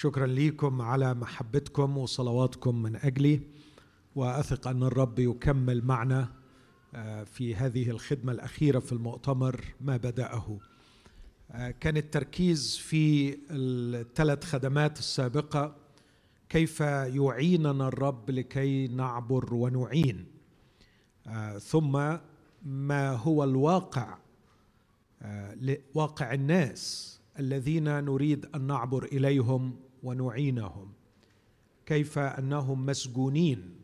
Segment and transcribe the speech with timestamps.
[0.00, 3.40] شكرا ليكم على محبتكم وصلواتكم من أجلي
[4.14, 6.28] وأثق أن الرب يكمل معنا
[6.94, 10.58] آه، في هذه الخدمة الأخيرة في المؤتمر ما بدأه.
[11.50, 15.76] آه، كان التركيز في الثلاث خدمات السابقة
[16.48, 20.26] كيف يعيننا الرب لكي نعبر ونعين.
[21.26, 22.16] آه، ثم
[22.62, 24.18] ما هو الواقع
[25.94, 30.92] واقع الناس الذين نريد أن نعبر إليهم ونعينهم.
[31.86, 33.74] كيف أنهم مسجونين؟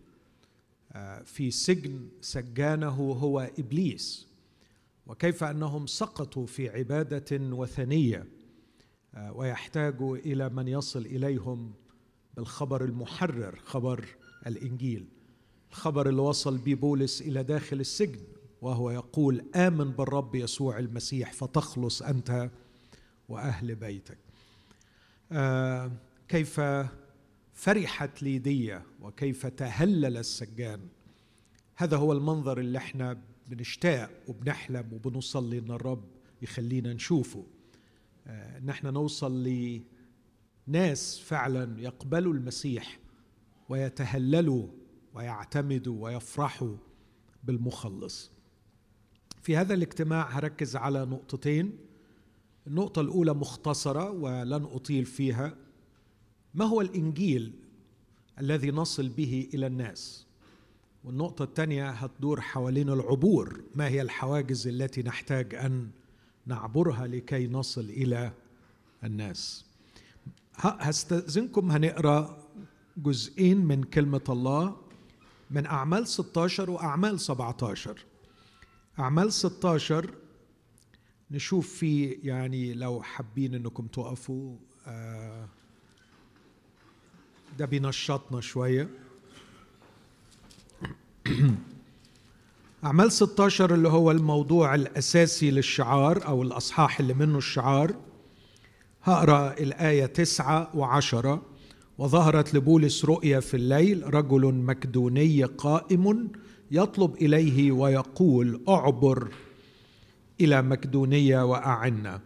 [0.92, 4.28] آه، في سجن سجانه هو إبليس.
[5.06, 8.26] وكيف أنهم سقطوا في عبادة وثنية؟
[9.14, 11.72] آه، ويحتاجوا إلى من يصل إليهم
[12.36, 14.04] بالخبر المحرر خبر
[14.46, 15.06] الإنجيل
[15.70, 18.20] الخبر اللي وصل به بولس إلى داخل السجن
[18.62, 22.50] وهو يقول آمن بالرب يسوع المسيح فتخلص أنت
[23.28, 24.18] وأهل بيتك.
[25.32, 25.92] آه
[26.34, 26.60] كيف
[27.52, 30.80] فرحت ليدية وكيف تهلل السجان.
[31.76, 36.04] هذا هو المنظر اللي إحنا بنشتاق وبنحلم وبنصلي إن الرب
[36.42, 37.46] يخلينا نشوفه.
[38.26, 39.48] آه ان إحنا نوصل
[40.68, 42.98] لناس فعلا يقبلوا المسيح
[43.68, 44.66] ويتهللوا
[45.14, 46.76] ويعتمدوا ويفرحوا
[47.44, 48.30] بالمخلص.
[49.42, 51.78] في هذا الاجتماع هركز على نقطتين.
[52.66, 55.63] النقطة الأولى مختصرة ولن أطيل فيها.
[56.54, 57.52] ما هو الإنجيل
[58.40, 60.26] الذي نصل به إلى الناس؟
[61.04, 63.60] والنقطة الثانية هتدور حوالين العبور.
[63.74, 65.90] ما هي الحواجز التي نحتاج أن
[66.46, 68.32] نعبرها لكي نصل إلى
[69.04, 69.64] الناس؟
[70.56, 72.44] هستأذنكم هنقرأ
[72.96, 74.76] جزئين من كلمة الله
[75.50, 78.04] من أعمال 16 وأعمال 17
[78.98, 80.10] أعمال 16
[81.30, 85.48] نشوف في يعني لو حابين إنكم تقفوا آه،
[87.58, 88.88] ده بينشطنا شوية.
[92.84, 97.94] أعمال 16 اللي هو الموضوع الأساسي للشعار أو الأصحاح اللي منه الشعار.
[99.02, 101.42] هقرأ الآية تسعة وعشرة.
[101.98, 106.28] وظهرت لبولس رؤيا في الليل رجل مكدوني قائم
[106.70, 109.28] يطلب إليه ويقول أعبر
[110.40, 112.20] إلى مكدونية وأعنا.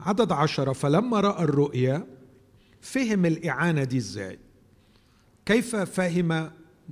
[0.00, 0.72] عدد عشرة.
[0.72, 2.06] فلما رأى الرؤيا
[2.80, 4.38] فهم الإعانة دي إزاي؟
[5.46, 6.50] كيف فهم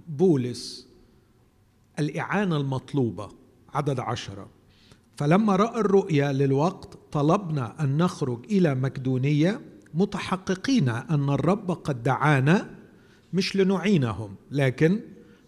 [0.08, 0.88] بولس
[1.98, 3.28] الإعانة المطلوبة
[3.74, 4.48] عدد عشرة؟
[5.16, 9.60] فلما رأى الرؤيا للوقت طلبنا أن نخرج إلى مكدونية
[9.94, 12.70] متحققين أن الرب قد دعانا
[13.32, 15.00] مش لنعينهم لكن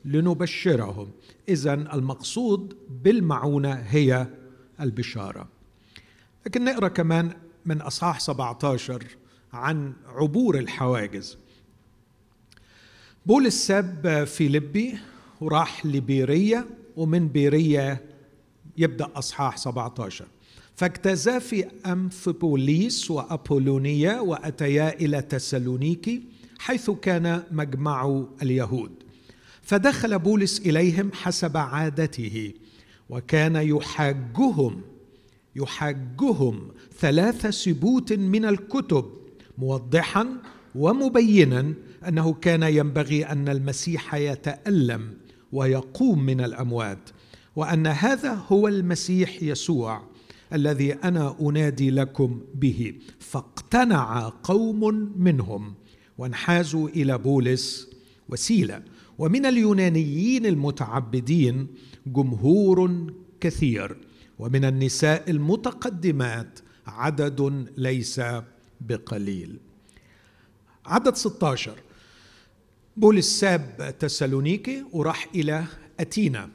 [0.05, 1.11] لنبشرهم.
[1.49, 4.27] إذا المقصود بالمعونة هي
[4.81, 5.49] البشارة.
[6.47, 7.33] لكن نقرأ كمان
[7.67, 9.05] من أصحاح 17
[9.53, 11.39] عن عبور الحواجز.
[13.27, 14.99] بولس ساب فيلبي
[15.41, 16.67] وراح لبيرية
[16.97, 18.03] ومن بيرية
[18.79, 20.25] يبدأ أصحاح 17
[20.75, 26.23] فاجتازا في أمفبوليس وأبولونيا وأتيا إلى تسالونيكي
[26.59, 28.91] حيث كان مجمع اليهود.
[29.63, 32.53] فدخل بولس إليهم حسب عادته
[33.11, 34.81] وكان يحاجهم
[35.57, 36.69] يحاجهم
[36.99, 39.05] ثلاث سبوت من الكتب
[39.59, 40.29] موضحا
[40.75, 41.75] ومبينا
[42.09, 45.15] أنه كان ينبغي أن المسيح يتألم
[45.53, 47.11] ويقوم من الأموات
[47.57, 50.03] وأن هذا هو المسيح يسوع
[50.53, 52.95] الذي أنا أنادي لكم به.
[53.19, 55.75] فاقتنع قوم منهم
[56.19, 57.91] وانحازوا إلى بولس
[58.29, 58.83] وسيله
[59.19, 61.67] ومن اليونانيين المتعبدين
[62.07, 63.07] جمهور
[63.41, 63.97] كثير
[64.39, 68.21] ومن النساء المتقدمات عدد ليس
[68.81, 69.59] بقليل.
[70.87, 71.73] عدد 16
[72.97, 75.65] بولس ساب تسالونيكي وراح إلى
[76.01, 76.51] أثينا.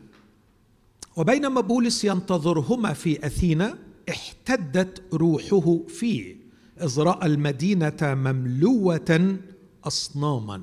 [1.16, 3.78] وبينما بولس ينتظرهما في أثينا
[4.10, 6.36] احتدت روحه فيه
[6.82, 9.38] إذ رأى المدينة مملوة
[9.84, 10.62] أصناما.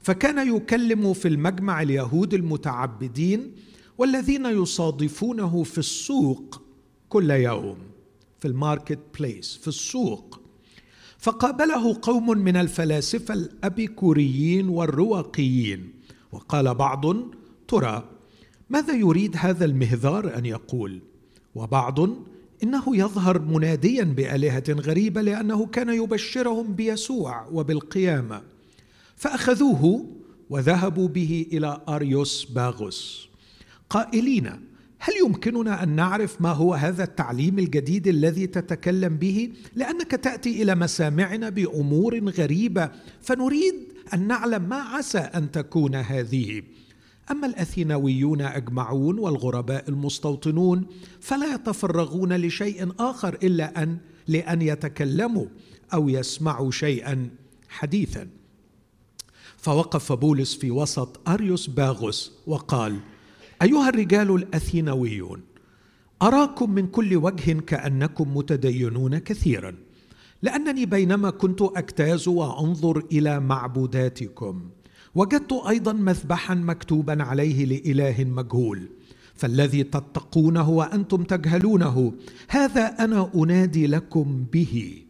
[0.00, 3.52] فكان يكلم في المجمع اليهود المتعبدين
[3.98, 6.62] والذين يصادفونه في السوق
[7.08, 7.78] كل يوم
[8.38, 10.39] في الماركت بليس في السوق.
[11.20, 15.92] فقابله قوم من الفلاسفة الأبيكوريين والرواقيين.
[16.32, 17.16] وقال بعض
[17.68, 18.04] ترى
[18.70, 21.00] ماذا يريد هذا المهذار أن يقول؟
[21.54, 22.00] وبعض
[22.62, 28.42] إنه يظهر مناديا بآلهة غريبة لأنه كان يبشرهم بيسوع وبالقيامة.
[29.16, 30.06] فأخذوه
[30.50, 33.28] وذهبوا به إلى أريوس باغوس.
[33.90, 34.69] قائلين
[35.02, 40.74] هل يمكننا أن نعرف ما هو هذا التعليم الجديد الذي تتكلم به؟ لأنك تأتي إلى
[40.74, 42.90] مسامعنا بأمور غريبة
[43.22, 43.74] فنريد
[44.14, 46.62] أن نعلم ما عسى أن تكون هذه.
[47.30, 50.86] أما الأثينويون أجمعون والغرباء المستوطنون
[51.20, 53.98] فلا يتفرغون لشيء آخر إلا أن
[54.28, 55.46] لأن يتكلموا
[55.94, 57.30] أو يسمعوا شيئا
[57.68, 58.28] حديثا.
[59.56, 63.00] فوقف بولس في وسط أريوس باغوس وقال
[63.62, 65.40] أيها الرجال الأثينويون
[66.22, 69.74] أراكم من كل وجه كأنكم متدينون كثيرا
[70.42, 74.70] لأنني بينما كنت أجتاز وأنظر إلى معبوداتكم
[75.14, 78.88] وجدت أيضا مذبحا مكتوبا عليه لإله مجهول
[79.34, 82.12] فالذي تتقونه وأنتم تجهلونه
[82.48, 85.02] هذا أنا أنادي لكم به.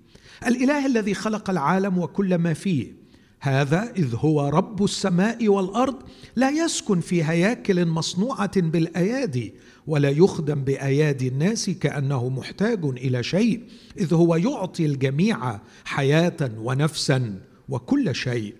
[0.46, 2.99] الإله الذي خلق العالم وكل ما فيه
[3.40, 5.96] هذا إذ هو رب السماء والأرض
[6.36, 9.54] لا يسكن في هياكل مصنوعة بالأيادي
[9.86, 13.60] ولا يخدم بأيادي الناس كأنه محتاج إلى شيء
[13.98, 18.54] إذ هو يعطي الجميع حياة ونفسا وكل شيء.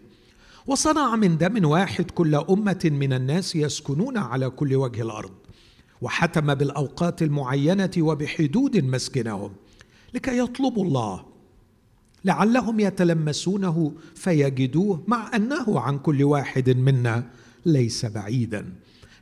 [0.67, 5.31] وصنع من دم واحد كل أمة من الناس يسكنون على كل وجه الأرض
[6.01, 9.53] وحتم بالأوقات المعينة وبحدود مسكنهم
[10.15, 11.30] لكي يطلبوا الله
[12.25, 17.31] لعلهم يتلمسونه فيجدوه مع أنه عن كل واحد منا
[17.67, 18.73] ليس بعيدا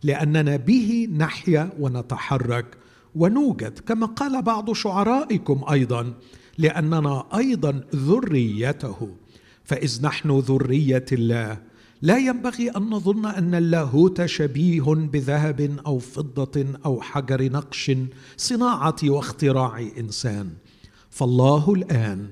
[0.03, 2.77] لاننا به نحيا ونتحرك
[3.15, 6.15] ونوجد كما قال بعض شعرائكم أيضا
[6.59, 9.09] لأننا أيضا ذريته.
[9.65, 11.59] فإذ نحن ذرية الله
[12.03, 17.93] لا ينبغي أن نظن أن اللاهوت شبيه بذهب أو فضة أو حجر نقش
[18.37, 20.51] صناعة واختراع إنسان.
[21.11, 22.29] فالله الآن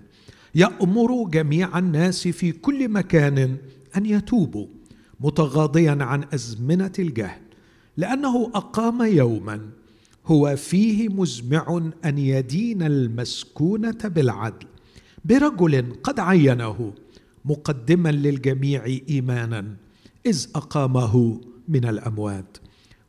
[0.57, 3.57] يأمر جميع الناس في كل مكان
[3.97, 4.67] أن يتوبوا
[5.21, 7.41] متغاضيا عن أزمنة الجهل
[7.97, 9.61] لأنه أقام يوما
[10.27, 14.67] هو فيه مزمع أن يدين المسكونة بالعدل
[15.25, 16.93] برجل قد عينه
[17.45, 19.77] مقدما للجميع ايمانا
[20.27, 22.59] إذ أقامه من الأموات.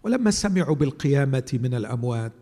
[0.03, 2.33] ولما سمعوا بالقيامة من الأموات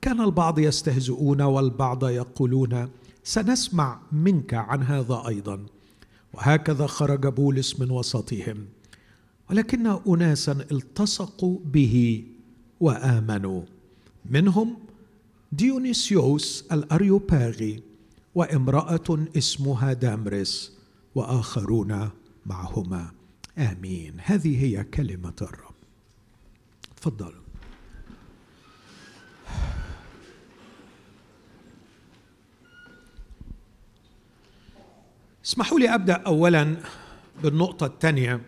[0.00, 2.88] كان البعض يستهزئون والبعض يقولون
[3.28, 5.66] سنسمع منك عن هذا أيضا.
[6.32, 8.66] وهكذا خرج بولس من وسطهم.
[9.50, 12.24] ولكن اناسا التصقوا به
[12.80, 13.62] وآمنوا.
[14.30, 14.76] منهم
[15.52, 17.82] ديونيسيوس الأريوباغي
[18.34, 20.72] وامرأة اسمها دامرس
[21.14, 22.10] وآخرون
[22.46, 23.10] معهما.
[23.58, 24.14] آمين.
[24.24, 25.74] هذه هي كلمة الرب.
[26.96, 27.42] تفضلوا
[35.48, 36.76] اسمحوا لي أبدأ اولا
[37.42, 38.40] بالنقطة الثانية.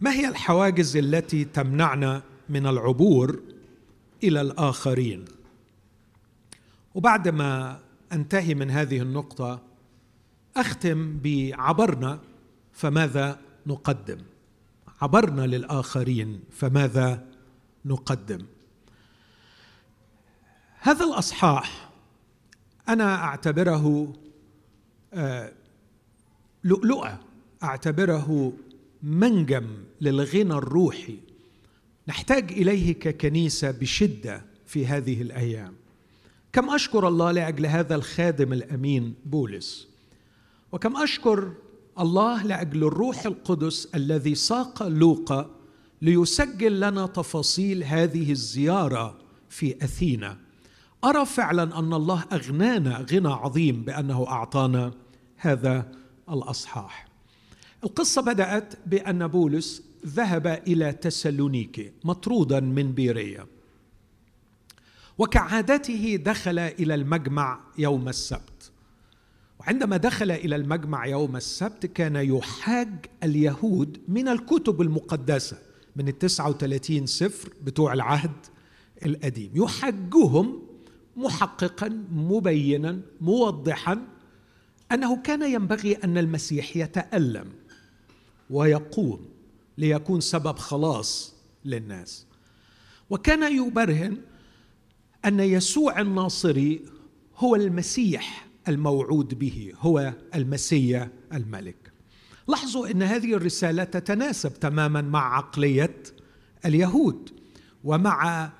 [0.00, 3.42] ما هي الحواجز التي تمنعنا من العبور
[4.24, 5.24] إلى الآخرين؟
[6.94, 7.80] وبعد ما
[8.12, 9.62] أنتهي من هذه النقطة
[10.56, 12.20] أختم بعبرنا
[12.72, 14.18] فماذا نقدم؟
[15.02, 17.24] عبرنا للآخرين فماذا
[17.84, 18.46] نقدم؟
[20.80, 21.90] هذا الأصحاح
[22.88, 24.12] أنا أعتبره
[26.64, 27.18] لؤلؤه
[27.62, 28.52] أعتبره
[29.02, 29.66] منجم
[30.00, 31.18] للغنى الروحي.
[32.08, 35.74] نحتاج اليه ككنيسه بشدة في هذه الأيام.
[36.52, 39.88] كم أشكر الله لأجل هذا الخادم الأمين بولس.
[40.72, 41.52] وكم أشكر
[42.00, 45.50] الله لأجل الروح القدس الذي ساق لوقا
[46.02, 49.18] ليسجل لنا تفاصيل هذه الزيارة
[49.48, 50.38] في أثينا.
[51.04, 54.92] أرى فعلا أن الله أغنانا غنى عظيم بأنه أعطانا
[55.36, 55.92] هذا
[56.30, 57.08] الأصحاح.
[57.84, 63.46] القصة بدأت بأن بولس ذهب إلى تسالونيكي مطرودا من بيريه
[65.18, 68.70] وكعادته دخل إلى المجمع يوم السبت.
[69.60, 75.58] وعندما دخل إلى المجمع يوم السبت كان يحاج اليهود من الكتب المقدسة
[75.96, 78.46] من التسعة وثلاثين سفر بتوع العهد
[79.06, 79.50] القديم.
[79.54, 80.62] يحجهم
[81.16, 84.06] محققا مبينا موضحا
[84.92, 87.52] أنه كان ينبغي أن المسيح يتألم
[88.50, 89.28] ويقوم
[89.78, 92.26] ليكون سبب خلاص للناس.
[93.10, 94.16] وكان يبرهن
[95.24, 96.84] أن يسوع الناصري
[97.36, 101.92] هو المسيح الموعود به هو المسيا الملك.
[102.48, 105.96] لاحظوا إن هذه الرسالة تتناسب تماما مع عقلية
[106.64, 107.30] اليهود
[107.84, 108.52] ومع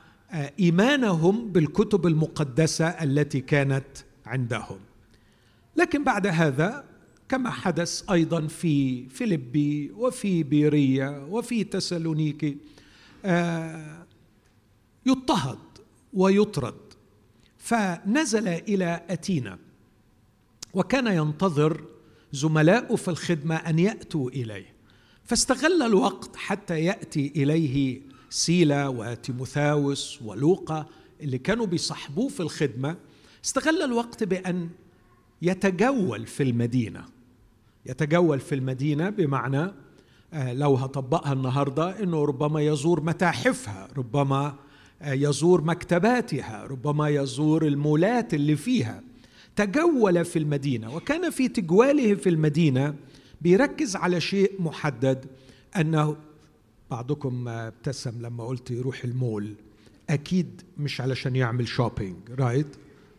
[0.61, 3.87] إيمانهم بالكتب المقدسة التي كانت
[4.26, 4.78] عندهم.
[5.76, 6.85] لكن بعد هذا
[7.28, 12.56] كما حدث أيضا في فيلبي وفي بيريا وفي تسالونيكي
[13.25, 14.06] آه
[15.06, 15.59] يضطهد
[16.12, 16.75] ويطرد.
[17.59, 19.59] فنزل إلى أتينا
[20.75, 21.85] وكان ينتظر
[22.33, 24.75] زملاؤه في الخدمة أن يأتوا إليه.
[25.25, 30.87] فاستغل الوقت حتى يأتي إليه سيلا وتيموثاوس ولوقا
[31.21, 32.97] اللي كانوا بيصحبوه في الخدمة.
[33.45, 34.68] استغل الوقت بأن
[35.43, 37.05] يتجول في المدينة.
[37.87, 39.73] يتجول في المدينة بمعنى
[40.33, 44.55] آه، لو هطبقها النهارده إنه ربما يزور متاحفها ربما
[45.02, 49.02] آه، يزور مكتباتها ربما يزور المولات اللي فيها.
[49.57, 52.95] تجول في المدينة وكان في تجواله في المدينة
[53.40, 55.26] بيركز على شيء محدد
[55.76, 56.16] أنه
[56.90, 59.55] بعضكم ابتسم لما قلت يروح المول.
[60.11, 62.67] أكيد مش علشان يعمل shopping right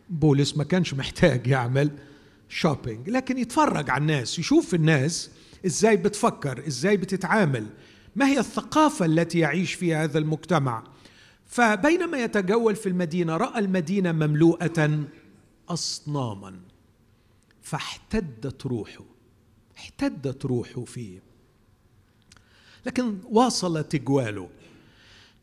[0.09, 1.91] بولس ما كانش محتاج يعمل
[2.49, 5.31] shopping لكن يتفرج على الناس يشوف الناس
[5.65, 7.65] إزاي بتفكر إزاي بتتعامل
[8.15, 10.83] ما هي الثقافة التي يعيش فيها هذا المجتمع.
[11.45, 15.03] فبينما يتجول في المدينة رأى المدينة مملوءة
[15.69, 16.59] اصناما
[17.61, 19.03] فاحتدت روحه
[19.77, 21.19] احتدت روحه فيه.
[22.85, 24.49] لكن واصل تجواله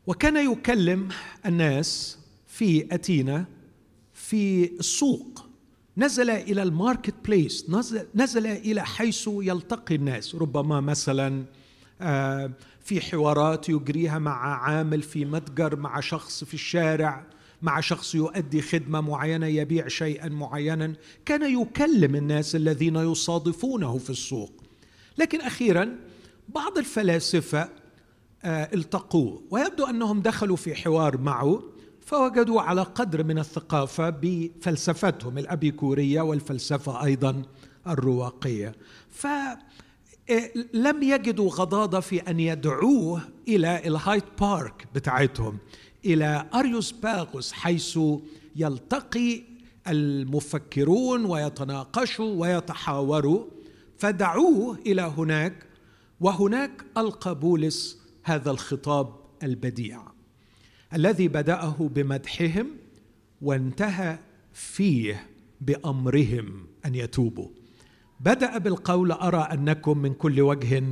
[0.07, 1.09] وكان يكلم
[1.45, 3.45] الناس في أتينا
[4.29, 5.45] في السوق.
[5.97, 10.35] نزل إلى الماركت بليس نزل, نزل إلى حيث يلتقي الناس.
[10.35, 11.45] ربما مثلا
[12.01, 12.51] آه،
[12.83, 17.25] في حوارات يجريها مع عامل في متجر مع شخص في الشارع
[17.61, 20.93] مع شخص يؤدي خدمة معينة يبيع شيئا معينا.
[21.25, 24.63] كان يكلم الناس الذين يصادفونه في السوق.
[25.17, 25.95] لكن أخيرا
[26.49, 27.69] بعض الفلاسفة
[28.43, 31.74] آه، التقوه ويبدو أنهم دخلوا في حوار معه.
[32.05, 37.41] فوجدوا على قدر من الثقافة بفلسفتهم الأبيكورية والفلسفة أيضا
[37.87, 38.75] الرواقية.
[39.09, 39.27] ف
[40.29, 45.57] آه، لم يجدوا غضاضة في أن يدعوه إلى الهايد بارك بتاعتهم
[46.05, 47.99] إلى أريوس باغوس حيث
[48.55, 49.43] يلتقي
[49.87, 53.45] المفكرون ويتناقشوا ويتحاوروا
[53.97, 55.65] فدعوه إلى هناك
[56.21, 60.14] وهناك ألقى بولس هذا الخطاب البديع.
[60.95, 62.67] الذي بدأه بمدحهم
[63.41, 64.17] وانتهى
[64.53, 65.27] فيه
[65.61, 67.47] بأمرهم أن يتوبوا.
[68.19, 70.83] بدأ بالقول أرى أنكم من كل وجه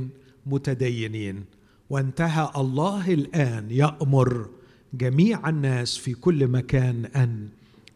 [0.46, 1.44] متدينين.
[1.90, 4.50] وانتهى الله الآن يأمر
[4.94, 7.48] جميع الناس في كل مكان أن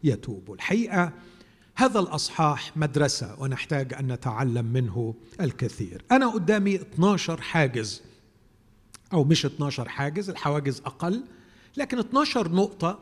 [0.03, 0.55] يتوبوا.
[0.55, 1.13] الحقيقة
[1.75, 6.03] هذا الأصحاح مدرسة ونحتاج أن نتعلم منه الكثير.
[6.11, 8.01] أنا قدامي 12 حاجز
[9.13, 11.23] أو مش 12 حاجز الحواجز أقل.
[11.77, 12.99] لكن 12 نقطة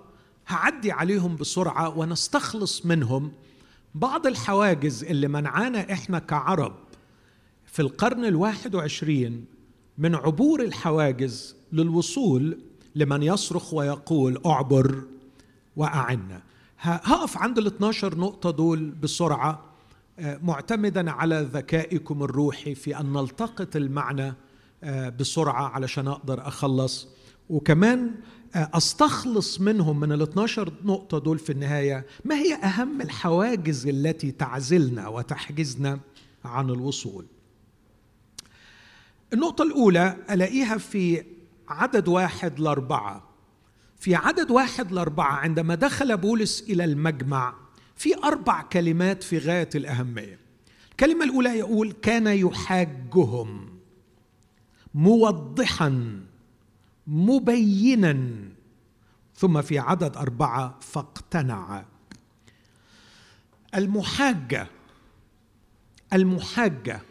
[0.47, 3.31] هعدي عليهم بسرعة ونستخلص منهم.
[3.95, 6.75] بعض الحواجز اللي منعانا إحنا كعرب
[7.65, 9.45] في القرن الواحد وعشرين
[9.97, 12.59] من عبور الحواجز للوصول
[12.95, 15.03] لمن يصرخ ويقول اعبر
[15.75, 16.41] واعنا
[16.79, 19.63] هقف عند ال 12 نقطة دول بسرعة
[20.19, 24.33] آه، معتمدا على ذكائكم الروحي في أن نلتقط المعنى
[24.83, 27.07] آه، بسرعة علشان أقدر أخلص.
[27.49, 28.11] وكمان
[28.55, 32.05] آه، أستخلص منهم من ال 12 نقطة دول في النهاية.
[32.25, 35.99] ما هي أهم الحواجز التي تعزلنا وتحجزنا
[36.45, 37.25] عن الوصول؟
[39.33, 41.23] النقطة الأولى ألاقيها في
[41.69, 43.23] عدد واحد لأربعة.
[43.99, 47.53] في عدد واحد لأربعة عندما دخل بولس إلى المجمع
[47.95, 50.39] في أربع كلمات في غاية الأهمية.
[50.91, 53.69] الكلمة الأولى يقول كان يحاجهم
[54.93, 56.19] موضحا
[57.07, 58.39] مبينا.
[59.35, 61.85] ثم في عدد أربعة فاقتنع.
[63.75, 64.67] المحاجة
[66.13, 67.01] المحاجة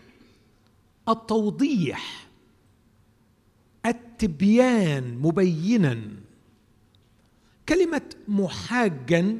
[1.08, 2.28] التوضيح
[3.86, 6.02] التبيان مبينا.
[7.68, 9.38] كلمة محاجا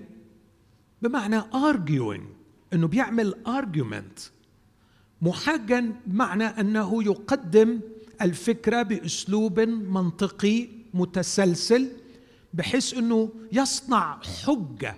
[1.03, 2.23] بمعنى arguing
[2.73, 4.21] إنه بيعمل argument.
[5.23, 7.81] محاجا بمعنى إنه يقدم
[8.23, 11.89] الفكرة بأسلوب منطقي متسلسل
[12.55, 14.97] بحيث إنه يصنع حجة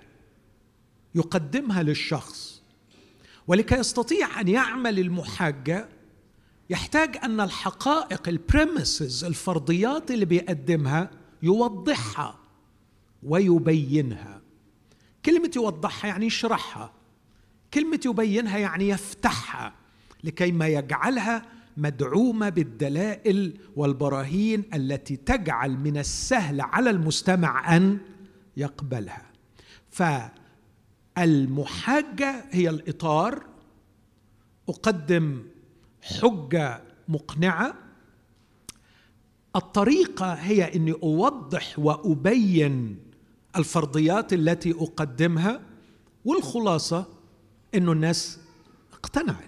[1.15, 2.63] يقدمها للشخص.
[3.47, 5.89] ولكي يستطيع أن يعمل المحاجة
[6.71, 11.11] يحتاج أن الحقائق البريمسز الفرضيات اللي بيقدمها
[11.43, 12.39] يوضحها
[13.23, 14.41] ويبينها.
[15.25, 16.93] كلمة يوضحها يعني يشرحها.
[17.75, 19.75] كلمة يبينها يعني يفتحها
[20.25, 27.99] لكي ما يجعلها مدعومة بالدلائل والبراهين التي تجعل من السهل على المستمع أن
[28.57, 29.27] يقبلها.
[31.17, 33.47] فالمحاجة هي الإطار.
[34.69, 35.43] أقدم
[36.03, 37.75] حجة مقنعة.
[39.57, 42.99] الطريقة هي إني أوضح وأبين
[43.57, 45.61] الفرضيات التي أقدمها.
[46.25, 47.07] والخلاصة
[47.75, 48.41] إنه الناس
[48.93, 49.48] اقتنعت.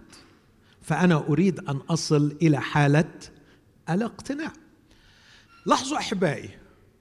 [0.90, 3.10] فأنا أريد أن أصل إلى حالة
[3.90, 4.52] الاقتناع.
[5.66, 6.50] لاحظوا أحبائي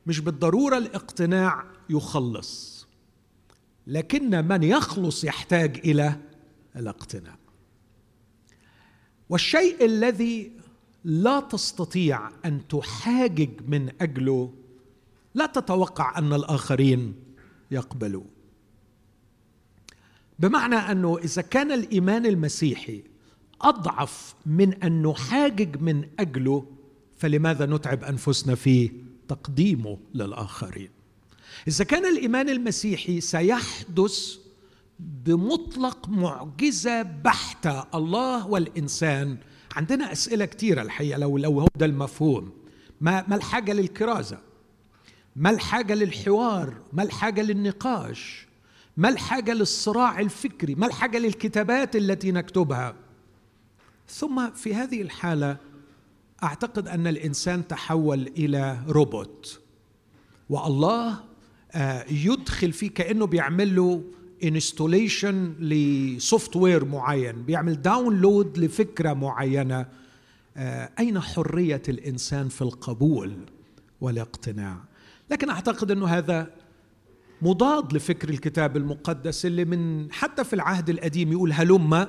[0.08, 2.88] مش بالضرورة الاقتناع يخلص
[3.88, 6.20] لكن من يخلص يحتاج إلى
[6.76, 7.36] الاقتناع.
[9.30, 10.52] والشيء الذي
[11.04, 14.54] لا تستطيع أن تحاجج من أجله
[15.34, 17.16] لا تتوقع أن الآخرين
[17.72, 18.26] يقبلوا
[20.40, 23.09] بمعنى أنه إذا كان الإيمان المسيحي
[23.62, 26.66] أضعف من أن نحاجج من أجله
[27.18, 28.92] فلماذا نتعب أنفسنا في
[29.28, 30.90] تقديمه للآخرين؟
[31.68, 34.38] إذا كان الإيمان المسيحي سيحدث
[35.00, 39.38] بمطلق معجزة بحتة الله والإنسان.
[39.76, 42.52] عندنا أسئلة كثيره الحقيقة لو لو هو ده المفهوم.
[43.02, 44.40] ما ما الحاجة للكرازة؟
[45.36, 48.48] ما الحاجة للحوار؟ ما الحاجة للنقاش؟
[48.98, 52.96] ما الحاجة للصراع الفكري؟ ما الحاجة للكتابات التي نكتبها؟
[54.10, 55.58] ثم في هذه الحالة
[56.44, 59.62] أعتقد أن الإنسان تحول إلى روبوت.
[60.50, 61.20] والله
[61.72, 64.04] آه، يدخل فيه كأنه بيعمل له
[64.44, 69.86] installation ل software معين بيعمل download لفكرة معينة.
[70.58, 73.34] آه، أين حرية الإنسان في القبول
[74.02, 74.78] والاقتناع؟
[75.30, 76.52] لكن أعتقد أنه هذا
[77.42, 82.08] مضاد لفكر الكتاب المقدس اللي من حتى في العهد القديم يقول هلم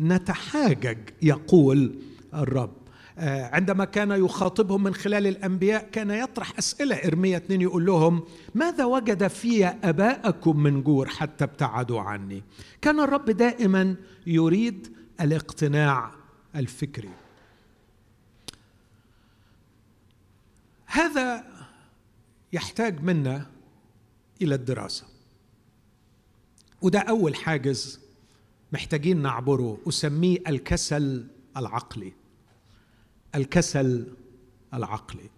[0.00, 2.02] نتحاجج يقول
[2.34, 2.80] الرب.
[3.18, 6.96] آه، عندما كان يخاطبهم من خلال الأنبياء كان يطرح أسئلة.
[6.96, 12.42] إرميا 2 يقول لهم ماذا وجد في اباءكم من جور حتى ابتعدوا عني؟
[12.82, 16.10] كان الرب دائما يريد الاقتناع
[16.56, 17.10] الفكري.
[20.86, 21.44] هذا
[22.52, 23.46] يحتاج منا
[24.42, 25.04] إلى الدراسة.
[26.82, 28.00] وده أول حاجز
[28.72, 32.12] محتاجين نعبره أسميه الكسل العقلي.
[33.34, 34.06] الكسل
[34.74, 35.30] العقلي.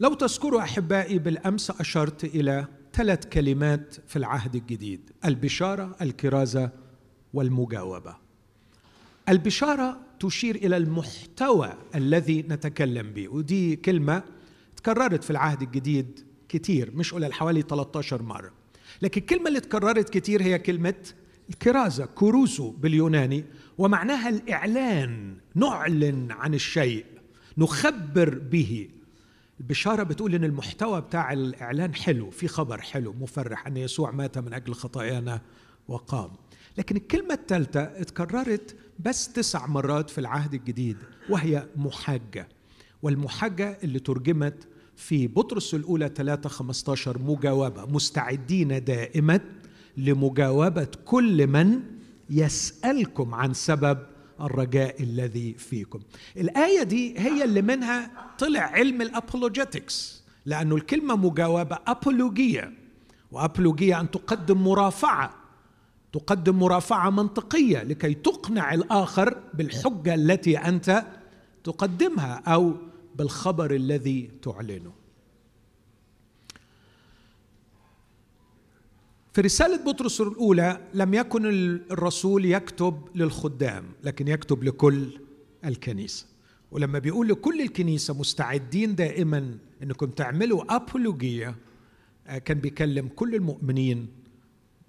[0.00, 6.70] لو تذكروا أحبائي بالأمس أشرت إلى ثلاث كلمات في العهد الجديد البشارة الكرازة
[7.34, 8.16] والمجاوبة.
[9.28, 14.22] البشارة تشير إلى المحتوى الذي نتكلم به ودي كلمة
[14.76, 18.52] تكررت في العهد الجديد كتير مش قليل حوالي 13 مرة.
[19.02, 20.94] لكن الكلمة اللي تكررت كتير هي كلمة
[21.50, 23.44] الكرازة كروسو باليوناني
[23.78, 27.06] ومعناها الإعلان نعلن عن الشيء
[27.58, 28.88] نخبر به.
[29.60, 34.54] البشارة بتقول إن المحتوى بتاع الإعلان حلو في خبر حلو مفرح أن يسوع مات من
[34.54, 35.40] أجل خطايانا
[35.88, 36.30] وقام.
[36.78, 40.96] لكن الكلمة الثالثة اتكررت بس تسع مرات في العهد الجديد
[41.28, 42.48] وهي محاجة.
[43.02, 49.40] والمحاجة اللي ترجمت في بطرس الأولى 3 15 مجاوبة مستعدين دائما
[49.96, 51.80] لمجاوبة كل من
[52.30, 53.98] يسألكم عن سبب
[54.40, 56.00] الرجاء الذي فيكم.
[56.36, 62.72] الآية دي هي اللي منها طلع علم الأبولوجيتكس لأنه الكلمة مجاوبة أبولوجية
[63.32, 65.34] وأبولوجية أن تقدم مرافعة
[66.12, 71.04] تقدم مرافعة منطقية لكي تقنع الآخر بالحجة التي أنت
[71.64, 72.74] تقدمها أو
[73.16, 74.92] بالخبر الذي تعلنه.
[79.36, 81.46] في رسالة بطرس الأولى لم يكن
[81.90, 85.20] الرسول يكتب للخدام لكن يكتب لكل
[85.64, 86.26] الكنيسة.
[86.70, 91.54] ولما بيقول لكل الكنيسة مستعدين دائما أنكم تعملوا أبولوجية
[92.44, 94.08] كان بيكلم كل المؤمنين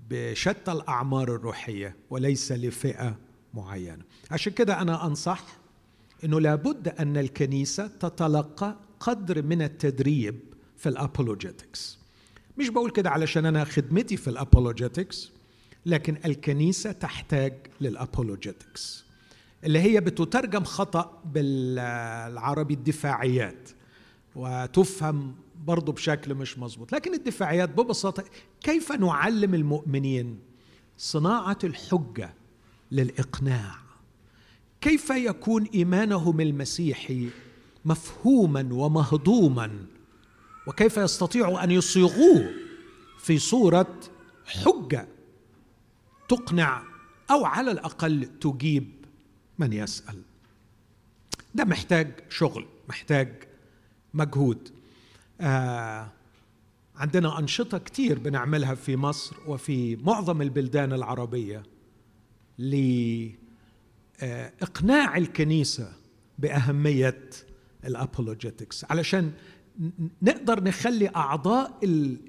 [0.09, 3.17] بشتى الأعمار الروحية وليس لفئة
[3.53, 4.03] معينة.
[4.31, 5.45] عشان كده أنا أنصح
[6.23, 10.39] إنه لابد أن الكنيسة تتلقى قدر من التدريب
[10.77, 11.99] في ال apologetics
[12.59, 15.31] مش بقول كده علشان أنا خدمتي في ال apologetics
[15.85, 19.05] لكن الكنيسة تحتاج لل apologetics
[19.63, 23.69] اللي هي بتترجم خطأ بالعربي الدفاعيات
[24.35, 26.93] وتفهم برضه بشكل مش مظبوط.
[26.95, 28.23] لكن الدفاعيات ببساطة
[28.61, 30.39] كيف نعلم المؤمنين
[30.97, 32.33] صناعة الحجة
[32.91, 33.75] للإقناع؟
[34.81, 37.29] كيف يكون إيمانهم المسيحي
[37.85, 39.85] مفهوما ومهضوما
[40.67, 42.53] وكيف يستطيعوا أن يصيغوه
[43.19, 43.99] في صورة
[44.45, 45.07] حجة
[46.29, 46.83] تقنع
[47.31, 48.91] أو على الأقل تجيب
[49.59, 50.21] من يسأل.
[51.55, 53.43] ده محتاج شغل محتاج
[54.13, 54.69] مجهود.
[55.41, 56.11] آه
[56.95, 61.63] عندنا أنشطة كتير بنعملها في مصر وفي معظم البلدان العربية
[64.61, 65.93] إقناع الكنيسة
[66.39, 67.29] بأهمية
[67.85, 69.31] الابولوجيتكس علشان
[70.21, 71.79] نقدر نخلي أعضاء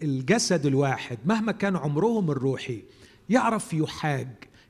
[0.03, 2.83] الجسد الواحد مهما كان عمرهم الروحي
[3.31, 4.29] يعرف يحاج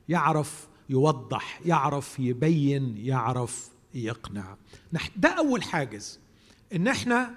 [0.09, 4.55] يعرف يوضح يعرف يبين يعرف يقنع.
[5.17, 6.19] ده أول حاجز.
[6.75, 7.35] إن إحنا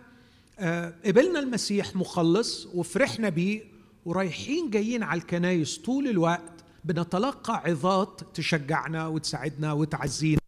[0.58, 3.62] آه، قبلنا المسيح مخلص وفرحنا بيه
[4.04, 6.52] ورايحين جايين على الكنايس طول الوقت
[6.84, 10.40] بنتلقى عظات تشجعنا وتساعدنا وتعزينا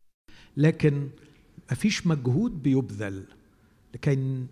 [0.57, 1.09] لكن
[1.73, 3.25] مفيش مجهود بيبذل
[3.95, 4.47] لكي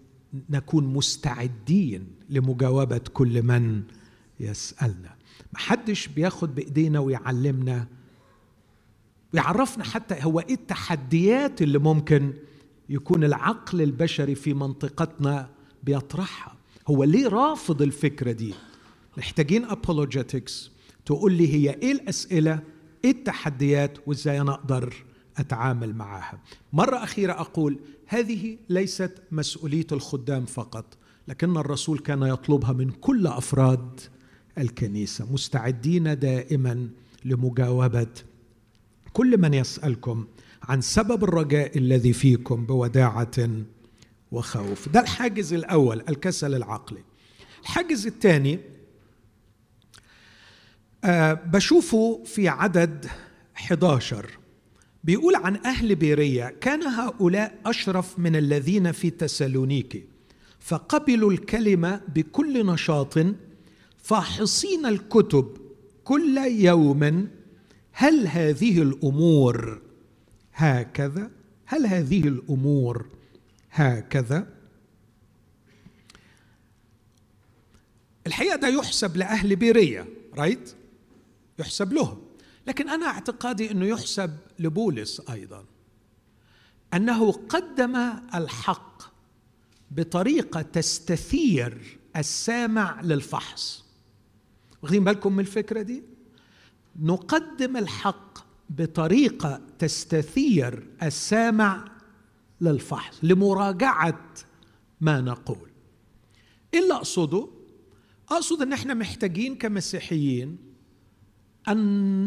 [0.51, 3.83] نكون مستعدين لمجاوبة كل من
[4.41, 5.15] يسألنا.
[5.53, 7.87] محدش بياخد بإيدينا ويعلمنا
[9.35, 12.33] ويعرفنا حتى هو إيه التحديات اللي ممكن
[12.89, 15.49] يكون العقل البشري في منطقتنا
[15.83, 16.57] بيطرحها.
[16.89, 18.55] هو ليه رافض الفكرة دي؟
[19.19, 20.71] محتاجين أبولوجيتكس
[21.07, 22.61] تقول لي هي إيه الأسئلة
[23.05, 24.95] إيه التحديات وإزاي أنا أقدر
[25.39, 26.39] أتعامل معها
[26.73, 30.85] مرة أخيرة أقول هذه ليست مسؤولية الخدام فقط
[31.29, 34.01] لكن الرسول كان يطلبها من كل أفراد
[34.59, 36.89] الكنيسة مستعدين دائما
[37.25, 38.07] لمجاوبة
[39.13, 40.27] كل من يسألكم
[40.63, 43.49] عن سبب الرجاء الذي فيكم بوداعة
[44.33, 44.89] وخوف.
[44.89, 47.05] ده الحاجز الأول الكسل العقلي.
[47.63, 48.59] الحاجز الثاني
[51.05, 53.07] أه بشوفه في عدد
[53.57, 54.31] 11
[55.05, 60.05] بيقول عن أهل بيرية كان هؤلاء أشرف من الذين في تسالونيكي
[60.61, 63.19] فقبلوا الكلمة بكل نشاط
[64.03, 65.57] فاحصين الكتب
[66.05, 67.29] كل يوم
[67.93, 69.81] هل هذه الأمور
[70.55, 71.31] هكذا؟
[71.67, 73.07] هل هذه الأمور
[73.71, 74.47] هكذا؟
[78.27, 80.75] الحقيقة ده يحسب لأهل بيرية رايت
[81.59, 82.19] يحسب لهم.
[82.67, 84.31] لكن أنا اعتقادي إنه يحسب
[84.63, 85.65] لبولس أيضا
[86.95, 87.97] أنه قدم
[88.35, 89.03] الحق
[89.91, 93.85] بطريقة تستثير السامع للفحص.
[94.83, 96.03] واخدين بالكم من الفكرة دي؟
[97.01, 98.39] نقدم الحق
[98.71, 101.85] بطريقة تستثير السامع
[102.61, 104.25] للفحص لمراجعة
[105.01, 105.71] ما نقول.
[106.75, 107.49] إيه اللي أقصده
[108.29, 110.59] أقصد إن إحنا محتاجين كمسيحيين
[111.69, 111.79] أن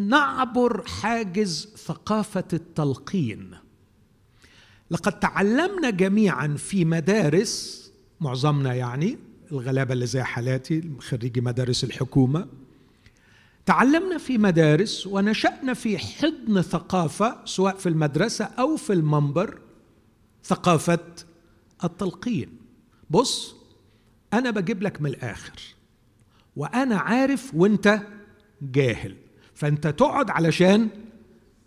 [0.10, 3.52] نعبر حاجز ثقافة التلقين.
[4.92, 7.86] لقد تعلمنا جميعا في مدارس
[8.22, 9.18] معظمنا يعني
[9.52, 12.48] الغلابة اللي زي حالاتي خريجي مدارس الحكومة.
[13.66, 19.60] تعلمنا في مدارس ونشأنا في حضن ثقافة سواء في المدرسة أو في المنبر
[20.44, 21.00] ثقافة
[21.84, 22.58] التلقين.
[23.10, 23.56] بص
[24.34, 25.60] أنا بجيب لك من الآخر
[26.56, 28.00] وأنا عارف وأنت
[28.62, 29.16] جاهل.
[29.56, 30.90] فانت تقعد علشان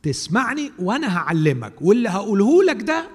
[0.02, 3.08] تسمعني وأنا هعلمك واللي هقوله لك ده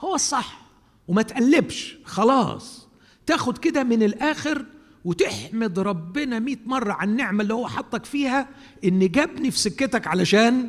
[0.00, 0.62] هو الصح.
[1.08, 2.88] وما تقلبش خلاص.
[3.26, 4.66] تاخد كده من الآخر
[5.04, 8.48] وتحمد ربنا مئة مرة على النعمة اللي هو حطك فيها
[8.84, 10.68] إن جابني في سكتك علشان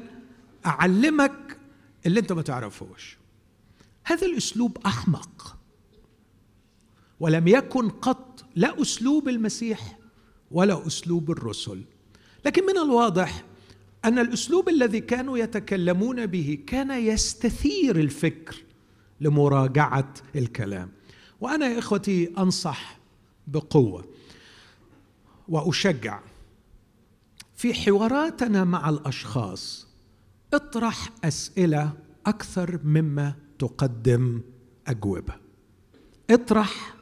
[0.65, 1.57] أعلمك
[2.05, 3.17] اللي أنت ما تعرفوش
[4.03, 5.57] هذا الأسلوب أحمق.
[7.19, 9.97] ولم يكن قط لا أسلوب المسيح
[10.51, 11.83] ولا أسلوب الرسل.
[12.45, 13.43] لكن من الواضح
[14.05, 18.63] أن الأسلوب الذي كانوا يتكلمون به كان يستثير الفكر
[19.21, 20.89] لمراجعة الكلام.
[21.41, 22.99] وأنا يا إخوتي أنصح
[23.47, 24.05] بقوة
[25.47, 26.19] وأشجع
[27.55, 29.87] في حواراتنا مع الأشخاص
[30.53, 31.93] اطرح أسئلة
[32.25, 34.41] أكثر مما تقدم
[34.87, 35.33] أجوبة.
[36.29, 36.95] اطرح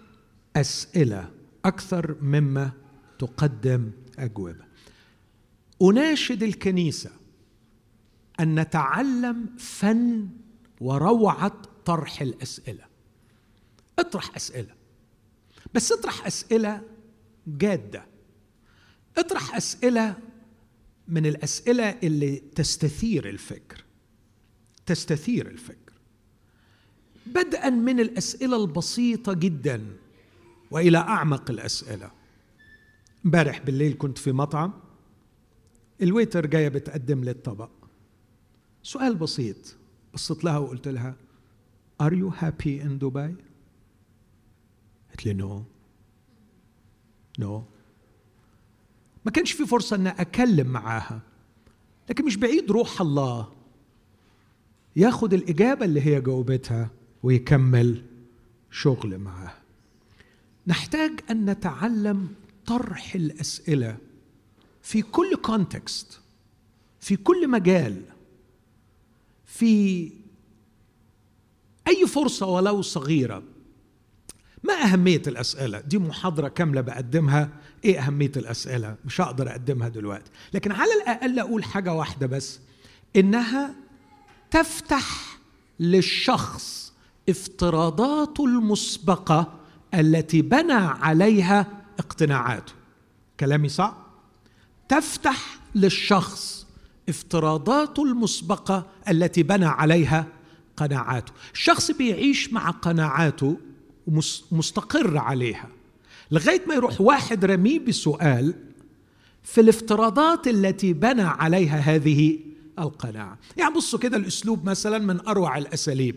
[0.56, 1.30] أسئلة
[1.66, 2.72] أكثر مما
[3.20, 4.71] تقدم أجوبة.
[5.82, 7.12] أناشد الكنيسة
[8.40, 10.30] أن نتعلم فن
[10.82, 12.86] وروعة طرح الأسئلة.
[14.00, 14.76] اطرح أسئلة.
[15.74, 16.82] بس اطرح أسئلة
[17.48, 18.06] جادة.
[19.18, 20.18] اطرح أسئلة
[21.08, 23.84] من الأسئلة اللي تستثير الفكر.
[24.86, 25.94] تستثير الفكر.
[27.26, 29.98] بدءا من الأسئلة البسيطة جدا
[30.72, 32.12] وإلى أعمق الأسئلة.
[33.26, 34.74] امبارح بالليل كنت في مطعم.
[36.02, 37.70] ال waiter جاية بتقدم لي الطبق.
[38.84, 39.76] سؤال بسيط.
[40.14, 41.16] بصيت لها وقلت لها
[42.04, 43.32] Are you happy in Dubai؟
[45.10, 45.64] قالت لي no
[47.40, 47.64] no
[49.26, 51.22] ما كانش في فرصة أن أكلم معاها
[52.10, 53.52] لكن مش بعيد روح الله.
[54.96, 56.90] ياخد الإجابة اللي هي جاوبتها
[57.24, 58.04] ويكمل
[58.72, 59.58] شغل معاها.
[60.68, 62.28] نحتاج أن نتعلم
[62.66, 63.98] طرح الأسئلة.
[64.82, 66.20] في كل context
[67.00, 68.02] في كل مجال
[69.46, 70.12] في
[71.88, 73.44] أي فرصة ولو صغيرة.
[74.64, 77.50] ما أهمية الأسئلة؟ دي محاضرة كاملة بقدمها.
[77.86, 80.32] إيه أهمية الأسئلة؟ مش هقدر أقدمها دلوقتي.
[80.54, 82.60] لكن على الأقل أقول حاجة واحدة بس
[83.16, 83.76] إنها
[84.52, 85.38] تفتح
[85.80, 86.94] للشخص
[87.30, 89.60] افتراضاته المسبقة
[89.94, 91.68] التي بنى عليها
[92.00, 92.74] اقتناعاته.
[93.40, 94.11] كلامي صح؟
[94.92, 96.68] تفتح للشخص
[97.10, 100.28] افتراضاته المسبقة التي بنى عليها
[100.78, 101.34] قناعاته.
[101.54, 103.58] الشخص بيعيش مع قناعاته
[104.08, 105.70] ومستقر عليها.
[106.32, 108.54] لغاية ما يروح واحد رميه بسؤال
[109.44, 112.40] في الافتراضات التي بنى عليها هذه
[112.80, 113.38] القناعة.
[113.58, 116.16] يعني بصوا كده الأسلوب مثلا من أروع الأساليب.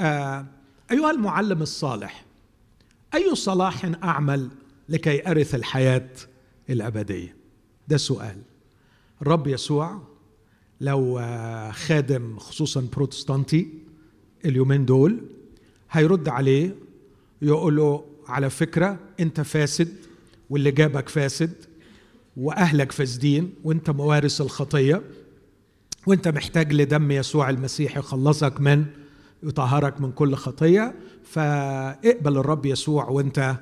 [0.00, 0.46] آه
[0.90, 2.24] أيها المعلم الصالح
[3.14, 4.48] أي صلاح أعمل
[4.88, 6.08] لكي أرث الحياة
[6.70, 7.39] الأبدية؟
[7.90, 8.36] ده سؤال.
[9.22, 10.00] الرب يسوع
[10.80, 13.68] لو آه، خادم خصوصا بروتستانتي
[14.44, 15.20] اليومين دول
[15.90, 16.74] هيرد عليه
[17.42, 19.94] يقول له على فكرة أنت فاسد
[20.50, 21.52] واللي جابك فاسد
[22.36, 25.02] وأهلك فاسدين وأنت موارث الخطية
[26.06, 28.84] وأنت محتاج لدم يسوع المسيح يخلصك من
[29.42, 33.56] يطهرك من كل خطية فاقبل الرب يسوع وأنت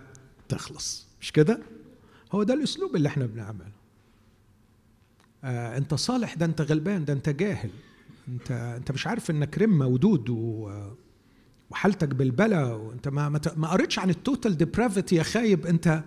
[0.49, 1.07] تخلص.
[1.21, 1.61] مش كده؟
[2.33, 3.78] هو ده الأسلوب اللي إحنا بنعمله.
[5.45, 7.71] آه انت صالح ده انت غلبان ده انت جاهل.
[8.29, 10.71] انت انت مش عارف انك رمة ودود و
[11.71, 15.67] وحالتك بالبلا وانت ما ما قريتش عن ال total depravity يا خايب.
[15.67, 16.05] انت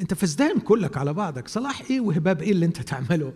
[0.00, 1.48] انت فسدان كلك على بعضك.
[1.48, 3.34] صلاح إيه وهباب إيه اللي انت تعمله؟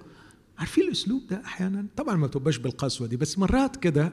[0.58, 4.12] عارفين الأسلوب ده أحيانا؟ طبعا ما تبقاش بالقسوة دي بس مرات كده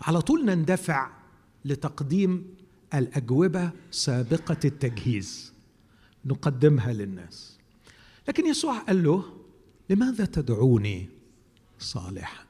[0.00, 1.10] على طول نندفع
[1.64, 2.54] لتقديم
[2.94, 5.52] الأجوبة سابقة التجهيز.
[6.24, 7.58] نقدمها للناس.
[8.28, 9.24] لكن يسوع قال له
[9.90, 11.08] لماذا تدعوني
[11.78, 12.44] صالحا؟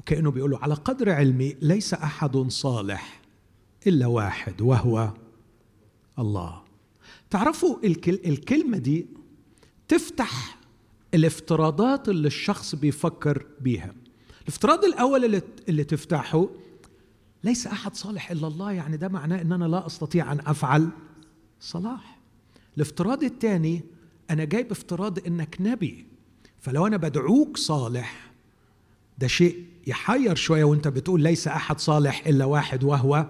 [0.00, 3.20] وكأنه بيقول له على قدر علمي ليس أحد صالح
[3.86, 5.12] إلا واحد وهو
[6.18, 6.62] الله.
[7.30, 9.06] تعرفوا الكلمة دي
[9.88, 10.58] تفتح
[11.14, 13.94] الافتراضات اللي الشخص بيفكر بيها.
[14.42, 16.48] الافتراض الأول اللي, اللي تفتحه
[17.44, 20.88] ليس أحد صالح إلا الله يعني ده معناه إن أنا لا أستطيع أن أفعل
[21.60, 22.18] صلاح.
[22.76, 23.82] الافتراض الثاني
[24.30, 26.06] أنا جايب افتراض إنك نبي
[26.60, 28.30] فلو أنا بدعوك صالح
[29.18, 33.26] ده شيء يحير شوية وأنت بتقول ليس أحد صالح إلا واحد وهو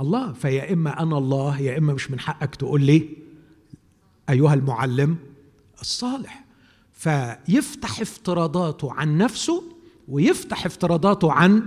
[0.00, 3.08] الله فيا إما أنا الله يا إما مش من حقك تقول لي
[4.30, 5.16] أيها المعلم
[5.80, 6.44] الصالح.
[6.92, 9.62] فيفتح افتراضاته عن نفسه
[10.08, 11.66] ويفتح افتراضاته عن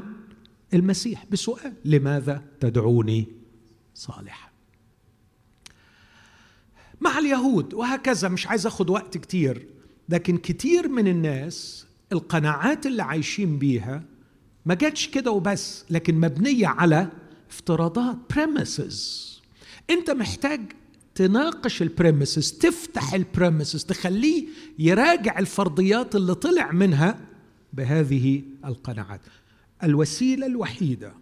[0.74, 1.26] المسيح.
[1.32, 3.28] بسؤال لماذا تدعوني
[3.94, 4.50] صالحا؟
[7.02, 9.68] مع اليهود وهكذا مش عايز أخد وقت كتير.
[10.10, 14.04] لكن كتير من الناس القناعات اللي عايشين بيها
[14.66, 17.08] ما جاتش كده وبس لكن مبنية على
[17.50, 19.26] افتراضات بريمسز
[19.90, 20.62] أنت محتاج
[21.16, 24.46] تناقش ال premises تفتح ال premises تخليه
[24.80, 27.20] يراجع الفرضيات اللي طلع منها
[27.74, 29.22] بهذه القناعات.
[29.84, 31.14] الوسيلة الوحيدة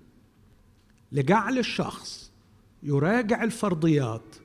[1.11, 2.31] لجعل الشخص
[2.83, 4.35] يراجع الفرضيات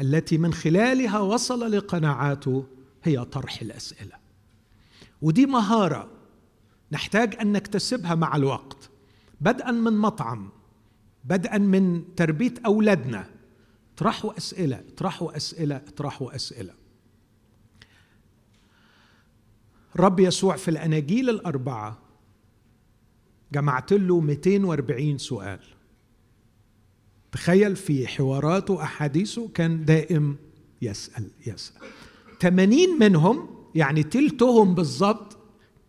[0.00, 2.66] التي من خلالها وصل لقناعاته
[3.02, 4.16] هي طرح الأسئلة.
[5.22, 6.08] ودي مهارة
[6.92, 8.90] نحتاج أن نكتسبها مع الوقت
[9.40, 10.48] بدءا من مطعم
[11.24, 13.30] بدءا من تربية أولادنا.
[13.94, 16.74] اطرحوا أسئلة اطرحوا أسئلة اطرحوا أسئلة.
[19.96, 21.98] رب يسوع في الأناجيل الأربعة
[23.52, 25.60] جمعت له 240 سؤال.
[27.32, 30.36] تخيل في حواراته واحاديثه كان دائم
[30.82, 31.74] يسأل يسأل.
[32.40, 35.38] 80 منهم يعني تلتهم بالضبط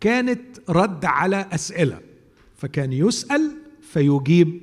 [0.00, 2.00] كانت رد على أسئلة.
[2.56, 4.62] فكان يسأل فيجيب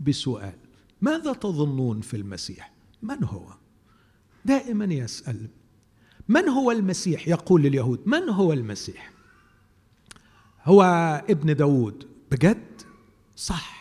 [0.00, 0.54] بسؤال.
[1.00, 2.72] ماذا تظنون في المسيح؟
[3.02, 3.46] من هو؟
[4.44, 5.48] دائما يسأل.
[6.28, 9.12] من هو المسيح؟ يقول لليهود من هو المسيح؟
[10.64, 10.82] هو
[11.30, 12.82] ابن داود بجد؟
[13.36, 13.77] صح.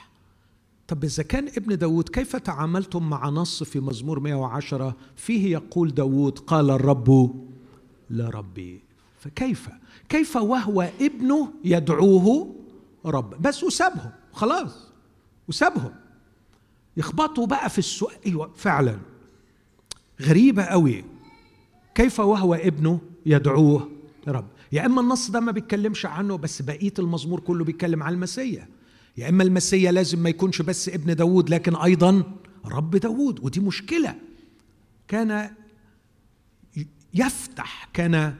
[0.87, 6.39] طب إذا كان ابن داود كيف تعاملتم مع نص في مزمور 110 فيه يقول داود
[6.39, 7.35] قال الرب
[8.09, 8.81] لربي.
[9.19, 9.69] فكيف؟
[10.09, 12.55] كيف وهو ابنه يدعوه
[13.05, 14.87] رب؟ بس وسابهم خلاص
[15.47, 15.91] وسابهم
[16.97, 18.97] يخبطوا بقى في السؤال أيوه فعلا.
[20.21, 21.05] غريبة قوي
[21.95, 23.89] كيف وهو ابنه يدعوه
[24.27, 28.67] رب؟ يا إما النص ده ما بيتكلمش عنه بس بقية المزمور كله بيتكلم عن المسيا
[29.17, 32.23] يا إما المسيا لازم ما يكونش بس ابن داود لكن أيضا
[32.65, 34.15] رب داود ودي مشكلة.
[35.07, 35.49] كان
[37.13, 38.35] يفتح كان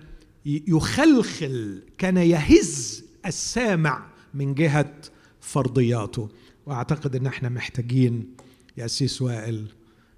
[0.46, 4.94] يخلخل كان يهز السامع من جهة
[5.42, 6.30] فرضياته.
[6.66, 8.36] وأعتقد إن إحنا محتاجين
[8.78, 9.66] يا قسيس وائل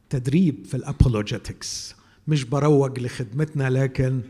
[0.10, 1.96] تدريب في ال apologetics
[2.28, 4.22] مش بروج لخدمتنا لكن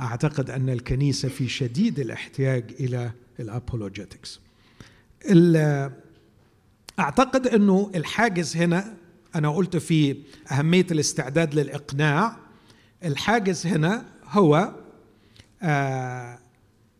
[0.00, 4.40] أعتقد أن الكنيسة في شديد الاحتياج إلى ال apologetics
[6.98, 8.94] أعتقد إنه الحاجز هنا
[9.34, 10.16] أنا قلت في
[10.52, 12.36] أهمية الاستعداد للإقناع
[13.04, 14.72] الحاجز هنا هو
[15.62, 16.38] آه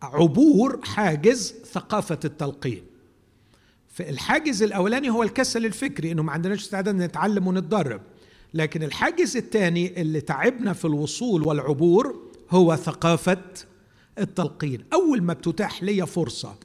[0.01, 2.83] عبور حاجز ثقافة التلقين.
[3.89, 8.01] فالحاجز الأولاني هو الكسل الفكري إنه ما عندناش استعداد نتعلم ونتدرب.
[8.53, 13.43] لكن الحاجز الثاني اللي تعبنا في الوصول والعبور هو ثقافة
[14.19, 14.83] التلقين.
[14.93, 16.55] أول ما بتتاح لي فرصة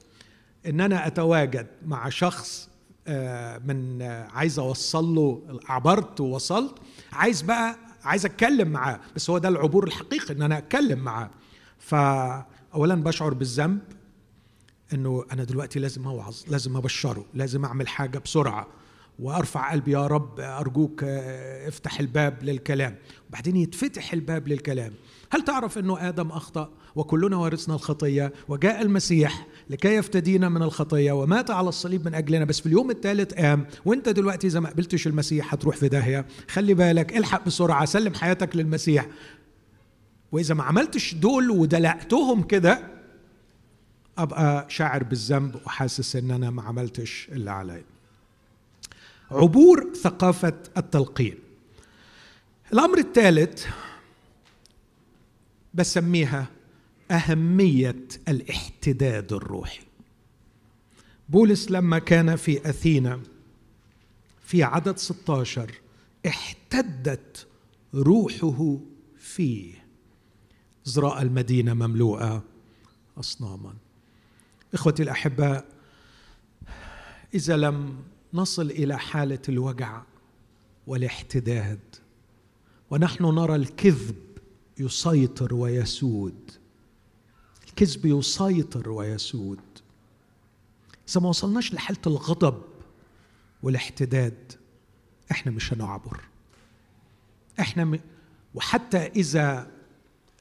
[0.66, 2.68] إن أنا أتواجد مع شخص
[3.07, 6.75] آه، من آه، عايز أوصل له عبرت ووصلت
[7.12, 9.01] عايز بقى عايز أتكلم معاه.
[9.16, 11.31] بس هو ده العبور الحقيقي إن أنا أتكلم معاه.
[11.79, 13.79] فاولا بشعر بالذنب
[14.92, 18.66] إنه أنا دلوقتي لازم أوعظ لازم أبشره لازم أعمل حاجة بسرعة
[19.18, 22.96] وأرفع قلبي يا رب أرجوك آه، افتح الباب للكلام.
[23.29, 24.92] وبعدين يتفتح الباب للكلام.
[25.31, 31.51] هل تعرف أنه آدم أخطأ؟ وكلنا ورثنا الخطية وجاء المسيح لكي يفتدينا من الخطية ومات
[31.51, 33.66] على الصليب من أجلنا بس في اليوم الثالث قام.
[33.85, 36.27] وأنت دلوقتي إذا ما قبلتش المسيح هتروح في داهية.
[36.49, 39.07] خلي بالك الحق بسرعة سلم حياتك للمسيح.
[40.33, 42.83] وإذا ما عملتش دول ودلقتهم كده
[44.19, 47.85] أبقى شاعر بالذنب وحاسس إن أنا ما عملتش اللي عليا.
[49.31, 51.35] عبور ثقافة التلقين.
[52.73, 53.64] الأمر الثالث
[55.74, 56.46] بسميها
[57.11, 59.80] أهمية الاحتداد الروحي.
[61.28, 63.20] بولس لما كان في أثينا
[64.42, 65.72] في عدد 16
[66.26, 67.46] احتدت
[67.94, 68.78] روحه
[69.18, 69.74] فيه.
[70.87, 72.44] ازراء المدينة مملوءة
[73.18, 73.74] أصناما.
[74.74, 75.64] إخوتي الأحباء
[77.35, 78.02] إذا لم
[78.35, 80.02] نصل إلى حالة الوجع
[80.87, 81.80] والاحتداد
[82.90, 84.30] ونحن نرى الكذب
[84.81, 86.51] يسيطر ويسود.
[87.69, 89.61] الكذب يسيطر ويسود.
[91.09, 92.62] إذا ما وصلناش لحالة الغضب
[93.62, 94.53] والاحتداد
[95.31, 96.21] إحنا مش هنعبر.
[97.61, 98.01] إحنا م...
[98.55, 99.71] وحتى إذا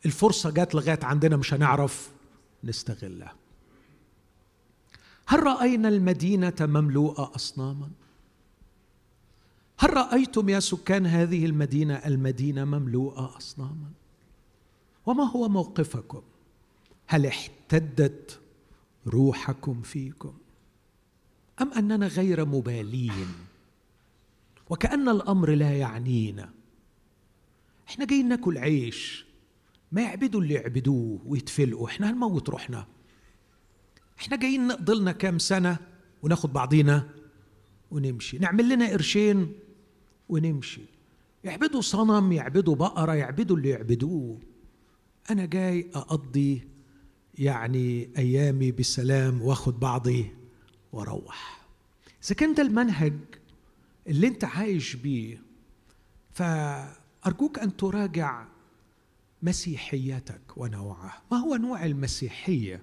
[0.06, 2.12] الفرصة جات لغاية عندنا مش هنعرف
[2.64, 3.36] نستغلها.
[5.28, 7.90] هل رأينا المدينة مملوءة اصناما؟
[9.78, 13.92] هل رأيتم يا سكان هذه المدينة المدينة مملوءة اصناما؟
[15.06, 16.22] وما هو موقفكم؟
[17.08, 18.40] هل احتدت
[19.08, 20.34] روحكم فيكم؟
[21.62, 23.28] أم أننا غير مبالين؟
[24.70, 26.50] وكأن الأمر لا يعنينا.
[27.90, 29.26] إحنا جايين ناكل عيش.
[29.92, 31.88] ما يعبدوا اللي يعبدوه ويتفلقوا.
[31.88, 32.88] إحنا هنموت روحنا.
[34.20, 35.78] إحنا جايين نقضي لنا كام سنة
[36.24, 37.10] وناخد بعضينا
[37.92, 38.38] ونمشي.
[38.38, 39.54] نعمل لنا قرشين
[40.30, 40.82] ونمشي.
[41.44, 44.40] يعبدوا صنم يعبدوا بقرة يعبدوا اللي يعبدوه.
[45.30, 46.68] أنا جاي أقضي
[47.38, 50.32] يعني أيامي بسلام وأخد بعضي
[50.94, 51.66] وأروح.
[52.26, 53.14] إذا كان ده المنهج
[54.08, 55.42] اللي أنت عايش بيه
[56.34, 58.46] فأرجوك أن تراجع
[59.44, 61.22] مسيحيتك ونوعها.
[61.32, 62.82] ما هو نوع المسيحية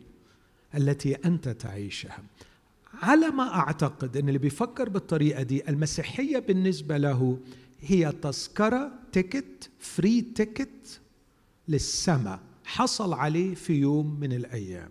[0.75, 2.23] التي أنت تعيشها؟
[2.95, 7.39] على ما أعتقد إن اللي بيفكر بالطريقة دي المسيحية بالنسبة له
[7.81, 11.01] هي تذكرة ticket free ticket
[11.69, 14.91] للسماء حصل عليه في يوم من الأيام.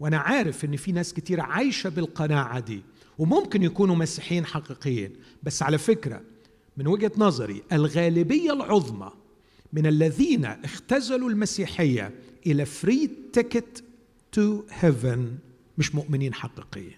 [0.00, 2.82] وأنا عارف إن في ناس كتير عايشة بالقناعة دي
[3.18, 5.12] وممكن يكونوا مسيحيين حقيقيين.
[5.42, 6.22] بس على فكرة
[6.76, 9.10] من وجهة نظري الغالبية العظمى
[9.72, 12.14] من الذين اختزلوا المسيحية
[12.46, 13.84] إلى free ticket
[14.32, 15.36] to heaven
[15.78, 16.96] مش مؤمنين حقيقيين.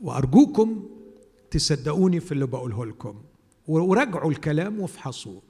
[0.00, 0.88] وأرجوكم
[1.50, 3.22] تصدقوني في اللي بقوله لكم
[3.68, 5.42] وراجعوا الكلام وافحصوه.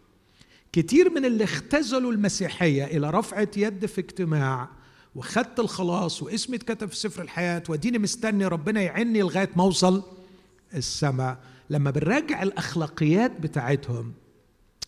[0.72, 4.68] كتير من اللي اختزلوا المسيحية إلى رفعة يد في اجتماع
[5.14, 10.02] وخدت الخلاص واسمي اتكتب في سفر الحياة واديني مستني ربنا يعني لغاية ما أوصل
[10.74, 11.38] السماء.
[11.70, 14.12] لما بنراجع الأخلاقيات بتاعتهم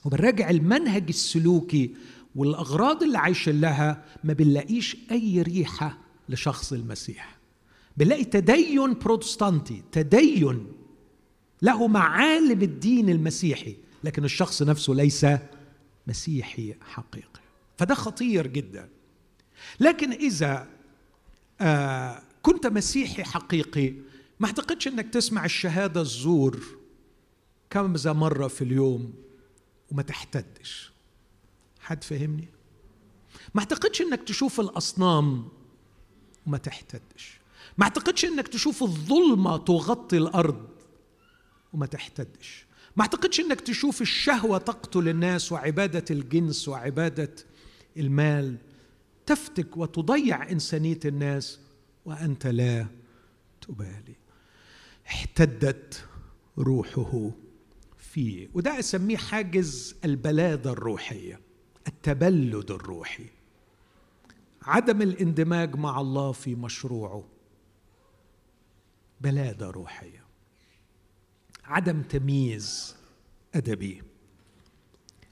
[0.05, 1.95] وبنراجع المنهج السلوكي
[2.37, 7.37] والأغراض اللي عايشين لها ما بنلاقيش أي ريحة لشخص المسيح.
[7.97, 10.67] بنلاقي تدين بروتستانتي تدين
[11.63, 15.27] له معالم الدين المسيحي لكن الشخص نفسه ليس
[16.07, 17.41] مسيحي حقيقي.
[17.79, 18.89] فده خطير جدا.
[19.81, 20.69] لكن إذا
[21.61, 23.95] آه كنت مسيحي حقيقي
[24.41, 26.61] ما أعتقدش إنك تسمع الشهادة الزور
[27.71, 29.15] كم ذا مرة في اليوم
[29.93, 30.93] وما تحتدش.
[31.81, 32.49] حد فهمني؟
[33.55, 35.49] ما أعتقدش إنك تشوف الأصنام
[36.47, 37.41] وما تحتدش.
[37.79, 40.69] ما أعتقدش إنك تشوف الظلمة تغطي الأرض
[41.73, 42.64] وما تحتدش.
[42.97, 47.35] ما اعتقدش انك تشوف الشهوة تقتل الناس وعبادة الجنس وعبادة
[47.97, 48.57] المال.
[49.27, 51.61] تفتك وتضيع إنسانية الناس
[52.05, 52.87] وأنت لا
[53.61, 54.17] تبالي.
[55.07, 56.05] احتدت
[56.59, 57.31] روحه
[57.99, 58.49] فيه.
[58.55, 61.41] وده أسميه حاجز البلاده الروحية
[61.87, 63.27] التبلد الروحي.
[64.63, 67.25] عدم الاندماج مع الله في مشروعه.
[69.21, 70.24] بلاده روحية.
[71.65, 72.97] عدم تمييز
[73.55, 74.03] أدبي.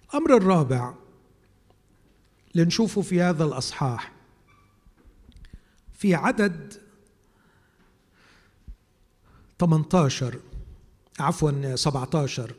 [0.05, 0.95] الأمر الرابع
[2.55, 4.13] لنشوفه في هذا الأصحاح
[5.93, 6.75] في عدد
[9.59, 10.41] 18
[11.19, 12.55] عفوا 17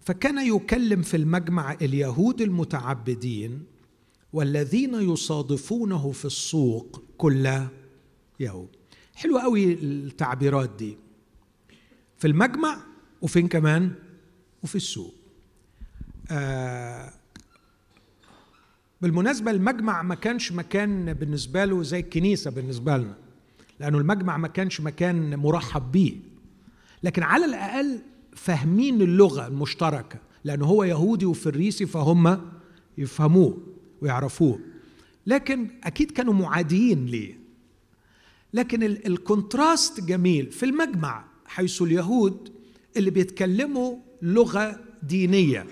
[0.00, 3.64] فكان يكلم في المجمع اليهود المتعبدين
[4.32, 7.60] والذين يصادفونه في السوق كل
[8.40, 8.68] يوم.
[9.14, 10.96] حلوة قوي التعبيرات دي.
[12.24, 12.78] في المجمع
[13.22, 13.92] وفين كمان؟
[14.62, 15.14] وفي السوق.
[16.30, 17.12] آه
[19.02, 23.16] بالمناسبة المجمع ما كانش مكان بالنسبة له زي الكنيسة بالنسبة لنا
[23.80, 26.20] لأنه المجمع ما كانش مكان مرحب به
[27.02, 27.98] لكن على الأقل
[28.36, 32.50] فاهمين اللغة المشتركة لأنه هو يهودي وفريسي فهم
[32.98, 33.58] يفهموه
[34.02, 34.60] ويعرفوه.
[35.26, 37.38] لكن أكيد كانوا معاديين ليه.
[38.54, 41.33] لكن الكونتراست جميل في المجمع.
[41.54, 42.52] حيث اليهود
[42.96, 45.66] اللي بيتكلموا لغة دينية.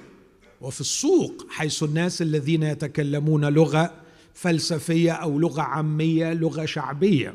[0.61, 3.95] وفي السوق حيث الناس الذين يتكلمون لغة
[4.35, 7.35] فلسفية أو لغة عامية لغة شعبية.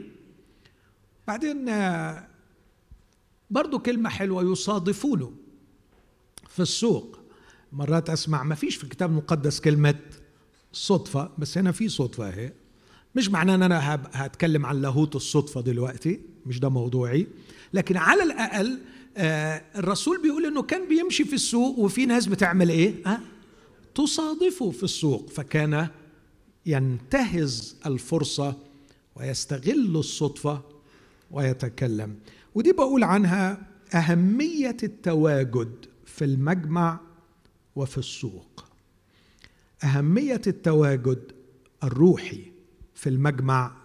[1.27, 1.65] بعدين
[3.49, 5.31] برضو كلمة حلوة يصادفونه
[6.49, 7.19] في السوق.
[7.71, 9.99] مرات أسمع ما فيش في الكتاب المقدس كلمة
[10.73, 12.53] صدفة بس هنا في صدفة أهي.
[13.15, 17.27] مش معناه إن أنا هتكلم عن لاهوت الصدفة دلوقتي مش ده موضوعي.
[17.73, 18.79] لكن على الأقل
[19.17, 23.19] آه الرسول بيقول إنه كان بيمشي في السوق وفي ناس بتعمل إيه؟ أه؟
[23.95, 25.29] تصادفه في السوق.
[25.29, 25.87] فكان
[26.65, 28.55] ينتهز الفرصة
[29.15, 30.61] ويستغل الصدفة
[31.31, 32.15] ويتكلم.
[32.55, 35.71] ودي بقول عنها أهمية التواجد
[36.05, 36.99] في المجمع
[37.75, 38.65] وفي السوق.
[39.83, 41.31] أهمية التواجد
[41.83, 42.51] الروحي
[42.95, 43.75] في المجمع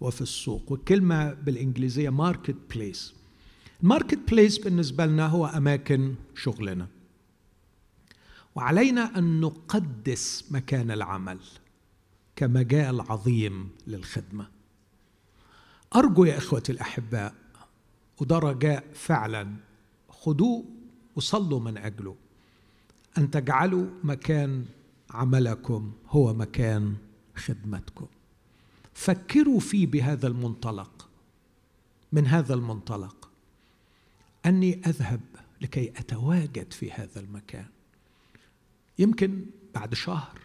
[0.00, 0.72] وفي السوق.
[0.72, 3.14] والكلمة بالإنجليزية marketplace ال
[3.82, 6.86] marketplace بالنسبة لنا هو أماكن شغلنا.
[8.54, 11.38] وعلينا أن نقدس مكان العمل
[12.36, 14.48] كمجال عظيم للخدمة.
[15.96, 17.34] أرجو يا إخوتي الأحباء
[18.20, 19.54] وده رجاء فعلا
[20.08, 20.64] خدوه
[21.16, 22.16] وصلوا من أجله.
[23.18, 24.64] أن تجعلوا مكان
[25.10, 26.96] عملكم هو مكان
[27.36, 28.06] خدمتكم.
[28.94, 31.08] فكروا فيه بهذا المنطلق
[32.12, 33.17] من هذا المنطلق.
[34.48, 35.20] أني أذهب
[35.60, 37.66] لكي أتواجد في هذا المكان.
[38.98, 40.40] يمكن بعد شهر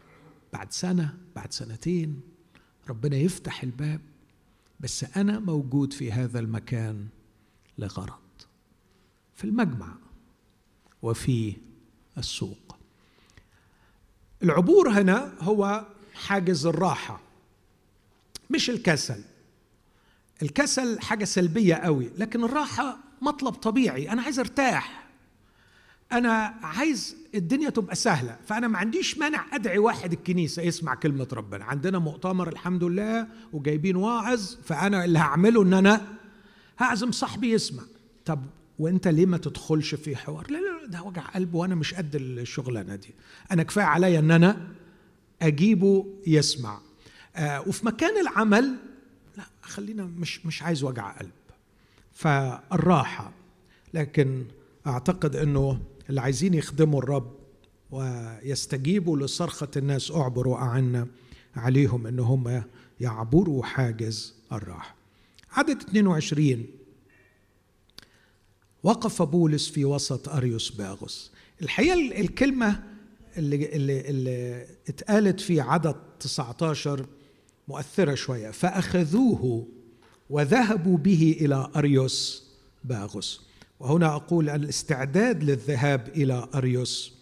[0.54, 2.22] بعد سنة بعد سنتين
[2.90, 4.02] ربنا يفتح الباب
[4.80, 7.08] بس أنا موجود في هذا المكان
[7.78, 8.20] لغرض.
[9.36, 9.96] في المجمع
[11.02, 11.56] وفي
[12.18, 12.78] السوق.
[14.44, 17.22] العبور هنا هو حاجز الراحة
[18.50, 19.24] مش الكسل.
[20.42, 24.12] الكسل حاجة سلبية قوي لكن الراحة مطلب طبيعي.
[24.12, 25.04] أنا عايز أرتاح.
[26.12, 26.32] أنا
[26.64, 28.38] عايز الدنيا تبقى سهلة.
[28.48, 31.66] فأنا ما عنديش مانع أدعي واحد الكنيسة يسمع كلمة ربنا.
[31.66, 36.08] عندنا مؤتمر الحمد لله وجايبين واعظ فأنا اللي هعمله إن أنا
[36.80, 37.84] هعزم صاحبي يسمع.
[38.26, 38.46] طب
[38.80, 42.96] وأنت ليه ما تدخلش في حوار؟ لا لا ده وجع قلب وأنا مش قد الشغلانة
[42.96, 43.10] دي.
[43.52, 44.68] أنا كفاية عليا إن أنا
[45.42, 46.80] أجيبه يسمع.
[47.36, 48.76] آه وفي مكان العمل
[49.38, 51.32] لا خلينا مش مش عايز وجع قلب.
[52.14, 53.32] فالراحة.
[53.94, 54.46] لكن
[54.88, 57.32] أعتقد أنه اللي عايزين يخدموا الرب
[57.92, 61.08] ويستجيبوا لصرخة الناس أعبروا اعنا
[61.56, 62.64] عليهم أن هم
[63.00, 64.96] يعبروا حاجز الراحة.
[65.52, 66.66] عدد 22
[68.84, 71.32] وقف بولس في وسط أريوس باغوس.
[71.62, 72.84] الحقيقة الكلمة
[73.38, 77.06] اللي, اللي, اللي اتقالت في عدد 19
[77.68, 78.52] مؤثرة شوية.
[78.52, 79.68] فأخذوه
[80.34, 82.44] وذهبوا به إلى أريوس
[82.84, 83.42] باغوس.
[83.80, 87.14] وهنا أقول الاستعداد للذهاب إلى أريوس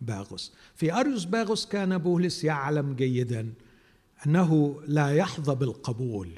[0.00, 0.52] باغوس.
[0.76, 3.52] في أريوس باغوس كان بولس يعلم جيدا
[4.26, 6.28] أنه لا يحظى بالقبول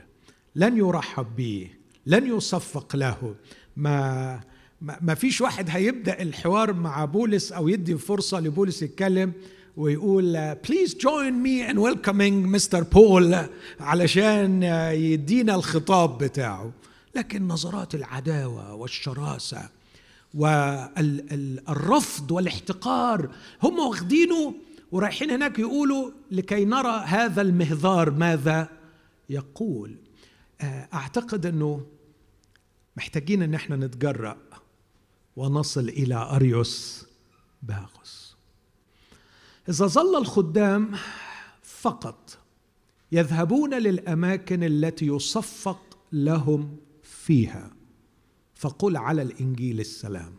[0.57, 1.71] لن يرحب به
[2.07, 3.35] لن يصفق له.
[3.77, 4.41] ما
[4.81, 9.33] ما فيش واحد هيبدأ الحوار مع بولس أو يدي فرصة لبولس يتكلم
[9.77, 13.37] ويقول please join me in welcoming Mister Paul
[13.81, 14.63] علشان
[14.93, 16.73] يدينا الخطاب بتاعه.
[17.15, 19.69] لكن نظرات العداوة والشراسة
[20.35, 24.55] والرفض والاحتقار هم واخدينه
[24.93, 28.69] ورايحين هناك يقولوا لكي نرى هذا المهذار ماذا
[29.31, 29.97] يقول.
[30.61, 31.87] آه، أعتقد إنه
[32.97, 34.37] محتاجين إن إحنا نتجرأ
[35.37, 37.07] ونصل إلى أريوس
[37.63, 38.22] باغوس.
[39.69, 40.95] إذا ظل الخدام
[41.63, 42.39] فقط
[43.13, 47.71] يذهبون للأماكن التي يصفق لهم فيها
[48.55, 50.37] فقل على الإنجيل السلام.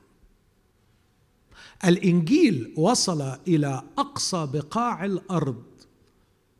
[1.85, 5.63] الإنجيل وصل إلى أقصى بقاع الأرض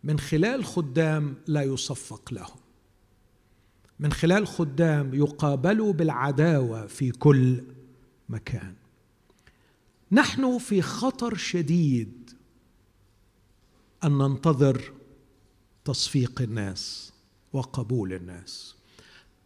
[0.04, 2.60] من خلال خدام لا يصفق لهم.
[4.00, 7.64] من خلال خدام يقابلوا بالعداوة في كل
[8.30, 8.74] مكان.
[10.12, 12.23] نحن في خطر شديد
[14.04, 14.94] أن ننتظر
[15.86, 17.14] تصفيق الناس
[17.54, 18.76] وقبول الناس.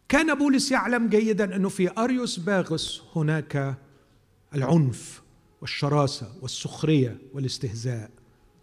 [0.08, 3.78] كان بولس يعلم جيدا انه في أريوس باغس هناك
[4.54, 5.22] العنف
[5.60, 8.10] والشراسة والسخرية والاستهزاء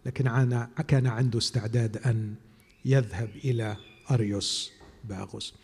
[0.06, 0.24] لكن
[0.88, 2.34] كان عنده استعداد أن
[2.84, 3.76] يذهب إلى
[4.10, 4.72] أريوس
[5.04, 5.54] باغس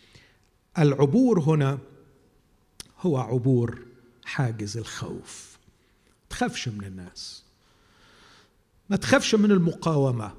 [0.78, 1.78] العبور هنا
[3.01, 3.87] هو عبور
[4.24, 5.59] حاجز الخوف.
[6.30, 7.41] تخافش من الناس.
[8.91, 10.33] ما تخافش من المقاومة.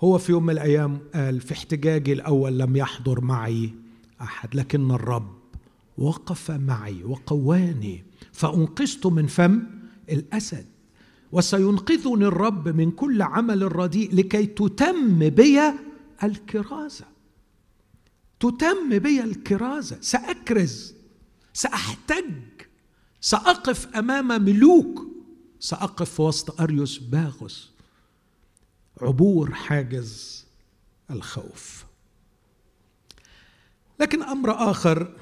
[0.00, 3.70] هو في يوم من الأيام قال في احتجاجي الأول لم يحضر معي
[4.20, 5.38] أحد لكن الرب
[5.98, 9.62] وقف معي وقواني فأنقذت من فم
[10.10, 10.66] الأسد
[11.32, 15.60] وسينقذني الرب من كل عمل رديء لكي تتم بي
[16.22, 17.04] الكرازة.
[18.40, 19.98] تتم بي الكرازة.
[20.00, 20.94] سأكرز
[21.52, 22.24] سأحتج
[23.20, 25.09] سأقف أمام ملوك
[25.60, 27.70] سأقف وسط أريوس باغوس.
[29.02, 30.44] عبور حاجز
[31.10, 31.84] الخوف.
[34.00, 35.16] لكن أمر آخر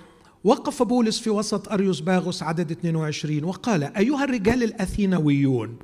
[0.45, 5.78] وقف بولس في وسط أريوس باغوس عدد 22 وقال أيها الرجال الأثينويون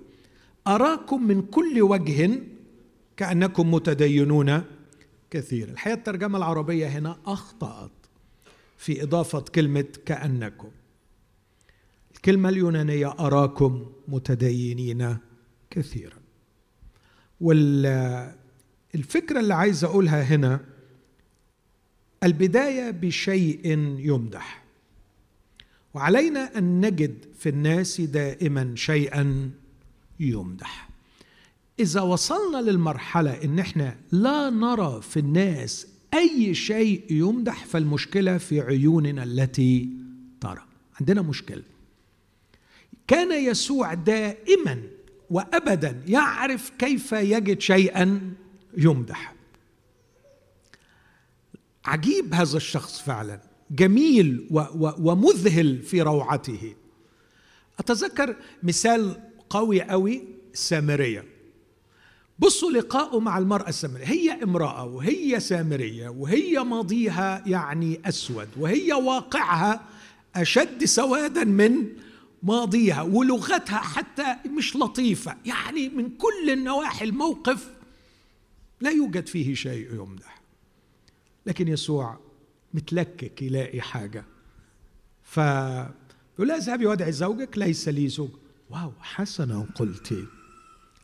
[0.67, 2.41] أراكم من كل وجه
[3.17, 4.63] كأنكم متدينون
[5.31, 5.69] كثير.
[5.69, 7.91] الحقيقة الترجمة العربية هنا أخطأت
[8.79, 10.71] في إضافة كلمة كأنكم
[12.25, 15.16] الكلمة اليونانية أراكم متدينين
[15.70, 16.16] كثيرا.
[17.41, 20.61] والفكرة اللي عايز أقولها هنا
[22.22, 23.66] البداية بشيء
[23.99, 24.64] يمدح.
[25.95, 29.51] وعلينا أن نجد في الناس دائما شيئا
[30.20, 30.89] يمدح.
[31.81, 39.22] إذا وصلنا للمرحلة إن إحنا لا نرى في الناس أي شيء يمدح فالمشكلة في عيوننا
[39.22, 39.89] التي
[40.41, 40.62] ترى.
[41.01, 41.62] عندنا مشكلة.
[43.07, 44.83] كان يسوع دائما
[45.31, 48.35] وابدا يعرف كيف يجد شيئا
[48.77, 49.35] يمدح.
[51.85, 53.41] عجيب هذا الشخص فعلا.
[53.71, 56.75] جميل و و ومذهل في روعته.
[57.79, 61.25] أتذكر مثال قوي قوي السامريه
[62.39, 64.05] بصوا لقاءه مع المرأة السامرية.
[64.05, 69.81] هي امرأة وهي سامرية وهي ماضيها يعني أسود وهي واقعها
[70.37, 71.87] أشد سوادا من
[72.45, 75.37] ماضيها ولغتها حتى مش لطيفة.
[75.45, 77.71] يعني من كل النواحي الموقف
[78.81, 80.41] لا يوجد فيه شيء يمدح
[81.47, 82.21] لكن يسوع
[82.75, 84.25] متلكك يلاقي حاجة.
[85.23, 88.31] فيقول لها اذهبي وادعي زوجك ليس لي زوج.
[88.71, 90.15] واو حسنا قلتِ.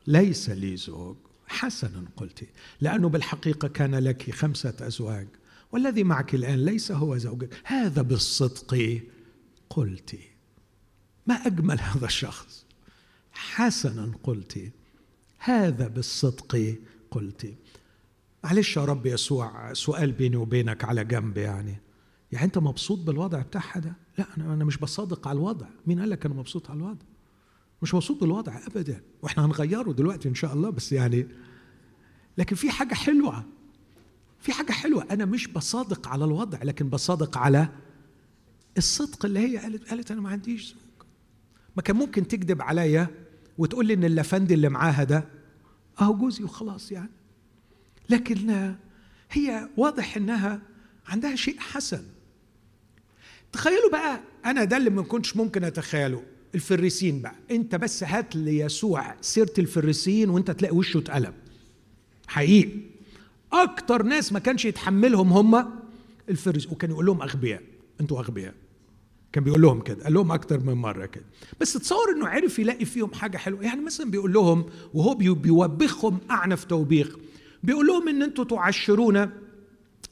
[0.07, 1.16] ليس لي زوج
[1.47, 2.49] حسنا قلت.
[2.80, 5.28] لأنه بالحقيقة كان لك خمسة أزواج
[5.72, 7.61] والذي معك الآن ليس هو زوجك.
[7.64, 9.01] هذا بالصدق
[9.70, 10.29] قلت.
[11.26, 12.64] ما أجمل هذا الشخص؟
[13.32, 14.72] حسنا قلت
[15.38, 16.74] هذا بالصدق
[17.10, 17.54] قلت.
[18.44, 21.78] معلش يا رب يسوع سؤال بيني وبينك على جنب يعني.
[22.32, 25.66] يعني أنت مبسوط بالوضع بتاعها ده؟ لا أنا أنا مش بصادق على الوضع.
[25.86, 27.04] مين قال لك أنا مبسوط على الوضع؟
[27.82, 29.00] مش مبسوط بالوضع ابدا.
[29.22, 31.26] وإحنا هنغيره دلوقتي إن شاء الله بس يعني
[32.38, 33.44] لكن في حاجة حلوة.
[34.40, 35.06] في حاجة حلوة.
[35.10, 37.68] أنا مش بصادق على الوضع لكن بصادق على
[38.78, 40.66] الصدق اللي هي قالت قالت أنا ما عنديش.
[40.68, 40.89] زوج
[41.76, 43.08] ما كان ممكن تكذب عليا
[43.58, 45.24] وتقول لي إن اللفندي اللي معاها ده
[46.00, 47.10] أهو جوزي وخلاص يعني.
[48.10, 48.74] لكن
[49.30, 50.62] هي واضح إنها
[51.06, 52.02] عندها شيء حسن.
[53.52, 56.22] تخيلوا بقى أنا ده اللي ما كنتش ممكن أتخيله.
[56.54, 57.34] الفريسين بقى.
[57.50, 61.34] أنت بس هات ليسوع سيرة الفريسين وأنت تلاقي وشه اتقلب
[62.26, 62.80] حقيقي.
[63.52, 65.70] أكتر ناس ما كانش يتحملهم هم
[66.28, 67.62] الفريسين وكان يقول لهم أغبياء.
[68.00, 68.54] أنتوا أغبياء.
[69.32, 71.24] كان بيقول لهم كده قال لهم أكتر من مرة كده.
[71.60, 73.62] بس تصور إنه عرف يلاقي فيهم حاجة حلوة.
[73.62, 77.16] يعني مثلا بيقول لهم وهو بيوبخهم أعنف توبيخ.
[77.62, 79.30] بيقول لهم إن أنتوا تعشرون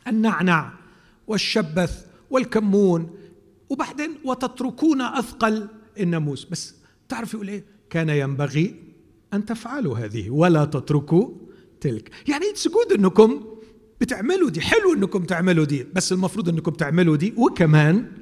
[0.07, 0.73] النعنع
[1.27, 3.11] والشبث والكمون
[3.69, 5.69] وبعدين وتتركون أثقل
[6.01, 6.45] الناموس.
[6.45, 6.75] بس
[7.09, 8.75] تعرف يقول إيه؟ كان ينبغي
[9.33, 11.31] أن تفعلوا هذه ولا تتركوا
[11.81, 12.11] تلك.
[12.29, 13.45] يعني تسجود إنكم
[14.01, 17.35] بتعملوا دي حلو إنكم تعملوا دي بس المفروض إنكم تعملوا دي.
[17.37, 18.13] وكمان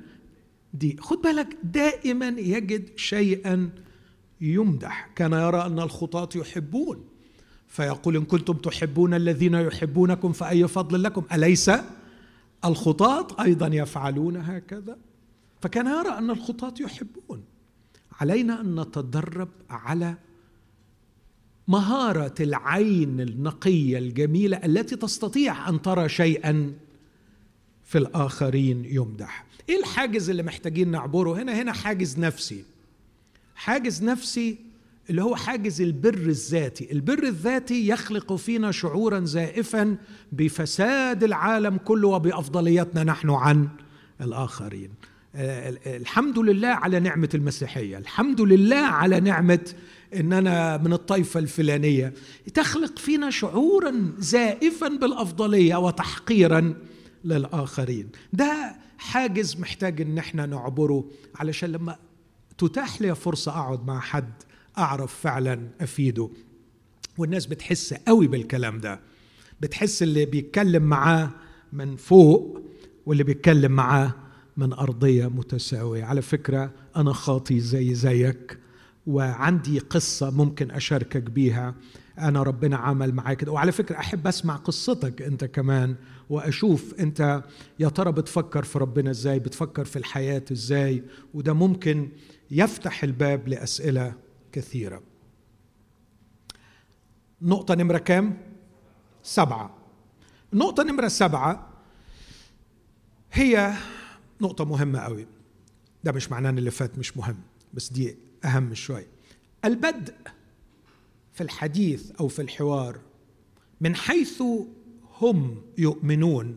[0.75, 0.97] دي.
[1.01, 3.71] خد بالك دائما يجد شيئا
[4.41, 5.11] يمدح.
[5.17, 7.05] كان يرى أن الخطاة يحبون.
[7.69, 11.71] فيقول إن كنتم تحبون الذين يحبونكم فأي فضل لكم؟ أليس
[12.65, 14.99] الخطاة أيضا يفعلون هكذا؟
[15.61, 17.45] فكان يرى أن الخطاة يحبون.
[18.21, 20.15] علينا أن نتدرب على
[21.69, 26.75] مهارة العين النقية الجميلة التي تستطيع أن ترى شيئا
[27.85, 29.46] في الآخرين يمدح.
[29.69, 32.65] إيه الحاجز اللي محتاجين نعبره؟ هنا هنا حاجز نفسي.
[33.55, 34.59] حاجز نفسي
[35.11, 36.93] اللي هو حاجز البر الذاتي.
[36.93, 39.97] البر الذاتي يخلق فينا شعورا زائفا
[40.33, 43.69] بفساد العالم كله وبأفضليتنا نحن عن
[44.21, 44.91] الآخرين.
[45.87, 47.99] الحمد لله على نعمة المسيحية.
[47.99, 49.73] الحمد لله على نعمة
[50.15, 52.13] ان أنا من الطائفة الفلانية.
[52.55, 56.75] تخلق فينا شعورا زائفا بالأفضلية وتحقيرا
[57.25, 58.09] للآخرين.
[58.33, 61.97] ده حاجز محتاج إن إحنا نعبره علشان لما
[62.59, 64.33] تتاح لي فرصة أقعد مع حد
[64.79, 66.31] أعرف فعلا أفيده.
[67.19, 69.01] والناس بتحس قوي بالكلام ده.
[69.61, 71.31] بتحس اللي بيتكلم معاه
[71.73, 72.63] من فوق
[73.07, 74.15] واللي بيتكلم معاه
[74.57, 76.05] من أرضية متساوية.
[76.05, 78.59] على فكرة أنا خاطي زي زيك
[79.07, 81.75] وعندي قصة ممكن أشاركك بيها.
[82.19, 83.53] أنا ربنا عمل معايا كده.
[83.53, 85.97] وعلى فكرة أحب أسمع قصتك أنت كمان.
[86.31, 87.43] وأشوف أنت
[87.79, 91.03] يا ترى بتفكر في ربنا إزاي بتفكر في الحياة إزاي؟
[91.35, 92.09] وده ممكن
[92.51, 94.15] يفتح الباب لأسئلة
[94.53, 95.03] كثيرة.
[97.43, 98.37] نقطة نمرة كام؟
[99.23, 99.77] سبعة.
[100.53, 101.69] النقطة نمرة سبعة
[103.33, 103.75] هي
[104.41, 105.27] نقطة مهمة قوي.
[106.05, 107.39] ده مش معناه إن اللي فات مش مهم
[107.75, 109.07] بس دي أهم شوي
[109.65, 110.15] البدء
[111.33, 112.99] في الحديث أو في الحوار
[113.81, 114.43] من حيث
[115.21, 116.57] هم يؤمنون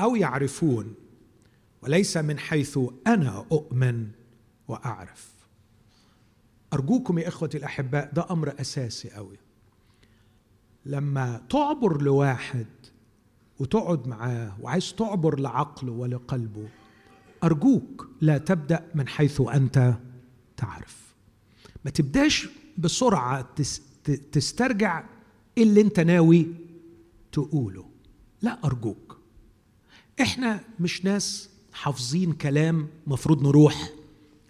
[0.00, 0.94] أو يعرفون
[1.82, 4.08] وليس من حيث أنا أؤمن
[4.68, 5.36] وأعرف.
[6.72, 9.36] أرجوكم يا اخوتي الأحباء ده أمر أساسي قوي
[10.86, 12.66] لما تعبر لواحد
[13.58, 16.68] وتقعد معاه وعايز تعبر لعقله ولقلبه
[17.44, 19.94] أرجوك لا تبدأ من حيث أنت
[20.56, 21.14] تعرف.
[21.84, 22.48] ما تبدأش
[22.78, 23.48] بسرعة
[24.32, 25.04] تسترجع
[25.58, 26.46] اللي أنت ناوي
[27.36, 27.90] تقوله
[28.42, 29.18] لا أرجوك.
[30.20, 33.90] إحنا مش ناس حافظين كلام مفروض نروح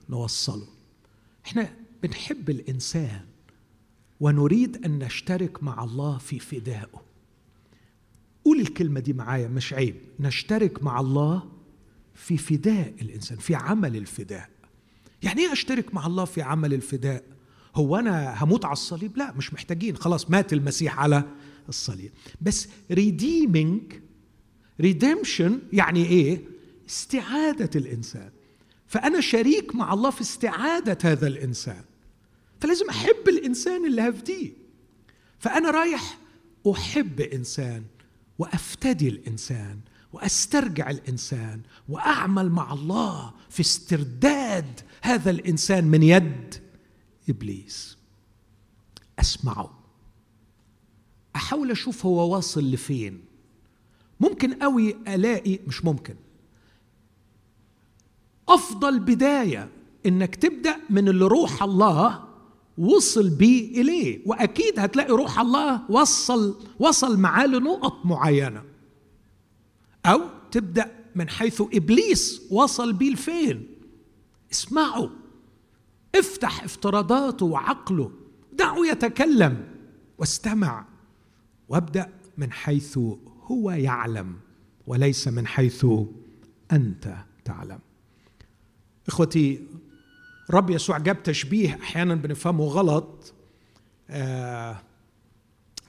[0.08, 0.66] نوصله.
[1.46, 3.20] إحنا بنحب الإنسان
[4.20, 7.02] ونريد أن نشترك مع الله في فدائه.
[8.44, 9.96] قول الكلمة دي معايا مش عيب.
[10.20, 11.42] نشترك مع الله
[12.14, 14.50] في فداء الإنسان في عمل الفداء.
[15.22, 17.24] يعني إيه أشترك مع الله في عمل الفداء؟
[17.74, 19.96] هو أنا هموت على الصليب؟ لا مش محتاجين.
[19.96, 21.24] خلاص مات المسيح على
[21.68, 22.12] الصليب.
[22.40, 23.92] بس redeeming
[24.80, 26.44] redemption يعني إيه؟
[26.88, 28.30] استعادة الإنسان.
[28.86, 31.84] فأنا شريك مع الله في استعادة هذا الإنسان.
[32.60, 34.52] فلازم أحب الإنسان اللي هفديه
[35.38, 36.18] فأنا رايح
[36.70, 37.84] أحب إنسان
[38.38, 39.80] وأفتدي الإنسان
[40.12, 46.54] وأسترجع الإنسان وأعمل مع الله في استرداد هذا الإنسان من يد
[47.28, 47.96] إبليس.
[49.18, 49.75] أسمعه.
[51.36, 53.20] أحاول أشوف هو واصل لفين.
[54.20, 56.14] ممكن قوي ألاقي مش ممكن.
[58.48, 59.68] أفضل بداية
[60.06, 62.24] إنك تبدأ من اللي روح الله
[62.78, 64.20] وصل بيه إليه.
[64.26, 68.62] وأكيد هتلاقي روح الله وصل وصل معاه لنقط معينة.
[70.06, 70.20] أو
[70.50, 73.66] تبدأ من حيث إبليس وصل بيه لفين.
[74.52, 75.08] اسمعوا
[76.14, 78.12] افتح افتراضاته وعقله.
[78.52, 79.64] دعه يتكلم.
[80.18, 80.95] واستمع.
[81.68, 82.98] وابدأ من حيث
[83.42, 84.36] هو يعلم
[84.86, 85.86] وليس من حيث
[86.72, 87.78] أنت تعلم.
[89.08, 89.60] إخوتي
[90.50, 93.34] رب يسوع جاب تشبيه أحيانا بنفهمه غلط.
[94.10, 94.76] آه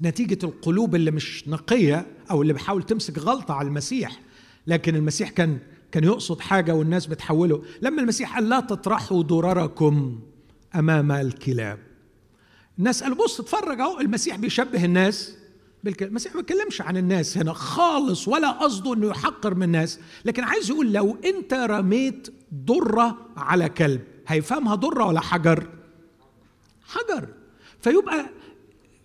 [0.02, 4.20] نتيجة القلوب اللي مش نقية أو اللي بحاول تمسك غلطة على المسيح.
[4.68, 5.60] لكن المسيح كان
[5.92, 7.64] كان يقصد حاجة والناس بتحوله.
[7.82, 10.20] لما المسيح قال لا تطرحوا درركم
[10.76, 11.80] أمام الكلاب.
[12.80, 14.00] الناس قالوا بص اتفرج أهو.
[14.00, 15.38] المسيح بيشبه الناس.
[15.88, 20.00] بالكلام المسيح ما بيتكلمش عن الناس هنا خالص ولا قصده إنه يحقر من الناس.
[20.26, 25.68] لكن عايز يقول لو أنت رميت ضره على كلب هيفهمها ضره ولا حجر؟
[26.86, 27.28] حجر.
[27.82, 28.30] فيبقى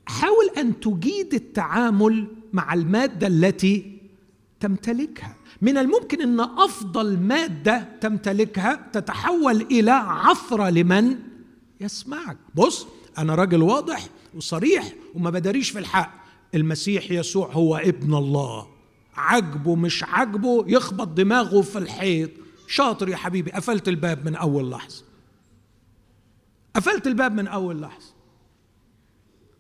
[0.07, 3.99] حاول أن تجيد التعامل مع المادة التي
[4.61, 5.37] تمتلكها.
[5.63, 11.19] من الممكن إن أفضل مادة تمتلكها تتحول إلى عثره لمن
[11.81, 12.37] يسمعك.
[12.55, 12.87] بص
[13.19, 16.22] أنا راجل واضح وصريح وما بداريش في الحق.
[16.55, 18.69] المسيح يسوع هو ابن الله.
[19.15, 22.31] عجبه مش عجبه يخبط دماغه في الحيط.
[22.69, 25.05] شاطر يا حبيبي قفلت الباب من أول لحظة.
[26.77, 28.15] قفلت الباب من أول لحظة.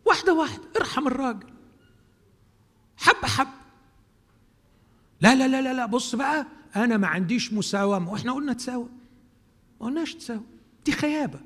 [0.04, 1.46] واحدة واحدة ارحم الراجل.
[2.96, 3.50] حبه حبه
[5.20, 8.88] لا لا لا لا لا بص بقى أنا ما عنديش مساومه وإحنا قلنا تساوم
[9.80, 10.46] ما قلناش تساوم
[10.84, 11.40] دي خيابة.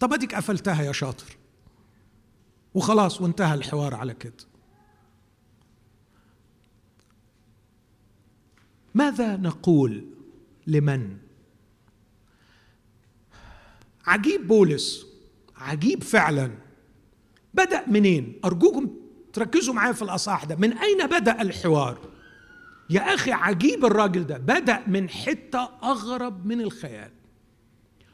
[0.00, 1.36] طب أديك قفلتها يا شاطر.
[2.74, 4.53] وخلاص وانتهى الحوار على كده.
[8.94, 10.04] ماذا نقول
[10.66, 11.16] لمن؟
[14.06, 15.06] عجيب بولس
[15.56, 16.50] عجيب فعلا.
[17.54, 18.90] بدأ منين؟ أرجوكم
[19.32, 20.56] تركزوا معايا في الأصحاح ده.
[20.56, 21.98] من أين بدأ الحوار؟
[22.90, 24.38] يا أخي عجيب الراجل ده.
[24.38, 27.10] بدأ من حتة أغرب من الخيال.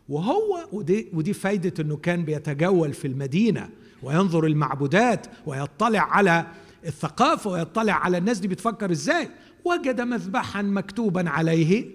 [0.08, 3.70] وهو ودي, ودي فايدة إنه كان بيتجول في المدينة
[4.02, 6.46] وينظر المعبودات ويطلع على
[6.86, 9.28] الثقافة ويطلع على الناس دي بتفكر إزاي؟
[9.70, 11.86] وجد مذبحا مكتوبا عليه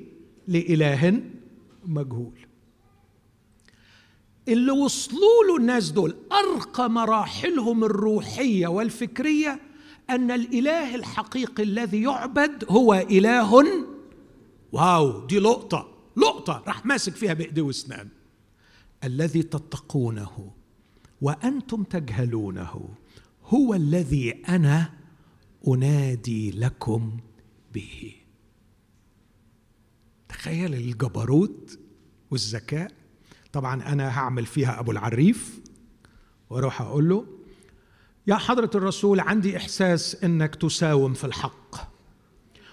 [0.48, 1.22] لإله
[1.86, 2.40] مجهول.
[4.48, 9.60] اللي وصلوا له الناس دول أرقى مراحلهم الروحية والفكرية
[10.10, 13.66] أن الإله الحقيقي الذي يعبد هو إله.
[14.72, 18.08] واو دي لقطة لقطة راح ماسك فيها بايديه وأسنان.
[19.04, 20.52] الذي تتقونه
[21.22, 22.90] وأنتم تجهلونه
[23.46, 24.94] هو الذي أنا
[25.68, 27.18] أنادي لكم
[27.76, 28.14] به.
[30.30, 31.80] تخيل الجبروت
[32.32, 32.92] والذكاء.
[33.54, 35.60] طبعا أنا هعمل فيها أبو العريف
[36.50, 37.26] وأروح أقول له
[38.28, 41.76] يا حضرة الرسول عندي إحساس إنك تساوم في الحق.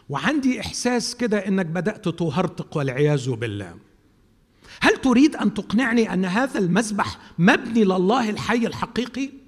[0.09, 3.76] وعندي إحساس كده إنك بدأت تهرطق والعياذ بالله.
[4.80, 9.41] هل تريد أن تقنعني أن هذا المذبح مبني لله الحي الحقيقي؟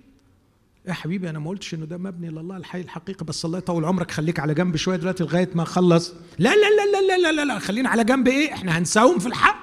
[0.87, 4.11] يا حبيبي أنا ما قلتش إنه ده مبني لله الحي الحقيقي بس الله يطول عمرك
[4.11, 7.59] خليك على جنب شوية دلوقتي لغاية ما اخلص لا لا لا لا لا لا لا
[7.59, 9.57] خلينا على جنب إيه؟ إحنا هنساوم في الحق.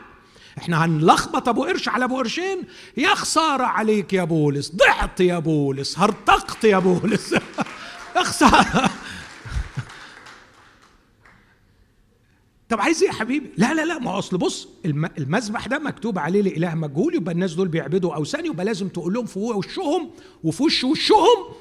[0.58, 2.64] إحنا هنلخبط أبو قرش على أبو قرشين.
[2.98, 7.32] يا خسارة عليك يا بولس ضعت يا بولس هرطقت يا بولس.
[8.16, 8.90] يا خسارة.
[12.72, 14.68] طب عايز إيه يا حبيبي؟ لا لا لا ما اصل بص
[15.18, 19.26] المذبح ده مكتوب عليه لإله مجهول يبقى الناس دول بيعبدوا أوثان يبقى لازم تقول لهم
[19.26, 20.12] في وشهم
[20.44, 21.56] وفي وش وشهم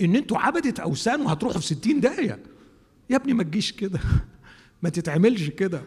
[0.00, 2.38] إن أنتوا عبدة أوثان وهتروحوا في 60 دقيقة
[3.10, 4.00] يا ابني ما تجيش كده
[4.82, 5.82] ما تتعملش كده.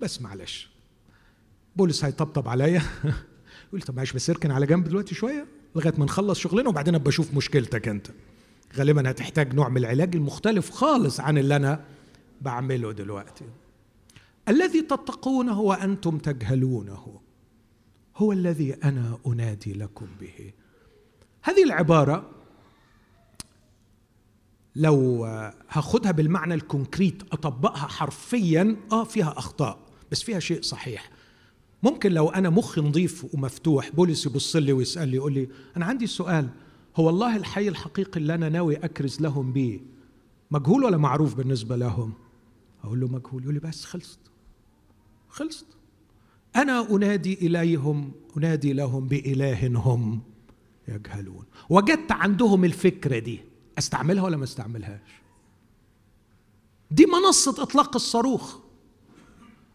[0.00, 0.70] بس معلش
[1.76, 2.82] بولس هيطبطب عليا.
[3.68, 7.08] يقول طب معلش بس اركن على جنب دلوقتي شوية لغاية ما نخلص شغلنا وبعدين أبقى
[7.08, 8.06] أشوف مشكلتك أنت.
[8.76, 11.84] غالبا هتحتاج نوع من العلاج المختلف خالص عن اللي أنا
[12.40, 13.44] بعمله دلوقتي.
[14.48, 17.20] الذي تتقونه وأنتم تجهلونه
[18.16, 20.52] هو الذي أنا أنادي لكم به.
[21.42, 22.30] هذه العبارة
[24.76, 25.24] لو
[25.70, 29.78] هاخدها بالمعنى الكونكريت أطبقها حرفيا آه فيها أخطاء
[30.10, 31.10] بس فيها شيء صحيح.
[31.82, 36.06] ممكن لو أنا مخي نظيف ومفتوح بولس يبص لي ويسال لي يقول لي أنا عندي
[36.06, 36.48] سؤال
[36.96, 39.80] هو الله الحي الحقيقي اللي أنا ناوي أكرز لهم به
[40.50, 42.12] مجهول ولا معروف بالنسبة لهم؟
[42.84, 44.18] أقول له مجهول يقول لي بس خلصت
[45.28, 45.66] خلصت.
[46.56, 50.22] أنا أنادي إليهم أنادي لهم باله هم
[50.88, 51.44] يجهلون.
[51.70, 53.40] وجدت عندهم الفكرة دي.
[53.78, 55.10] أستعملها ولا ما أستعملهاش؟
[56.90, 58.56] دي منصة إطلاق الصاروخ.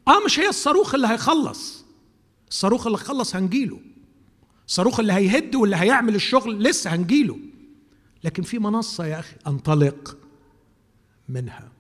[0.07, 1.85] آه مش هي الصاروخ اللي هيخلص.
[2.49, 3.79] الصاروخ اللي خلص هنجيله.
[4.67, 7.39] الصاروخ اللي هيهد واللي هيعمل الشغل لسه هنجيله.
[8.23, 10.17] لكن في منصة يا أخي أنطلق
[11.29, 11.74] منها.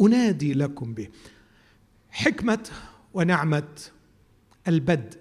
[0.00, 1.08] أنادي لكم به.
[2.10, 2.70] حكمة
[3.14, 3.68] ونعمة
[4.68, 5.18] البدء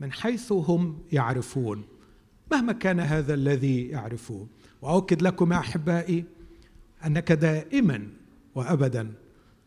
[0.00, 1.84] من حيث هم يعرفون
[2.52, 4.48] مهما كان هذا الذي يعرفون.
[4.82, 6.24] وأؤكد لكم يا أحبائي
[7.06, 8.08] أنك دائما
[8.54, 9.12] وأبدا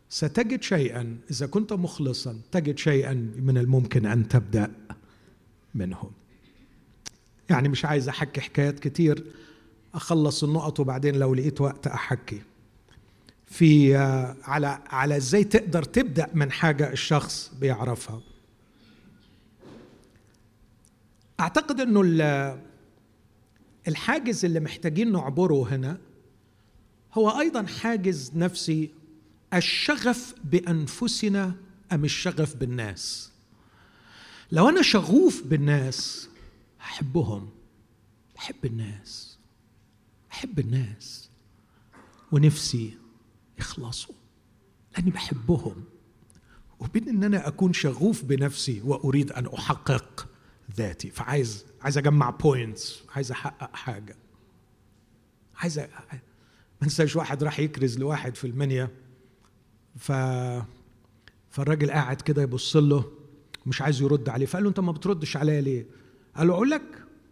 [0.08, 4.72] ستجد شيئا إذا كنت مخلصا تجد شيئا من الممكن أن تبدأ
[5.74, 6.10] منه
[7.50, 9.24] يعني مش عايز أحكي حكايات كتير
[9.94, 12.42] أخلص النقط وبعدين لو لقيت وقت أحكي.
[13.54, 13.96] في
[14.44, 18.20] على على إزاي تقدر تبدأ من حاجة الشخص بيعرفها.
[21.40, 22.00] أعتقد إنه
[23.88, 25.98] الحاجز اللي محتاجين نعبره هنا
[27.12, 28.90] هو أيضا حاجز نفسي
[29.54, 31.54] الشغف بأنفسنا
[31.92, 33.32] أم الشغف بالناس.
[34.52, 36.28] لو أنا شغوف بالناس
[36.80, 37.48] أحبهم
[38.38, 39.38] أحب الناس
[40.32, 41.30] أحب الناس
[42.32, 43.03] ونفسي
[43.58, 44.14] يخلصوا
[44.96, 45.84] لأني بحبهم.
[46.80, 50.28] وبين إن أنا أكون شغوف بنفسي وأريد أن أحقق
[50.76, 54.16] ذاتي فعايز عايز أجمع بوينتس عايز أحقق حاجة.
[55.56, 55.78] عايز.
[55.78, 55.86] ما
[56.82, 58.90] أنساش واحد راح يكرز لواحد في المنيا
[59.96, 60.12] ف
[61.50, 63.12] فالراجل قاعد كده يبص له
[63.66, 65.86] مش عايز يرد عليه فقال له أنت ما بتردش عليا ليه؟
[66.36, 66.82] قال له أقول لك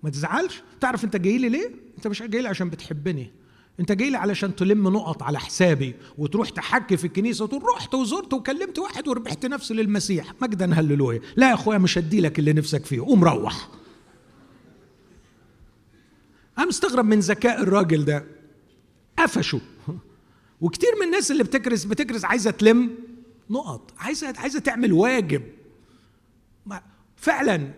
[0.03, 3.33] ما تزعلش تعرف أنت جاي لي ليه؟ أنت مش جاي لي عشان بتحبني.
[3.81, 8.33] انت جاي لي علشان تلم نقط على حسابي وتروح تحكي في الكنيسة وتقول رحت وزرت
[8.35, 10.33] وكلمت واحد وربحت نفسي للمسيح.
[10.43, 13.01] مجدا هللويا لا يا أخويا مش هدي لك اللي نفسك فيه.
[13.01, 13.68] قوم روح.
[16.59, 18.25] أنا مستغرب من ذكاء الراجل ده.
[19.18, 19.61] قفشه.
[20.61, 22.95] وكتير من الناس اللي بتكرس بتكرس عايزة تلم
[23.51, 23.95] نقط.
[23.99, 25.43] عايزه عايزة تعمل واجب.
[27.16, 27.70] فعلا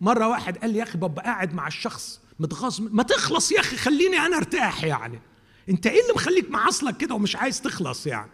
[0.00, 3.76] مرة واحد قال لي يا أخي ببقى قاعد مع الشخص متغاظ ما تخلص يا أخي
[3.76, 5.20] خليني أنا أرتاح يعني.
[5.68, 8.30] انت إيه اللي مخليك معصلك كده ومش عايز تخلص يعني؟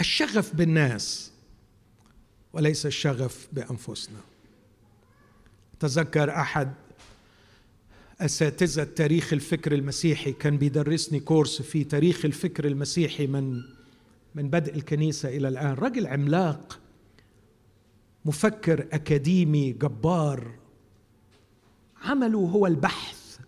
[0.00, 1.32] الشغف بالناس
[2.52, 4.20] وليس الشغف بأنفسنا.
[5.80, 6.72] تذكر أحد
[8.20, 13.62] أساتذة تاريخ الفكر المسيحي كان بيدرسني كورس في تاريخ الفكر المسيحي من
[14.34, 15.72] من بدء الكنيسة إلى الآن.
[15.72, 16.80] رجل عملاق
[18.24, 20.54] مفكر أكاديمي جبار
[22.02, 23.38] عمله هو البحث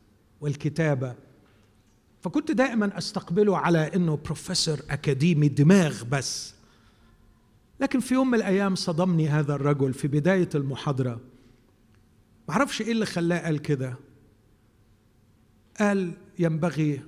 [0.41, 1.24] والكتابة.
[2.25, 6.55] فكنت دائما أستقبله على إنه بروفيسور أكاديمي دماغ بس.
[7.81, 11.21] لكن في يوم من الأيام صدمني هذا الرجل في بداية المحاضرة.
[12.49, 13.97] معرفش إيه اللي خلاه قال كده.
[15.81, 17.03] قال ينبغي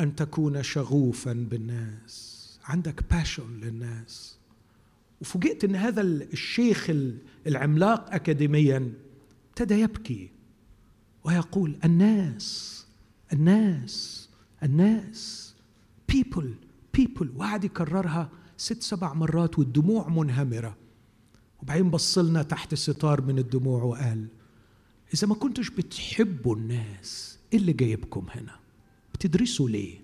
[0.00, 2.42] أن تكون شغوفا بالناس.
[2.64, 4.38] عندك passion للناس.
[5.20, 6.90] وفوجئت إن هذا الشيخ
[7.46, 8.92] العملاق اكاديميا
[9.48, 10.30] ابتدى يبكي.
[11.24, 12.86] ويقول الناس
[13.32, 14.25] الناس.
[14.62, 15.54] الناس
[16.12, 16.46] people
[16.98, 20.76] people وقعد يكررها ست سبع مرات والدموع منهمرة
[21.62, 24.26] وبعدين بص لنا تحت ستار من الدموع وقال
[25.14, 28.56] إذا ما كنتش بتحبوا الناس إيه اللي جايبكم هنا؟
[29.14, 30.00] بتدرسوا ليه؟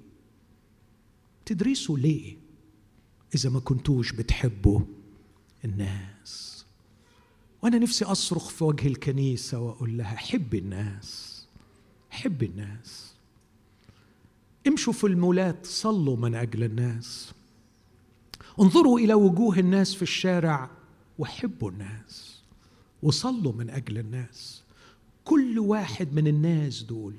[1.44, 2.36] بتدرسوا ليه؟
[3.34, 4.80] إذا ما كنتوش بتحبوا
[5.64, 6.64] الناس
[7.62, 11.42] وأنا نفسي أصرخ في وجه الكنيسة وأقول لها حب الناس
[12.10, 13.11] حب الناس
[14.68, 17.32] امشوا في المولات صلوا من أجل الناس.
[18.60, 20.70] انظروا إلى وجوه الناس في الشارع
[21.18, 22.42] وحبوا الناس
[23.02, 24.62] وصلوا من أجل الناس.
[25.24, 27.14] كل واحد من الناس دول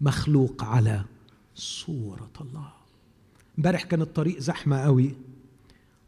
[0.00, 1.04] مخلوق على
[1.54, 2.72] صورة الله.
[3.58, 5.14] امبارح كان الطريق زحمة قوي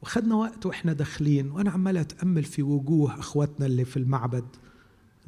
[0.02, 4.44] وخدنا وقت وإحنا داخلين وأنا عمال أتأمل في وجوه أخواتنا اللي في المعبد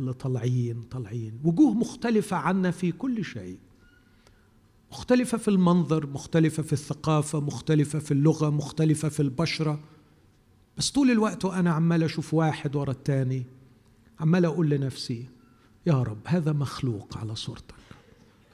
[0.01, 1.41] اللي طالعين طالعين.
[1.45, 3.59] وجوه مختلفة عنا في كل شيء.
[4.93, 9.81] مختلفة في المنظر مختلفة في الثقافة مختلفة في اللغة مختلفة في البشرة.
[10.79, 13.45] بس طول الوقت وأنا عمال أشوف واحد ورا التاني
[14.21, 15.27] عمال أقول لنفسي
[15.87, 17.75] يا رب هذا مخلوق على صورتك.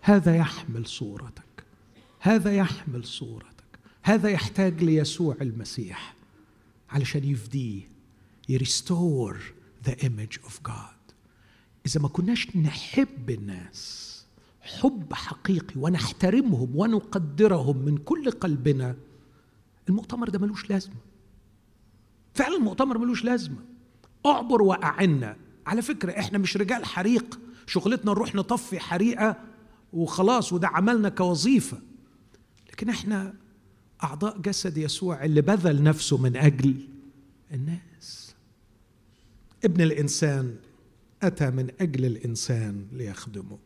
[0.00, 1.64] هذا يحمل صورتك.
[2.20, 3.78] هذا يحمل صورتك.
[4.02, 6.14] هذا يحتاج ليسوع المسيح
[6.90, 7.88] علشان يفديه
[8.48, 9.38] ي restore
[9.84, 11.14] the image of God
[11.86, 14.07] إذا ما كناش نحب الناس
[14.68, 18.96] حب حقيقي ونحترمهم ونقدرهم من كل قلبنا
[19.88, 20.94] المؤتمر ده ملوش لازمة.
[22.34, 23.56] فعلا المؤتمر ملوش لازمة.
[24.26, 25.36] اعبر وأعنا.
[25.66, 27.40] على فكرة إحنا مش رجال حريق.
[27.66, 29.36] شغلتنا نروح نطفي حريقة
[29.92, 31.78] وخلاص وده عملنا كوظيفة.
[32.72, 33.34] لكن إحنا
[34.04, 36.88] أعضاء جسد يسوع اللي بذل نفسه من أجل
[37.52, 38.34] الناس.
[39.64, 40.56] ابن الإنسان
[41.22, 43.58] أتى من أجل الإنسان ليخدمه.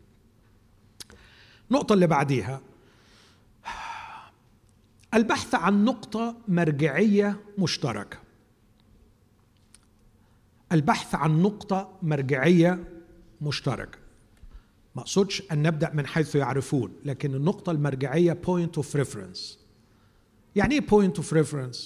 [1.73, 2.61] النقطة اللي بعديها.
[5.15, 8.19] البحث عن نقطة مرجعية مشتركة.
[10.73, 12.85] البحث عن نقطة مرجعية
[13.41, 13.99] مشتركة.
[14.97, 19.41] ما أقصدش أن نبدأ من حيث يعرفون لكن النقطة المرجعية point of reference.
[20.57, 21.79] يعني إيه point of reference؟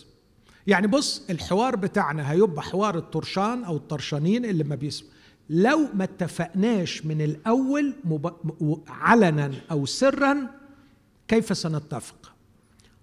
[0.67, 5.09] يعني بص الحوار بتاعنا هيبقى حوار الطرشان أو الطرشانين اللي ما بيسمع
[5.51, 8.35] لو ما اتفقناش من الأول مب...
[8.89, 10.47] علنا أو سرا
[11.29, 12.33] كيف سنتفق؟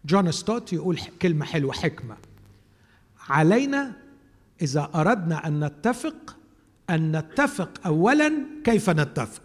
[0.06, 2.18] جون ستوت يقول كلمة حلوة حكمة.
[3.30, 3.91] علينا
[4.62, 6.38] إذا أردنا أن نتفق
[6.89, 9.41] أن نتفق اولا كيف نتفق؟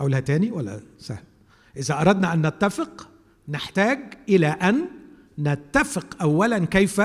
[0.00, 1.24] أقولها تاني ولا سهل؟
[1.76, 3.08] إذا أردنا أن نتفق
[3.48, 4.88] نحتاج إلى أن
[5.38, 7.02] نتفق اولا كيف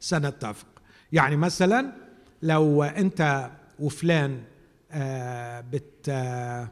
[0.00, 0.66] سنتفق.
[1.12, 1.92] يعني مثلا
[2.42, 4.42] لو أنت وفلان
[4.90, 6.70] آه، بت آه،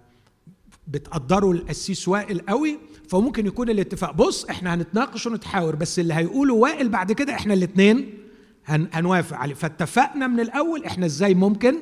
[0.89, 2.79] بتقدروا القسيس وائل قوي
[3.09, 4.13] فممكن يكون الاتفاق.
[4.13, 8.19] بص إحنا هنتناقش ونتحاور بس اللي هيقوله وائل بعد كده إحنا الاثنين
[8.65, 9.55] هن هنوافق عليه.
[9.55, 11.79] فاتفقنا من الأول إحنا إزاي ممكن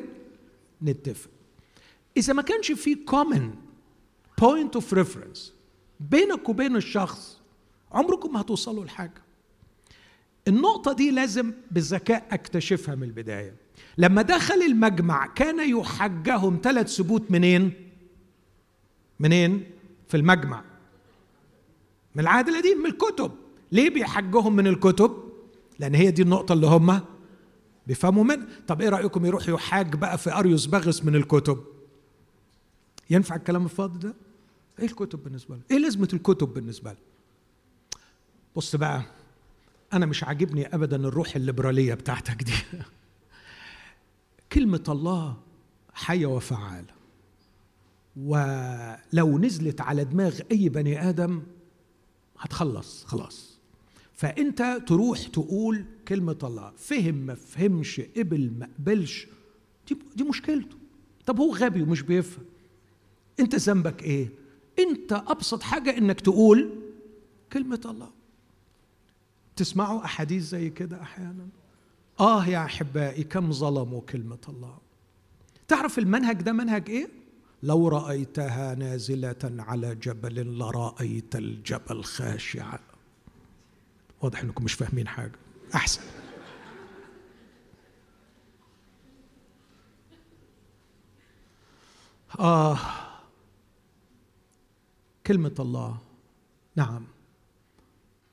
[0.83, 1.31] نتفق.
[2.17, 3.43] إذا ما كانش في common
[4.45, 5.41] point of reference
[6.01, 7.41] بينك وبين الشخص
[7.93, 9.23] عمركم ما هتوصلوا لحاجة.
[10.49, 13.55] النقطة دي لازم بذكاء أكتشفها من البداية.
[14.01, 17.73] لما دخل المجمع كان يحجهم ثلاث ثبوت منين؟
[19.21, 19.71] منين؟
[20.09, 20.65] في المجمع
[22.15, 23.33] من العهد القديم من الكتب
[23.73, 25.17] ليه بيحجهم من الكتب؟
[25.79, 27.01] لأن هي دي النقطة اللي هم
[27.87, 31.65] بيفهموا منها طب إيه رأيكم يروح يحاج بقى في أريوس باغس من الكتب؟
[33.11, 34.15] ينفع الكلام الفاضي ده؟
[34.79, 36.99] إيه الكتب بالنسبة له؟ إيه لازمة الكتب بالنسبة له؟
[38.57, 39.03] بص بقى
[39.93, 42.53] أنا مش عاجبني ابدا الروح الليبرالية بتاعتك دي
[44.53, 45.37] كلمة الله
[45.95, 46.95] حيه وفعاله
[48.17, 51.43] ولو نزلت على دماغ أي بني آدم
[52.39, 53.59] هتخلص خلاص.
[54.15, 59.27] فأنت تروح تقول كلمة الله فهم ما فهمش قبل ما قبلش.
[59.89, 60.77] دي, دي مشكلته.
[61.27, 62.45] طب هو غبي ومش بيفهم.
[63.41, 64.29] أنت ذنبك إيه؟
[64.79, 66.71] أنت أبسط حاجة إنك تقول
[67.53, 68.11] كلمة الله.
[69.57, 71.49] تسمعوا أحاديث زي كده أحيانا؟
[72.21, 74.79] آه يا أحبائي كم ظلموا كلمة الله.
[75.69, 77.09] تعرف المنهج ده منهج إيه؟
[77.63, 82.79] لو رأيتها نازلة على جبل لرأيت الجبل خاشعا.
[84.23, 85.39] واضح إنكم مش فاهمين حاجة.
[85.75, 86.01] أحسن.
[92.41, 92.79] آه.
[95.27, 95.99] كلمة الله.
[96.77, 97.05] نعم.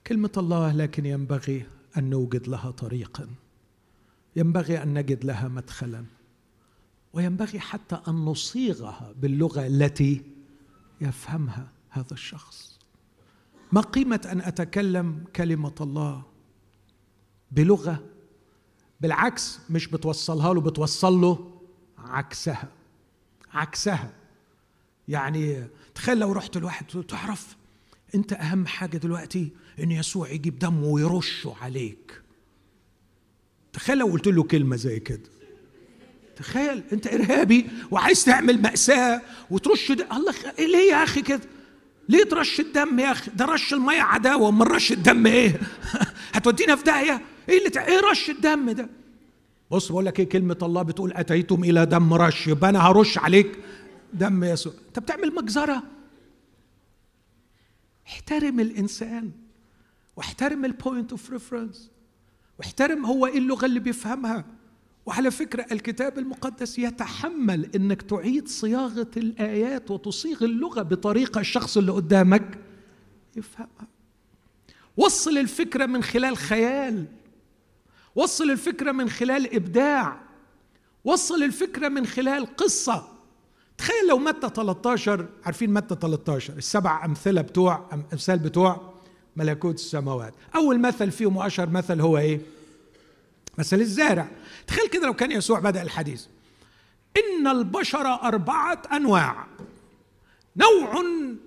[0.08, 1.66] كلمة الله لكن ينبغي
[1.98, 3.28] أن نوجد لها طريقا.
[4.38, 6.06] ينبغي أن نجد لها مدخلا.
[7.14, 10.22] وينبغي حتى أن نصيغها باللغة التي
[11.02, 12.80] يفهمها هذا الشخص.
[13.72, 16.24] ما قيمة أن أتكلم كلمة الله
[17.52, 18.04] بلغة؟
[19.02, 21.62] بالعكس مش بتوصلها له بتوصل له
[21.98, 22.72] عكسها.
[23.54, 24.14] عكسها.
[25.08, 27.58] يعني تخيل لو رحت لواحد تعرف
[28.16, 32.27] أنت أهم حاجة دلوقتي إن يسوع يجيب دمه ويرشه عليك.
[33.78, 35.30] تخيل لو قلت له كلمة زي كده.
[36.36, 39.22] تخيل أنت إرهابي وعايز تعمل مأساة
[39.52, 40.46] وترش دم الله خ...
[40.60, 41.42] ليه يا أخي كده؟
[42.10, 45.60] ليه ترش الدم يا أخي؟ ده رش المية عداوة أمال رش الدم إيه؟
[46.34, 47.78] هتودينا في داهية؟ إيه اللي ت...
[47.78, 48.90] إيه رش الدم ده؟
[49.72, 53.60] بص بقول لك إيه كلمة الله بتقول أتيتم إلى دم رش يبقى أنا هرش عليك
[54.14, 54.74] دم يسوع.
[54.88, 55.84] أنت بتعمل مجزرة.
[58.08, 59.32] احترم الإنسان
[60.16, 61.92] واحترم ال point of reference
[62.60, 64.46] واحترم هو إيه اللغة اللي بيفهمها.
[65.06, 72.60] وعلى فكرة الكتاب المقدس يتحمل إنك تعيد صياغة الآيات وتصيغ اللغة بطريقة الشخص اللي قدامك
[73.36, 73.88] يفهمها.
[74.98, 77.06] وصل الفكرة من خلال خيال.
[78.16, 80.20] وصل الفكرة من خلال إبداع.
[81.06, 83.08] وصل الفكرة من خلال قصة.
[83.78, 88.97] تخيل لو متى 13 عارفين متى 13 السبع أمثلة بتوع أمثال بتوع.
[89.38, 90.34] ملكوت السماوات.
[90.56, 92.42] أول مثل فيهم وأشهر مثل هو إيه؟
[93.58, 94.28] مثل الزارع.
[94.68, 96.26] تخيل كده لو كان يسوع بدأ الحديث.
[97.18, 99.48] إن البشر أربعة أنواع.
[100.58, 101.04] نوع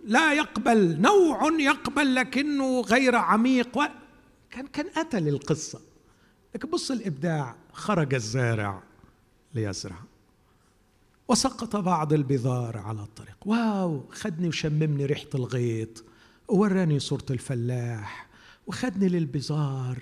[0.06, 3.82] لا يقبل نوع يقبل لكنه غير عميق و...
[4.50, 5.80] كان كان قتل القصة.
[6.54, 7.56] لكن بص الإبداع.
[7.72, 8.82] خرج الزارع
[9.54, 9.96] ليزرع.
[11.28, 13.36] وسقط بعض البذار على الطريق.
[13.46, 16.04] واو خدني وشممني ريحة الغيط.
[16.50, 18.26] ووراني صورة الفلاح
[18.66, 19.98] وخدني للبزار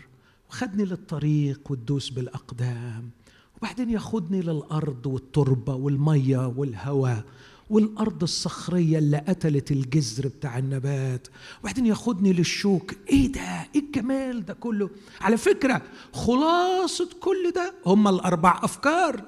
[0.50, 3.10] وخدني للطريق والدوس بالأقدام
[3.58, 7.24] وبعدين ياخدني للأرض والتربة والمية والهواء
[7.70, 11.28] والأرض الصخرية اللي قتلت الجذر بتاع النبات
[11.60, 12.94] وبعدين ياخدني للشوك.
[13.08, 13.40] إيه ده؟
[13.74, 14.90] إيه الجمال ده كله؟
[15.20, 15.82] على فكرة
[16.12, 19.24] خلاصة كل ده هم الأربع أفكار.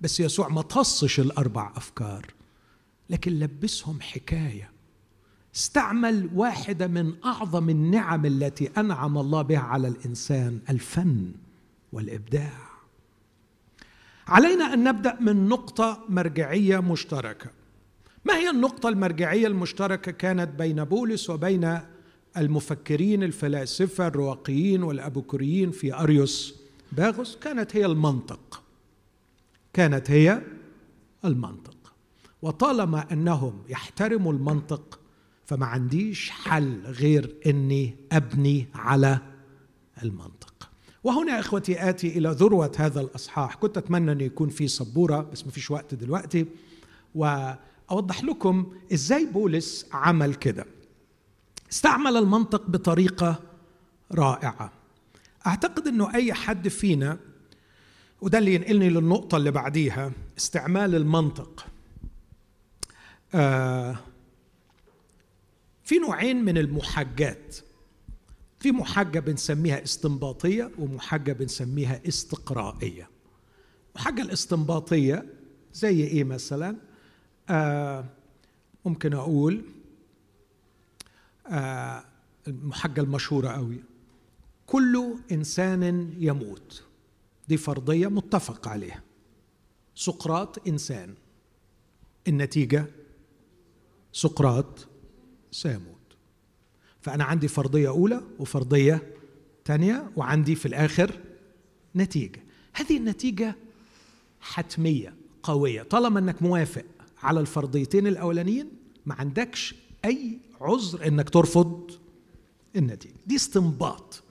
[0.00, 2.26] بس يسوع ما تصش الأربع أفكار
[3.10, 4.73] لكن لبسهم حكاية.
[5.56, 11.32] استعمل واحدة من أعظم النعم التي أنعم الله بها على الإنسان الفن
[11.92, 12.58] والإبداع.
[14.26, 17.50] علينا أن نبدأ من نقطة مرجعية مشتركة.
[18.24, 21.78] ما هي النقطة المرجعية المشتركة؟ كانت بين بولس وبين
[22.36, 26.54] المفكرين الفلاسفة الرواقيين والأبوكريين في أريوس
[26.92, 27.36] باغوس.
[27.36, 28.62] كانت هي المنطق.
[29.72, 30.42] كانت هي
[31.24, 31.76] المنطق.
[32.42, 35.00] وطالما أنهم يحترموا المنطق
[35.46, 39.18] فما عنديش حل غير إني أبني على
[40.02, 40.70] المنطق.
[41.04, 43.54] وهنا إخوتي آتي إلى ذروة هذا الأصحاح.
[43.54, 46.46] كنت أتمنى أن يكون في سبورة بس ما فيش وقت دلوقتي.
[47.14, 47.52] و
[47.90, 50.66] اوضح لكم إزاي بولس عمل كده.
[51.72, 53.40] استعمل المنطق بطريقة
[54.12, 54.72] رائعة.
[55.46, 57.18] أعتقد إنه أي حد فينا
[58.20, 61.66] وده اللي ينقلني للنقطة اللي بعديها استعمال المنطق
[63.34, 63.96] آه
[65.84, 67.56] في نوعين من المحاجات.
[68.60, 73.08] في محاجة بنسميها استنباطية ومحاجة بنسميها استقرائية.
[73.94, 75.26] المحاجة الاستنباطية
[75.72, 76.76] زي إيه مثلا؟
[77.48, 78.04] آه
[78.84, 79.64] ممكن أقول
[81.46, 82.04] آه
[82.48, 83.82] المحاجة المشهورة قوي.
[84.66, 86.82] كل إنسان يموت.
[87.48, 89.02] دي فرضية متفق عليها.
[89.94, 91.14] سقراط إنسان.
[92.28, 92.86] النتيجة؟
[94.12, 94.88] سقراط
[95.54, 96.16] سيموت.
[97.00, 99.12] فأنا عندي فرضية أولى وفرضية
[99.64, 101.20] ثانية وعندي في الآخر
[101.96, 102.42] نتيجة.
[102.72, 103.56] هذه النتيجة
[104.40, 105.82] حتمية قوية.
[105.82, 106.84] طالما أنك موافق
[107.22, 108.70] على الفرضيتين الأولانيين
[109.06, 109.74] ما عندكش
[110.04, 111.90] أي عذر أنك ترفض
[112.76, 113.14] النتيجة.
[113.26, 114.22] دي استنباط.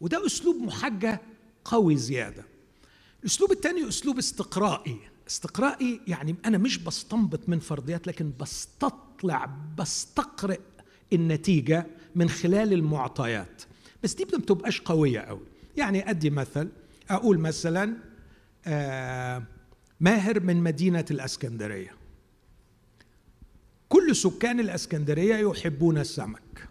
[0.00, 1.20] وده أسلوب محجة
[1.64, 2.44] قوي زيادة.
[3.20, 4.98] الأسلوب الثاني أسلوب استقرائي.
[5.28, 10.60] استقرائي يعني أنا مش بستنبط من فرضيات لكن بستطلع بستقرئ
[11.12, 13.62] النتيجة من خلال المعطيات.
[14.02, 15.46] بس دي ما بتبقاش قوية قوي
[15.76, 16.68] يعني أدي مثل
[17.10, 17.96] أقول مثلا
[18.66, 19.42] آه
[20.00, 21.94] ماهر من مدينة الأسكندرية.
[23.88, 26.68] كل سكان الأسكندرية يحبون السمك.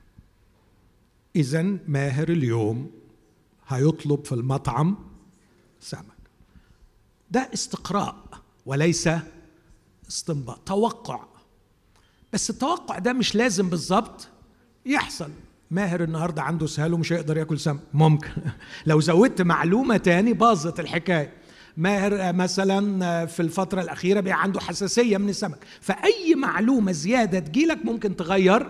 [1.35, 2.91] إذا ماهر اليوم
[3.67, 4.97] هيطلب في المطعم
[5.79, 6.05] سمك.
[7.31, 8.44] ده استقراء.
[8.65, 9.09] وليس
[10.09, 11.19] استنباط توقع.
[12.33, 14.27] بس التوقع ده مش لازم بالظبط
[14.85, 15.31] يحصل.
[15.71, 18.29] ماهر النهارده عنده سهال ومش هيقدر ياكل سمك ممكن.
[18.85, 21.33] لو زودت معلومة تاني باظت الحكاية.
[21.77, 25.57] ماهر مثلا في الفترة الأخيرة بقى عنده حساسية من السمك.
[25.81, 28.67] فأي معلومة زيادة تجيلك ممكن تغير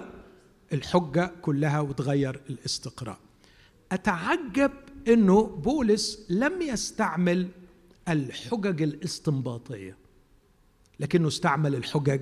[0.73, 3.17] الحجة كلها وتغير الاستقراء
[3.91, 4.71] أتعجب
[5.07, 7.47] إنه بولس لم يستعمل
[8.09, 9.97] الحجج الاستنباطية
[10.99, 12.21] لكنه استعمل الحجج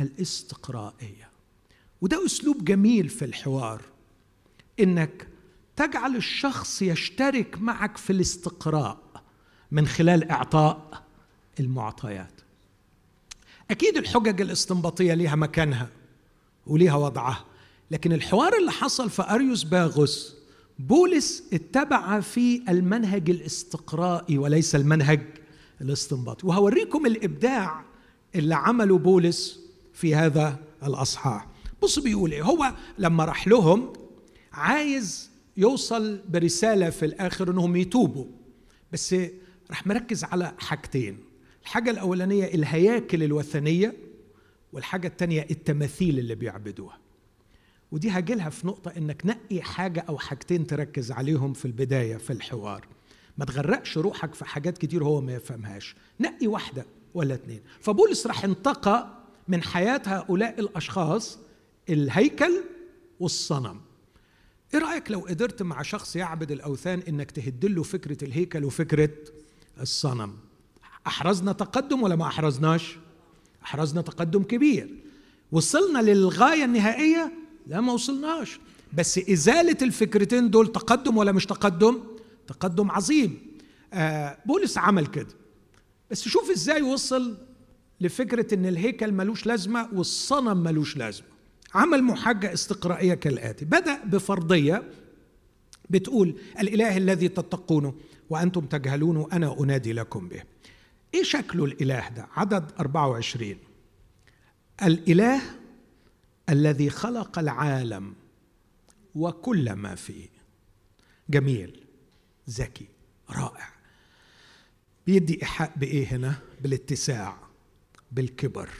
[0.00, 1.30] الاستقرائية.
[2.00, 3.82] وده أسلوب جميل في الحوار
[4.80, 5.28] إنك
[5.76, 8.98] تجعل الشخص يشترك معك في الاستقراء
[9.70, 11.04] من خلال إعطاء
[11.60, 12.40] المعطيات.
[13.70, 15.88] أكيد الحجج الاستنباطية ليها مكانها
[16.66, 17.44] وليها وضعها
[17.90, 20.35] لكن الحوار اللي حصل في أريوس باغوس
[20.78, 25.20] بولس اتبع في المنهج الاستقرائي وليس المنهج
[25.80, 27.84] الاستنباطي وهوريكم الإبداع
[28.34, 29.60] اللي عمله بولس
[29.92, 31.48] في هذا الأصحاح.
[31.82, 32.42] بص بيقول إيه.
[32.42, 33.92] هو لما راح لهم
[34.52, 38.26] عايز يوصل برسالة في الآخر إنهم يتوبوا.
[38.92, 39.16] بس
[39.70, 41.18] راح مركز على حاجتين.
[41.62, 43.96] الحاجة الأولانية الهياكل الوثنية
[44.72, 46.98] والحاجة الثانية التماثيل اللي بيعبدوها.
[47.92, 52.86] ودي هجيلها في نقطة إنك نقي حاجة أو حاجتين تركز عليهم في البداية في الحوار.
[53.38, 55.96] ما تغرقش روحك في حاجات كتير هو ما يفهمهاش.
[56.20, 57.60] نقي واحدة ولا اتنين.
[57.80, 59.08] فبولس راح انتقى
[59.48, 61.38] من حياة هؤلاء الأشخاص
[61.88, 62.52] الهيكل
[63.20, 63.80] والصنم.
[64.74, 69.10] إيه رأيك لو قدرت مع شخص يعبد الأوثان إنك تهدله فكرة الهيكل وفكرة
[69.80, 70.36] الصنم؟
[71.06, 72.98] أحرزنا تقدم ولا ما أحرزناش؟
[73.64, 74.88] أحرزنا تقدم كبير.
[75.52, 77.32] وصلنا للغاية النهائية
[77.66, 78.60] لا ما وصلناش.
[78.92, 82.00] بس إزالة الفكرتين دول تقدم ولا مش تقدم؟
[82.46, 83.38] تقدم عظيم.
[83.92, 85.34] آه بولس عمل كده.
[86.10, 87.38] بس شوف إزاي وصل
[88.00, 91.26] لفكرة إن الهيكل ملوش لازمة والصنم ملوش لازمة.
[91.74, 93.64] عمل محاجة استقرائية كالآتي.
[93.64, 94.82] بدأ بفرضية
[95.90, 97.94] بتقول الإله الذي تتقونه
[98.30, 100.42] وأنتم تجهلونه أنا أنادي لكم به.
[101.14, 103.56] إيه شكله الإله ده؟ عدد 24
[104.82, 105.40] الإله
[106.48, 108.14] الذي خلق العالم
[109.14, 110.28] وكل ما فيه.
[111.30, 111.84] جميل.
[112.50, 112.88] ذكي.
[113.30, 113.68] رائع.
[115.06, 117.38] بيدي إيحاء بإيه هنا؟ بالاتساع
[118.12, 118.70] بالكبر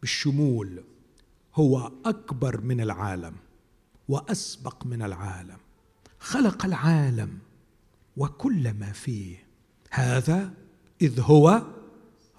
[0.00, 0.84] بالشمول.
[1.54, 3.36] هو أكبر من العالم
[4.08, 5.58] وأسبق من العالم.
[6.18, 7.38] خلق العالم
[8.16, 9.46] وكل ما فيه.
[9.90, 10.54] هذا
[11.02, 11.62] إذ هو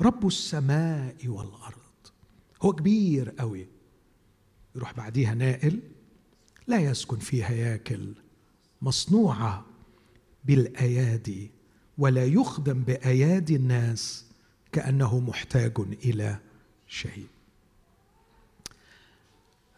[0.02, 1.74] رب السماء والأرض.
[2.62, 3.68] هو كبير قوي
[4.76, 5.80] يروح بعديها نائل
[6.68, 8.14] لا يسكن في هياكل
[8.82, 9.66] مصنوعة
[10.46, 11.52] بالأيادي
[11.98, 14.26] ولا يخدم بأيادي الناس
[14.72, 16.38] كأنه محتاج إلى
[16.88, 17.28] شيء.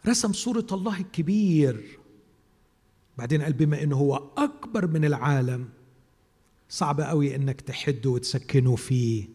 [0.06, 1.98] رسم صورة الله الكبير.
[3.18, 5.68] بعدين قال بما إنه هو أكبر من العالم
[6.68, 9.28] صعب قوي إنك تحده وتسكنه في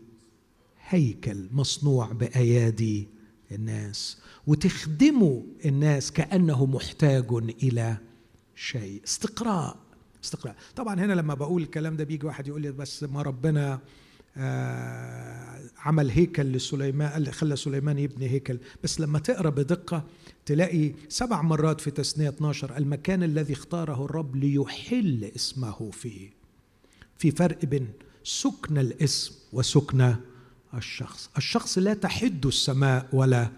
[0.87, 3.07] هيكل مصنوع بأيادي
[3.51, 4.21] الناس.
[4.47, 7.25] وتخدموا الناس كأنه محتاج
[7.63, 7.97] إلى
[8.55, 9.01] شيء.
[9.05, 9.77] استقراء.
[10.23, 10.55] استقراء.
[10.75, 13.79] طبعا هنا لما بقول الكلام ده بيجي واحد يقول لي بس ما ربنا
[14.37, 18.57] آه عمل هيكل لسليمان خلى سليمان يبني هيكل.
[18.83, 20.03] بس لما تقرأ بدقة
[20.45, 26.29] تلاقي سبع مرات في تثنيه 12 المكان الذي اختاره الرب ليحل اسمه فيه.
[27.17, 27.87] في فرق بين
[28.23, 30.15] سكن الاسم وسكن
[30.73, 31.29] الشخص.
[31.37, 33.49] الشخص لا تحد السماء ولا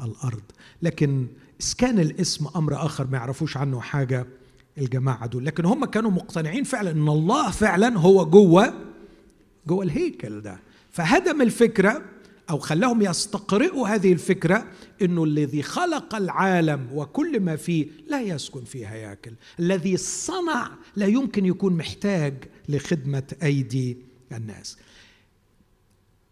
[0.00, 0.42] الأرض.
[0.82, 1.26] لكن
[1.60, 4.26] إسكان الاسم أمر آخر ما يعرفوش عنه حاجة
[4.78, 5.46] الجماعة دول.
[5.46, 8.74] لكن هم كانوا مقتنعين فعلا إن الله فعلا هو جوه
[9.66, 10.58] جوه الهيكل ده.
[10.90, 12.02] فهدم الفكرة
[12.50, 14.66] أو خلاهم يستقرئوا هذه الفكرة
[15.02, 21.46] إنه الذي خلق العالم وكل ما فيه لا يسكن في هياكل الذي صنع لا يمكن
[21.46, 22.34] يكون محتاج
[22.68, 23.96] لخدمة أيدي
[24.32, 24.76] الناس.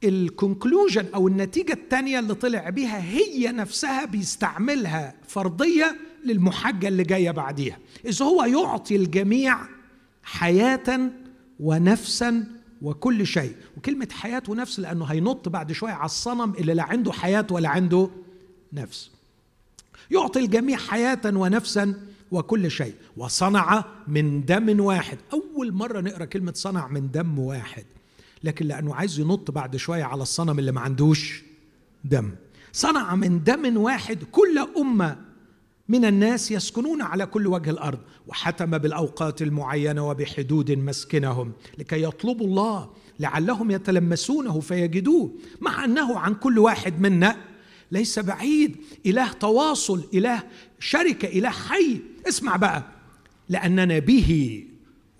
[0.04, 7.78] الكونكلوجن أو النتيجة الثانية اللي طلع بيها هي نفسها بيستعملها فرضيه للمحجة اللي جاية بعديها.
[8.06, 9.58] إذ هو يعطي الجميع
[10.22, 11.10] حياة
[11.60, 12.44] ونفسا
[12.82, 13.54] وكل شيء.
[13.76, 18.10] وكلمة حياة ونفس لأنه هينط بعد شوية على الصنم اللي لا عنده حياة ولا عنده
[18.72, 19.10] نفس.
[20.10, 21.94] يعطي الجميع حياة ونفسا
[22.30, 22.94] وكل شيء.
[23.16, 25.18] وصنع من دم واحد.
[25.32, 27.84] أول مرة نقرأ كلمة صنع من دم واحد.
[28.44, 31.42] لكن لأنه عايز ينط بعد شوية على الصنم اللي ما عندوش
[32.04, 32.30] دم.
[32.72, 35.16] صنع من دم واحد كل أمة
[35.88, 42.90] من الناس يسكنون على كل وجه الأرض وحتم بالأوقات المعينة وبحدود مسكنهم لكي يطلبوا الله
[43.20, 45.30] لعلهم يتلمسونه فيجدوه
[45.60, 47.36] مع أنه عن كل واحد منا
[47.92, 48.76] ليس بعيد.
[49.06, 50.42] إله تواصل إله
[50.80, 52.00] شركة إله حي.
[52.28, 52.82] اسمع بقى
[53.48, 54.64] لاننا به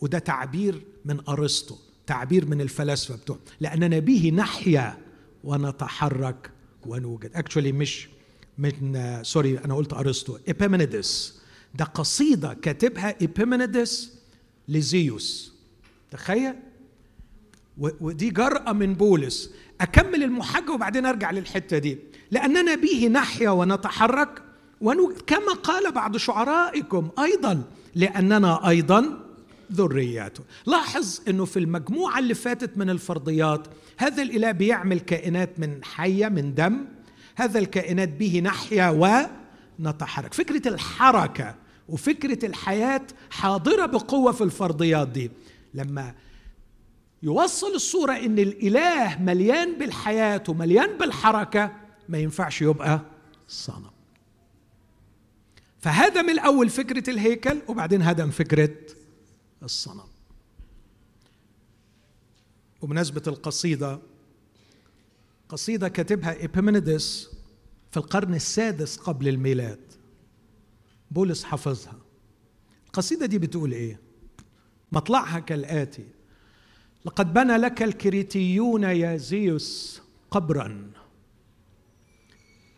[0.01, 1.77] وده تعبير من أرسطو.
[2.07, 4.99] تعبير من الفلاسفة بتوع لأننا به نحيا
[5.45, 6.51] ونتحرك
[6.87, 7.31] ونوجد.
[7.35, 8.09] actually مش
[8.59, 10.39] من sorry أنا قلت أرسطو.
[10.49, 11.41] ايبيمينيدس
[11.75, 14.13] ده قصيدة كاتبها ايبيمينيدس
[14.69, 15.55] لزيوس.
[16.11, 16.55] تخيل؟
[17.79, 19.51] ودي جرأة من بولس.
[19.81, 21.99] أكمل المحاجة وبعدين أرجع للحتة دي.
[22.31, 24.43] لأننا به نحيا ونتحرك
[24.81, 25.21] ونوجد.
[25.27, 27.65] كما قال بعض شعرائكم أيضا
[27.95, 29.24] لأننا أيضا
[29.73, 30.45] ذرياته.
[30.67, 33.67] لاحظ أنه في المجموعة اللي فاتت من الفرضيات
[33.97, 36.85] هذا الإله بيعمل كائنات من حية من دم.
[37.37, 38.91] هذا الكائنات به نحيا
[39.81, 40.35] ونتحرك.
[40.35, 41.55] فكرة الحركة
[41.89, 45.31] وفكرة الحياة حاضرة بقوة في الفرضيات دي.
[45.75, 46.15] لما
[47.23, 51.73] يوصل الصورة إن الإله مليان بالحياة ومليان بالحركة
[52.09, 53.01] ما ينفعش يبقى
[53.49, 53.91] صنم.
[55.79, 58.71] فهدم الأول فكرة الهيكل وبعدين هدم فكرة
[59.63, 60.09] الصنم.
[62.83, 64.01] وبمناسبة القصيدة
[65.49, 67.31] قصيدة كاتبها إيبيمينيدس
[67.91, 69.81] في القرن السادس قبل الميلاد.
[71.11, 71.99] بولس حفظها.
[72.87, 74.01] القصيدة دي بتقول إيه؟
[74.93, 76.07] مطلعها كالآتي.
[77.05, 80.91] لقد بنى لك الكريتيون يا زيوس قبرا.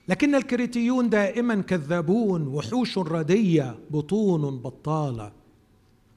[0.08, 5.32] لكن الكريتيون دائما كذابون وحوش ردية بطون بطالة.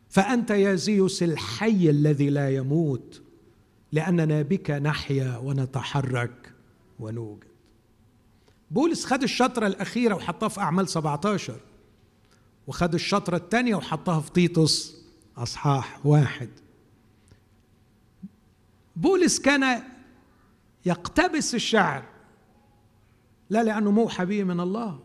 [0.10, 3.22] فأنت يا زيوس الحي الذي لا يموت
[3.92, 6.54] لأننا بك نحيا ونتحرك
[7.00, 7.44] ونوجد.
[8.72, 11.60] بولس خد الشطرة الأخيرة وحطها في أعمال 17
[12.68, 15.04] وخد الشطرة الثانية وحطها في تيتوس
[15.38, 16.50] أصحاح واحد.
[18.96, 19.84] بولس كان
[20.86, 22.04] يقتبس الشعر
[23.50, 25.00] لا لأنه موحى به من الله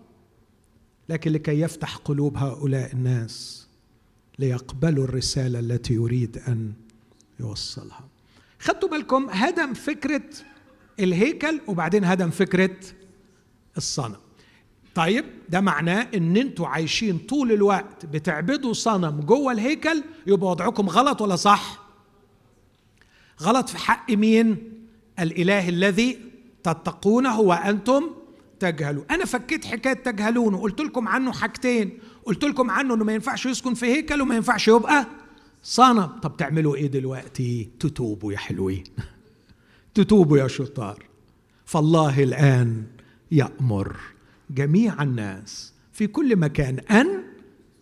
[1.08, 3.63] لكن لكي يفتح قلوب هؤلاء الناس.
[4.38, 6.72] ليقبلوا الرسالة التي يريد أن
[7.40, 8.04] يوصلها.
[8.60, 10.22] خدتوا بالكم هدم فكرة
[11.00, 12.76] الهيكل وبعدين هدم فكرة
[13.76, 14.16] الصنم.
[14.94, 21.22] طيب ده معناه إن أنتوا عايشين طول الوقت بتعبدوا صنم جوه الهيكل يبقى وضعكم غلط
[21.22, 21.84] ولا صح؟
[23.42, 24.56] غلط في حق مين؟
[25.18, 26.18] الإله الذي
[26.62, 28.10] تتقونه وأنتم
[28.60, 29.04] تجهلون.
[29.10, 31.98] أنا فكيت حكاية تجهلون وقلت لكم عنه حاجتين.
[32.26, 35.06] قلت لكم عنه إنه ما ينفعش يسكن في هيكل وما ينفعش يبقى
[35.62, 36.06] صنم.
[36.06, 38.84] طب تعملوا إيه دلوقتي؟ تتوبوا يا حلوين.
[39.94, 41.04] تتوبوا يا شطار.
[41.64, 42.84] فالله الآن
[43.30, 43.96] يأمر
[44.50, 47.22] جميع الناس في كل مكان أن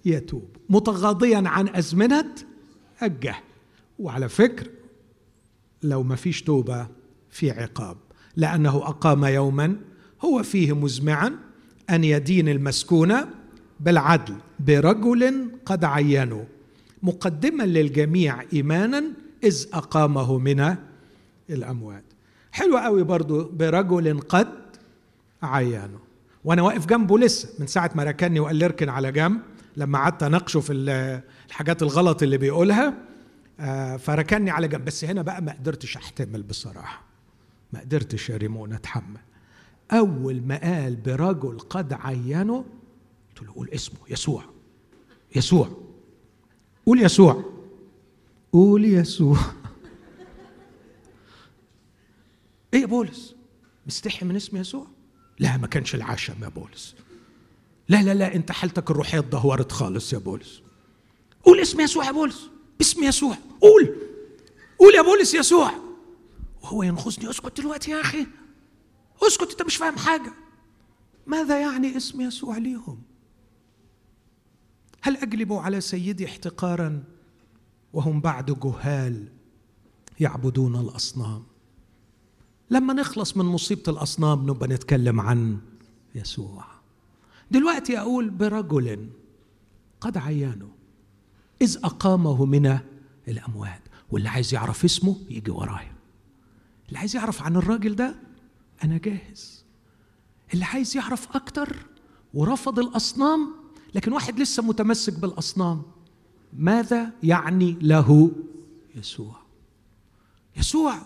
[0.05, 0.57] يتوب.
[0.69, 2.35] متغاضيا عن أزمنة
[3.03, 3.43] الجهل.
[3.99, 4.71] وعلى فكر
[5.83, 6.87] لو ما فيش توبة
[7.31, 7.97] في عقاب.
[8.37, 9.77] لأنه أقام يوما
[10.21, 11.39] هو فيه مزمعا
[11.91, 13.15] أن يدين المسكون
[13.81, 16.45] بالعدل برجل قد عينوا.
[17.03, 19.05] مقدما للجميع إيمانا
[19.45, 20.77] إذ أقامه من
[21.51, 22.05] الأموات.
[22.53, 24.49] حلو قوي برضو برجل قد
[25.43, 25.99] عيانه
[26.45, 29.41] وأنا واقف جنبه لسه من ساعة ما ركني وقال لي اركن على جنب
[29.77, 30.73] لما قعدت أناقشه في
[31.49, 32.95] الحاجات الغلط اللي بيقولها
[33.61, 34.85] آه، فركني على جنب.
[34.85, 37.03] بس هنا بقى ما قدرتش أحتمل بصراحة.
[37.73, 39.21] ما قدرتش يا ريمون أتحمل.
[39.93, 42.65] أول ما قال برجل قد عينه
[43.43, 44.45] قلت له قول اسمه يسوع.
[45.37, 45.69] يسوع.
[46.87, 47.45] قول يسوع.
[48.53, 49.39] قول يسوع.
[52.75, 53.35] إيه يا بولس؟
[53.87, 54.87] مستحي من اسم يسوع؟
[55.39, 56.95] لا ما كانش العشم يا بولس.
[57.89, 60.63] لا لا لا انت حالتك الروحية اتدهورت خالص يا بولس.
[61.45, 62.49] قول اسم يسوع يا بولس.
[62.79, 63.37] باسم يسوع.
[63.61, 63.97] قول.
[64.79, 65.73] قول يا بولس يسوع.
[66.63, 67.31] وهو ينخزني.
[67.31, 68.27] اسكت دلوقتي يا أخي.
[69.23, 70.33] اسكت أنت مش فاهم حاجة.
[71.27, 73.12] ماذا يعني اسم يسوع ليهم؟
[75.03, 77.03] هل اجلب على سيدي احتقارا؟
[77.93, 79.29] وهم بعد جهال
[80.21, 81.43] يعبدون الأصنام.
[82.71, 85.59] لما نخلص من مصيبة الأصنام نبقى نتكلم عن
[86.15, 86.65] يسوع.
[87.51, 89.09] دلوقتي أقول برجل
[90.01, 90.69] قد عيانه
[91.63, 92.79] إذ أقامه من
[93.29, 93.83] الأموات.
[94.11, 95.95] واللي عايز يعرف اسمه يجي ورايا.
[96.89, 98.15] اللي عايز يعرف عن الراجل ده
[98.85, 99.65] أنا جاهز.
[100.55, 101.77] اللي عايز يعرف أكتر
[102.35, 103.62] ورفض الأصنام
[103.95, 105.83] لكن واحد لسه متمسك بالأصنام.
[106.59, 108.31] ماذا يعني له
[108.95, 109.37] يسوع؟
[110.57, 110.99] يسوع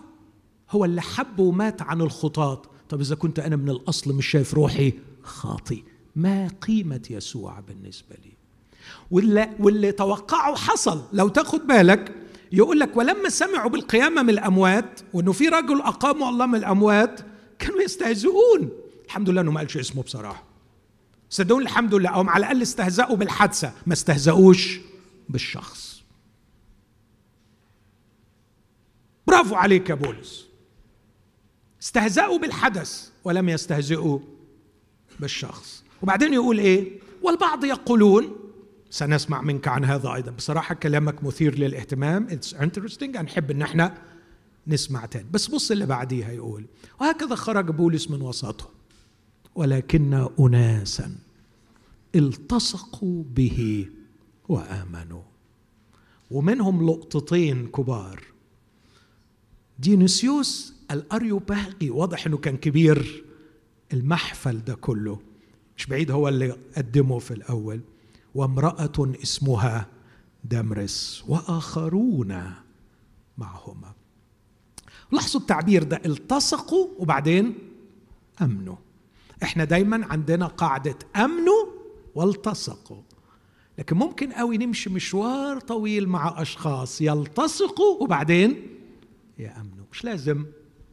[0.71, 2.61] هو اللي حب ومات عن الخطاة.
[2.89, 4.93] طب إذا كنت أنا من الأصل مش شايف روحي
[5.23, 5.83] خاطي
[6.15, 8.31] ما قيمة يسوع بالنسبة لي؟
[9.11, 11.03] واللي, واللي توقعه حصل.
[11.13, 12.15] لو تاخد بالك
[12.51, 17.21] يقول لك ولما سمعوا بالقيامة من الأموات وأنه في رجل أقاموا الله من الأموات
[17.59, 18.69] كانوا يستهزئون.
[19.05, 20.46] الحمد لله أنه ما قالش اسمه بصراحة.
[21.29, 22.09] صدقوني الحمد لله.
[22.09, 23.73] أو على الأقل استهزأوا بالحادثة.
[23.85, 24.79] ما استهزأوش
[25.29, 26.03] بالشخص.
[29.27, 30.47] برافو عليك يا بولس.
[31.81, 34.19] استهزأوا بالحدث ولم يستهزئوا
[35.19, 35.83] بالشخص.
[36.01, 38.35] وبعدين يقول إيه؟ والبعض يقولون
[38.89, 40.31] سنسمع منك عن هذا أيضا.
[40.31, 42.27] بصراحة كلامك مثير للاهتمام.
[42.29, 43.97] it's interesting نحب إن إحنا
[44.67, 45.27] نسمع تاني.
[45.31, 46.65] بس بص اللي بعديها يقول
[47.01, 48.76] وهكذا خرج بولس من وسطهم.
[49.57, 51.15] ولكن اناسا
[52.15, 53.89] التصقوا به
[54.49, 55.21] وآمنوا.
[56.31, 58.23] ومنهم لقطتين كبار.
[59.79, 63.23] ديونيسيوس الأريوباغي واضح إنه كان كبير
[63.93, 65.19] المحفل ده كله
[65.77, 67.81] مش بعيد هو اللي قدمه في الأول.
[68.35, 69.87] وامرأة اسمها
[70.43, 72.53] دمرس وآخرون
[73.37, 73.93] معهما.
[75.11, 77.55] لاحظوا التعبير ده التصقوا وبعدين
[78.41, 78.75] أمنوا.
[79.43, 81.65] إحنا دايما عندنا قاعدة أمنوا
[82.15, 83.01] والتصقوا.
[83.77, 88.67] لكن ممكن قوي نمشي مشوار طويل مع أشخاص يلتصقوا وبعدين
[89.39, 89.85] يأمنوا.
[89.91, 90.45] مش لازم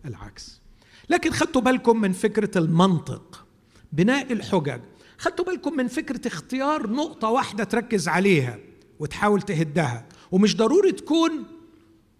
[0.04, 0.60] العكس.
[1.08, 3.46] لكن خدتوا بالكم من فكرة المنطق
[3.92, 4.80] بناء الحجج.
[5.18, 8.58] خدتوا بالكم من فكرة اختيار نقطة واحدة تركز عليها
[8.98, 10.06] وتحاول تهدها.
[10.32, 11.44] ومش ضروري تكون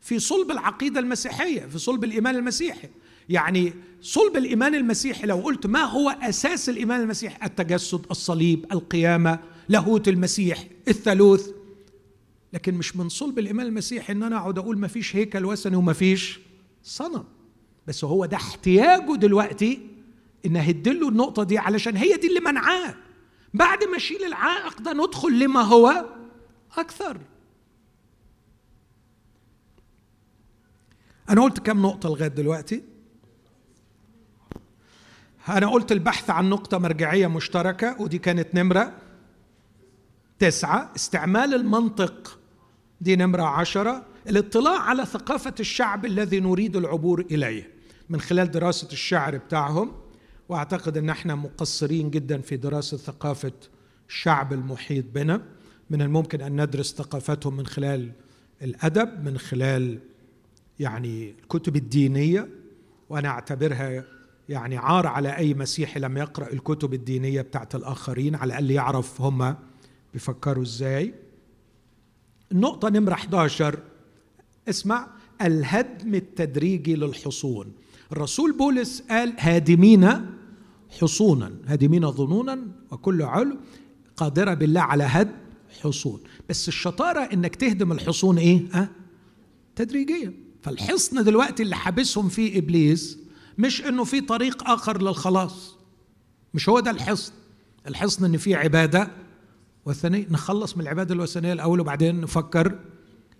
[0.00, 2.88] في صلب العقيدة المسيحية في صلب الإيمان المسيحي.
[3.28, 9.38] يعني صلب الإيمان المسيحي لو قلت ما هو أساس الإيمان المسيحي التجسد الصليب القيامة
[9.68, 11.50] لاهوت المسيح الثالوث.
[12.52, 15.92] لكن مش من صلب الإيمان المسيحي إن أنا أقعد أقول ما فيش هيكل وثني وما
[15.92, 16.40] فيش
[16.82, 17.24] صنم.
[17.86, 19.80] بس هو ده احتياجه دلوقتي
[20.46, 22.94] إن اهدله النقطة دي علشان هي دي اللي منعاه.
[23.54, 26.04] بعد ما أشيل العائق ده ندخل لما هو
[26.76, 27.20] أكثر.
[31.30, 32.82] أنا قلت كم نقطة لغاية دلوقتي؟
[35.48, 38.92] أنا قلت البحث عن نقطة مرجعية مشتركة ودي كانت نمرة
[40.38, 40.92] تسعة.
[40.96, 42.38] استعمال المنطق
[43.00, 44.06] دي نمرة عشرة.
[44.28, 47.70] الاطلاع على ثقافة الشعب الذي نريد العبور إليه
[48.08, 49.92] من خلال دراسة الشعر بتاعهم.
[50.48, 53.52] وأعتقد إن إحنا مقصرين جدا في دراسة ثقافة
[54.08, 55.42] الشعب المحيط بنا.
[55.90, 58.12] من الممكن أن ندرس ثقافتهم من خلال
[58.62, 59.98] الأدب من خلال
[60.80, 62.48] يعني الكتب الدينية.
[63.08, 64.04] وأنا أعتبرها
[64.48, 69.56] يعني عار على أي مسيحي لم يقرأ الكتب الدينية بتاعت الآخرين على الأقل يعرف هم
[70.12, 71.14] بيفكروا إزاي.
[72.52, 73.78] النقطه نمرة 11
[74.68, 75.08] اسمع
[75.42, 77.72] الهدم التدريجي للحصون.
[78.12, 80.26] الرسول بولس قال هادمين
[81.00, 82.58] حصونا هادمين ظنونا
[82.90, 83.56] وكل علو
[84.16, 85.32] قادرة بالله على هدم
[85.82, 86.20] حصون.
[86.48, 88.88] بس الشطارة إنك تهدم الحصون إيه؟ ها؟
[89.76, 93.23] تدريجيا فالحصن دلوقتي اللي حابسهم فيه إبليس
[93.58, 95.74] مش إنه في طريق آخر للخلاص.
[96.54, 97.32] مش هو ده الحصن.
[97.88, 99.10] الحصن إن في عبادة
[99.84, 102.78] وثنيه نخلص من العبادة الوثنية الأول وبعدين نفكر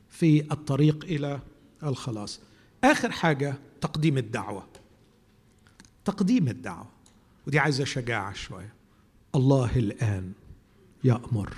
[0.08, 1.40] في الطريق إلى
[1.82, 2.40] الخلاص.
[2.84, 4.66] آخر حاجة تقديم الدعوة.
[6.04, 6.86] تقديم الدعوة.
[7.46, 8.72] ودي عايزة شجاعة شوية.
[9.34, 10.32] الله الآن
[11.04, 11.54] يأمر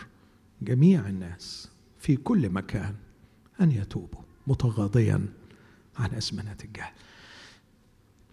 [0.62, 1.68] جميع الناس
[1.98, 2.94] في كل مكان
[3.60, 5.26] أن يتوبوا متغاضيا
[5.96, 6.92] عن أزمنة الجهل.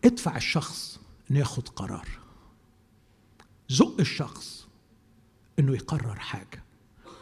[0.05, 0.99] ادفع الشخص
[1.31, 2.07] أن ياخد قرار.
[3.69, 4.67] زق الشخص
[5.59, 6.63] أنه يقرر حاجة.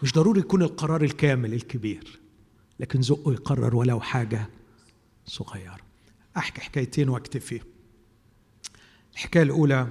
[0.04, 2.20] مش ضروري يكون القرار الكامل الكبير
[2.80, 4.50] لكن زقه يقرر ولو حاجة
[5.26, 5.80] صغيرة.
[6.38, 7.62] أحكي حكايتين واكتفي
[9.14, 9.88] الحكاية الأولى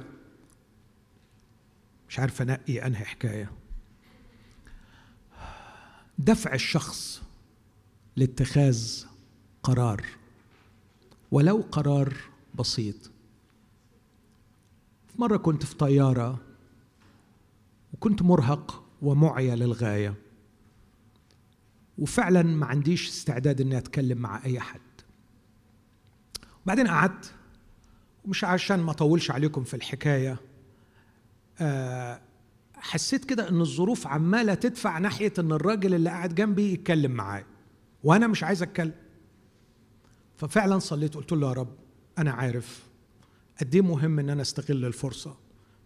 [2.08, 3.52] مش عارف أنقي أنهي حكاية.
[6.18, 7.22] دفع الشخص
[8.16, 9.04] لاتخاذ
[9.62, 10.04] قرار.
[11.30, 12.29] ولو قرار
[12.60, 13.10] بسيط.
[15.08, 16.40] في مرة كنت في طيارة
[17.94, 20.14] وكنت مرهق ومعيا للغاية.
[21.98, 24.80] وفعلا ما عنديش استعداد إني أتكلم مع أي حد.
[26.64, 27.34] وبعدين قعدت
[28.24, 30.36] ومش عشان ما أطولش عليكم في الحكاية
[31.60, 32.20] آه
[32.74, 37.46] حسيت كده إن الظروف عمالة تدفع ناحية إن الراجل اللي قاعد جنبي يتكلم معايا
[38.04, 38.94] وأنا مش عايز أتكلم.
[40.36, 41.76] ففعلا صليت قلت له يا رب
[42.20, 42.86] أنا عارف
[43.60, 45.36] قد إيه مهم إن أنا أستغل الفرصة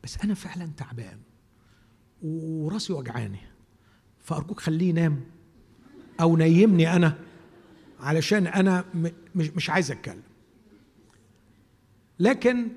[0.04, 1.18] بس أنا فعلا تعبان
[2.22, 3.40] وراسي وجعاني
[4.18, 5.20] فأرجوك خليه ينام
[6.20, 7.18] أو نيمني أنا
[8.00, 8.84] علشان أنا
[9.34, 10.22] مش مش عايز أتكلم.
[12.18, 12.68] لكن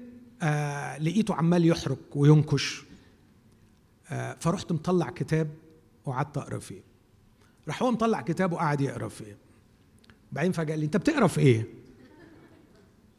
[0.42, 2.84] آه لقيته عمال يحرك وينكش
[4.10, 5.50] آه فرحت مطلع كتاب
[6.06, 6.82] وقعدت أقرأ فيه.
[7.68, 9.38] راح هو مطلع كتاب وقعد يقرأ فيه.
[10.32, 11.77] بعدين فجأة لي أنت بتقرأ في إيه؟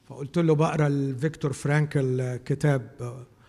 [0.09, 2.91] فقلت له بقرأ لفيكتور فرانكل كتاب.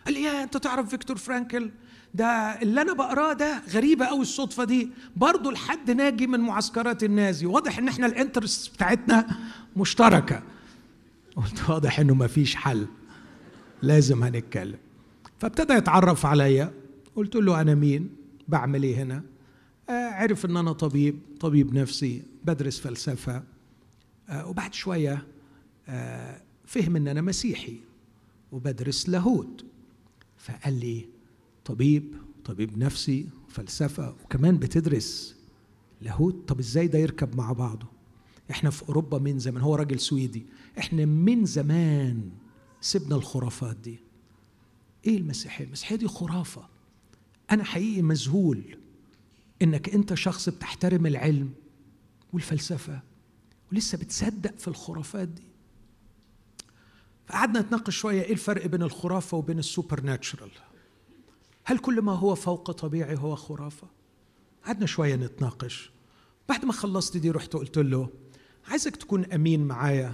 [0.05, 1.71] قال لي يا أنت تعرف فيكتور فرانكل؟
[2.13, 2.25] ده
[2.61, 4.89] اللي أنا بقراه ده غريبة قوي الصدفة دي.
[5.15, 7.45] برضه لحد ناجي من معسكرات النازي.
[7.45, 9.27] واضح إن إحنا ال interest بتاعتنا
[9.77, 10.43] مشتركة.
[11.35, 12.87] قلت واضح إنه ما فيش حل.
[13.81, 14.77] لازم هنتكلم.
[15.39, 16.73] فابتدى يتعرف عليا.
[17.15, 18.09] قلت له أنا مين؟
[18.47, 19.23] بعمل إيه هنا؟
[19.89, 23.43] آه عرف إن أنا طبيب طبيب نفسي بدرس فلسفة.
[24.29, 25.25] آه وبعد شوية
[25.89, 27.77] آه فهم أن أنا مسيحي
[28.51, 29.65] وبدرس لاهوت.
[30.37, 31.05] فقال لي
[31.65, 32.15] طبيب
[32.45, 35.35] طبيب نفسي فلسفة وكمان بتدرس
[36.01, 36.35] لاهوت.
[36.47, 37.87] طب إزاي ده يركب مع بعضه؟
[38.51, 40.45] إحنا في أوروبا من زمان هو راجل سويدي.
[40.79, 42.29] إحنا من زمان
[42.81, 43.99] سيبنا الخرافات دي.
[45.07, 46.67] إيه المسيحية؟ المسيحية دي خرافة.
[47.51, 48.77] أنا حقيقي مذهول
[49.61, 51.49] إنك أنت شخص بتحترم العلم
[52.33, 53.01] والفلسفة
[53.71, 55.48] ولسه بتصدق في الخرافات دي.
[57.29, 60.51] فقعدنا نتناقش شوية إيه الفرق بين الخرافة وبين السوبر ناتشرال
[61.63, 63.87] هل كل ما هو فوق طبيعي هو خرافة؟
[64.65, 65.91] قعدنا شوية نتناقش.
[66.49, 68.09] بعد ما خلصت دي رحت قلت له
[68.67, 70.13] عايزك تكون أمين معايا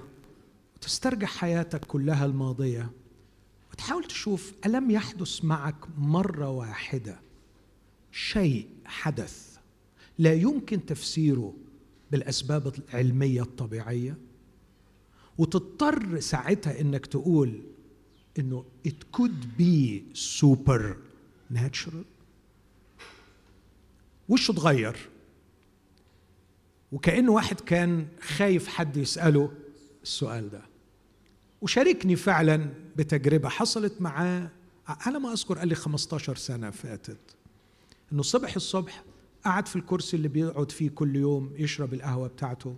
[0.75, 2.91] وتسترجع حياتك كلها الماضية
[3.71, 7.19] وتحاول تشوف ألم يحدث معك مرة واحدة.
[8.11, 9.57] شيء حدث
[10.17, 11.53] لا يمكن تفسيره
[12.11, 14.17] بالأسباب العلمية الطبيعية.
[15.38, 17.62] وتضطر ساعتها إنك تقول
[18.40, 20.82] إنه it could be super
[21.53, 22.06] natural
[24.30, 25.10] وشه اتغير.
[26.91, 29.52] وكأنه واحد كان خايف حد يسأله
[30.03, 30.62] السؤال ده.
[31.62, 34.52] وشاركني فعلا بتجربة حصلت معاه
[34.88, 37.36] على ما أذكر قال لي 15 سنة فاتت.
[38.14, 39.03] إنه صبح الصبح
[39.45, 42.76] قعد في الكرسي اللي بيقعد فيه كل يوم يشرب القهوة بتاعته.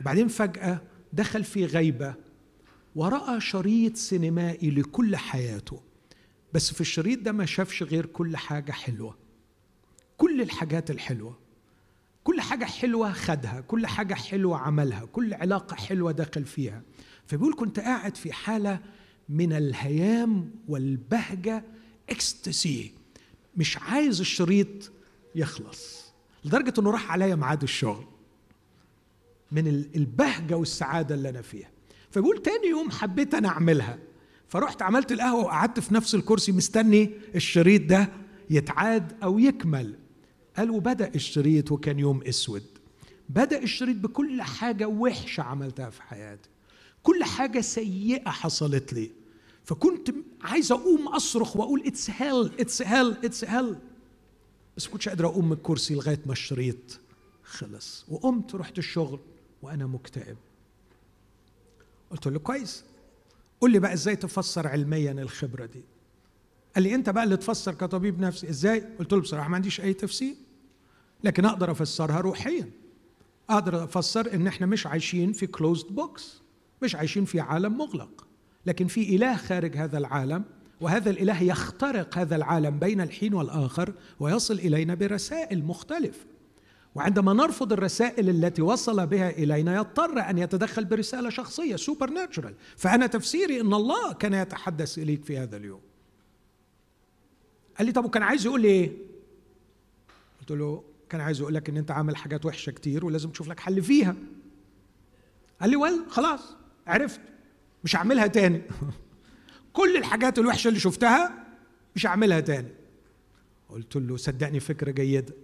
[0.00, 0.80] وبعدين فجأة
[1.12, 2.14] دخل في غيبة
[2.96, 5.80] ورأى شريط سينمائي لكل حياته
[6.52, 9.16] بس في الشريط ده ما شافش غير كل حاجة حلوة
[10.16, 11.38] كل الحاجات الحلوة
[12.24, 16.82] كل حاجة حلوة خدها كل حاجة حلوة عملها كل علاقة حلوة دخل فيها.
[17.26, 18.80] فبيقول كنت قاعد في حالة
[19.28, 21.64] من الهيام والبهجة
[22.10, 22.92] اكستسي
[23.56, 24.92] مش عايز الشريط
[25.34, 26.12] يخلص
[26.44, 28.04] لدرجة إنه راح عليا ميعاد الشغل.
[29.52, 31.70] من البهجة والسعادة اللي أنا فيها.
[32.10, 33.98] فبيقول تاني يوم حبيت أنا أعملها.
[34.48, 38.08] فرحت عملت القهوة وقعدت في نفس الكرسي مستني الشريط ده
[38.50, 39.94] يتعاد أو يكمل.
[40.56, 42.64] قال وبدأ الشريط وكان يوم أسود.
[43.28, 46.48] بدأ الشريط بكل حاجة وحشة عملتها في حياتي.
[47.02, 49.10] كل حاجة سيئة حصلت لي.
[49.64, 50.10] فكنت
[50.42, 53.76] عايز أقوم أصرخ وأقول it's hell it's hell it's hell
[54.76, 57.00] بس كنتش قادر أقوم من الكرسي لغاية ما الشريط
[57.44, 58.04] خلص.
[58.08, 59.18] وقمت رحت الشغل.
[59.62, 60.36] وأنا مكتئب.
[62.10, 62.84] قلت له كويس.
[63.60, 65.82] قول لي بقى إزاي تفسر علميا الخبرة دي؟
[66.74, 68.48] قال لي أنت بقى اللي تفسر كطبيب نفسي.
[68.50, 70.34] إزاي؟ قلت له بصراحة ما عنديش أي تفسير
[71.24, 72.70] لكن أقدر أفسرها روحيا.
[73.50, 76.40] أقدر أفسر إن إحنا مش عايشين في closed box
[76.82, 78.26] مش عايشين في عالم مغلق
[78.66, 80.44] لكن في إله خارج هذا العالم
[80.80, 86.26] وهذا الإله يخترق هذا العالم بين الحين والآخر ويصل إلينا برسائل مختلفة.
[86.94, 93.60] وعندما نرفض الرسائل التي وصل بها إلينا يضطر أن يتدخل برسالة شخصية supernatural فأنا تفسيري
[93.60, 95.80] إن الله كان يتحدث إليك في هذا اليوم.
[97.78, 98.92] قال لي طب وكان عايز يقول لي إيه؟
[100.40, 103.60] قلت له كان عايز يقول لك إن أنت عامل حاجات وحشة كتير ولازم تشوف لك
[103.60, 104.16] حل فيها.
[105.60, 106.56] قال لي ويل خلاص
[106.86, 107.20] عرفت
[107.84, 108.62] مش هعملها تاني.
[109.72, 111.44] كل الحاجات الوحشة اللي شفتها
[111.96, 112.68] مش هعملها تاني.
[113.68, 115.34] قلت له صدقني فكرة جيدة.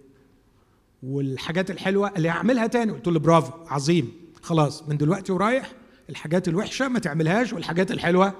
[1.07, 2.91] والحاجات الحلوة اللي هعملها تاني.
[2.91, 4.11] قلت له برافو عظيم.
[4.41, 5.71] خلاص من دلوقتي ورايح
[6.09, 8.33] الحاجات الوحشة ما تعملهاش والحاجات الحلوة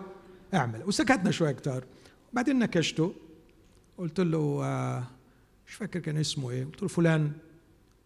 [0.54, 0.84] أعمل.
[0.86, 1.84] وسكتنا شوية كتار.
[2.34, 3.14] بعدين نكشته.
[3.98, 5.04] قلت له آه
[5.68, 6.66] مش فاكر كان اسمه إيه.
[6.66, 7.32] قلت له فلان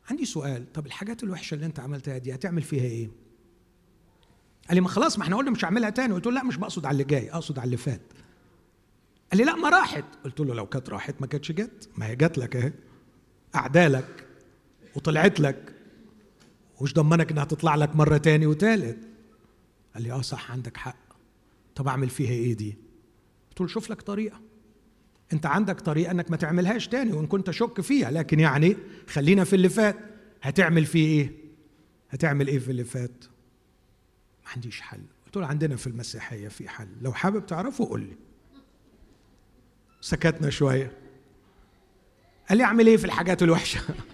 [0.10, 0.74] عندي سؤال.
[0.74, 3.10] طب الحاجات الوحشة اللي أنت عملتها دي هتعمل فيها إيه؟
[4.68, 6.14] قال لي ما خلاص ما إحنا قلنا مش هعملها تاني.
[6.14, 8.02] قلت له لا مش بقصد على اللي جاي أقصد على اللي فات.
[9.32, 10.06] قال لي لا ما راحت.
[10.24, 11.90] قلت له لو كانت راحت ما كانتش جت.
[11.98, 12.74] ما هي جت لك أهي.
[13.56, 14.28] أعدالك.
[14.96, 15.76] وطلعت لك.
[16.80, 18.98] وش ضمنك إنها تطلع لك مرة تاني وتالت؟
[19.94, 20.96] قال لي آه صح عندك حق.
[21.76, 22.78] طب أعمل فيها إيه دي؟
[23.50, 24.42] قلت له شوف لك طريقة.
[25.34, 28.78] أنت عندك طريقة إنك ما تعملهاش تاني وإن كنت اشك فيها لكن يعني
[29.08, 29.96] خلينا في اللي فات.
[30.42, 31.32] هتعمل فيه إيه؟
[32.10, 33.26] هتعمل إيه في اللي فات؟
[34.46, 35.02] ما عنديش حل.
[35.26, 36.88] قلت له عندنا في المسيحية في حل.
[37.02, 38.16] لو حابب تعرفه قول لي.
[40.02, 40.92] سكتنا شوية.
[42.50, 43.82] قال لي أعمل إيه في الحاجات الوحشة؟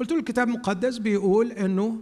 [0.00, 2.00] قلت له الكتاب المقدس بيقول إنه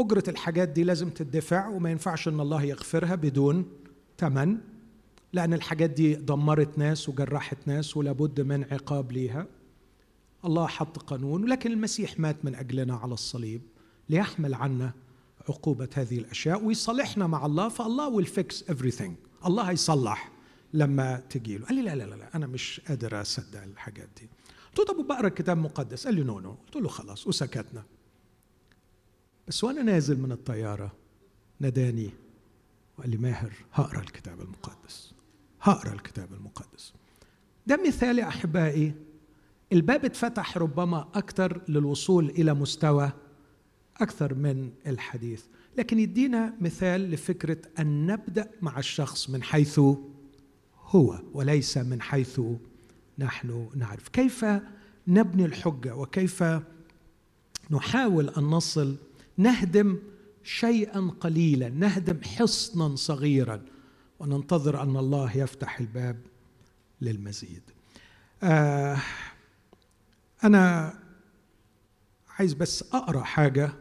[0.00, 3.64] أجرة الحاجات دي لازم تدفع وما ينفعش إن الله يغفرها بدون
[4.18, 4.58] ثمن
[5.32, 9.46] لأن الحاجات دي دمرت ناس وجرحت ناس ولابد من عقاب ليها.
[10.44, 13.62] الله حط قانون ولكن المسيح مات من أجلنا على الصليب
[14.08, 14.92] ليحمل عنا
[15.48, 19.10] عقوبة هذه الأشياء ويصالحنا مع الله فالله will fix everything.
[19.46, 20.30] الله هيصلح
[20.74, 24.28] لما تجي له قال لي لا لا لا أنا مش قادر أصدق الحاجات دي.
[24.76, 27.82] قلت له طب بقرا الكتاب المقدس قال لي نو نو قلت له خلاص وسكتنا.
[29.48, 30.92] بس وأنا نازل من الطيارة
[31.60, 32.10] ناداني
[32.98, 35.12] وقال لي ماهر هقرأ الكتاب المقدس.
[35.62, 36.92] هقرأ الكتاب المقدس.
[37.66, 38.94] ده مثال يا أحبائي
[39.72, 43.12] الباب اتفتح ربما أكثر للوصول إلى مستوى
[43.96, 45.44] أكثر من الحديث.
[45.78, 49.80] لكن يدينا مثال لفكرة أن نبدأ مع الشخص من حيث
[50.90, 52.40] هو وليس من حيث
[53.20, 54.08] نحن نعرف.
[54.08, 54.44] كيف
[55.08, 56.44] نبني الحجة وكيف
[57.70, 58.96] نحاول أن نصل؟
[59.36, 59.98] نهدم
[60.44, 63.64] شيئا قليلا نهدم حصنا صغيرا
[64.18, 66.20] وننتظر أن الله يفتح الباب
[67.00, 67.62] للمزيد.
[68.42, 68.98] آه
[70.44, 70.94] أنا
[72.38, 73.72] عايز بس أقرأ حاجة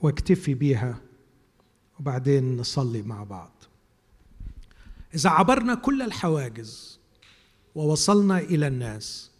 [0.00, 1.00] واكتفي بيها
[2.00, 3.52] وبعدين نصلي مع بعض.
[5.14, 6.99] إذا عبرنا كل الحواجز
[7.74, 9.30] ووصلنا إلى الناس.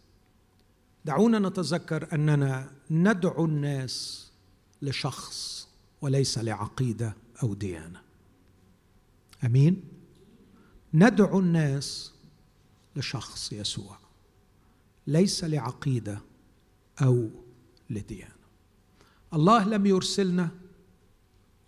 [1.04, 4.26] دعونا نتذكر أننا ندعو الناس
[4.82, 5.68] لشخص
[6.00, 8.02] وليس لعقيدة أو ديانة.
[9.44, 9.82] أمين؟
[10.94, 12.12] ندعو الناس
[12.96, 13.98] لشخص يسوع
[15.06, 16.20] ليس لعقيدة
[17.02, 17.30] أو
[17.90, 18.40] لديانة.
[19.34, 20.48] الله لم يرسلنا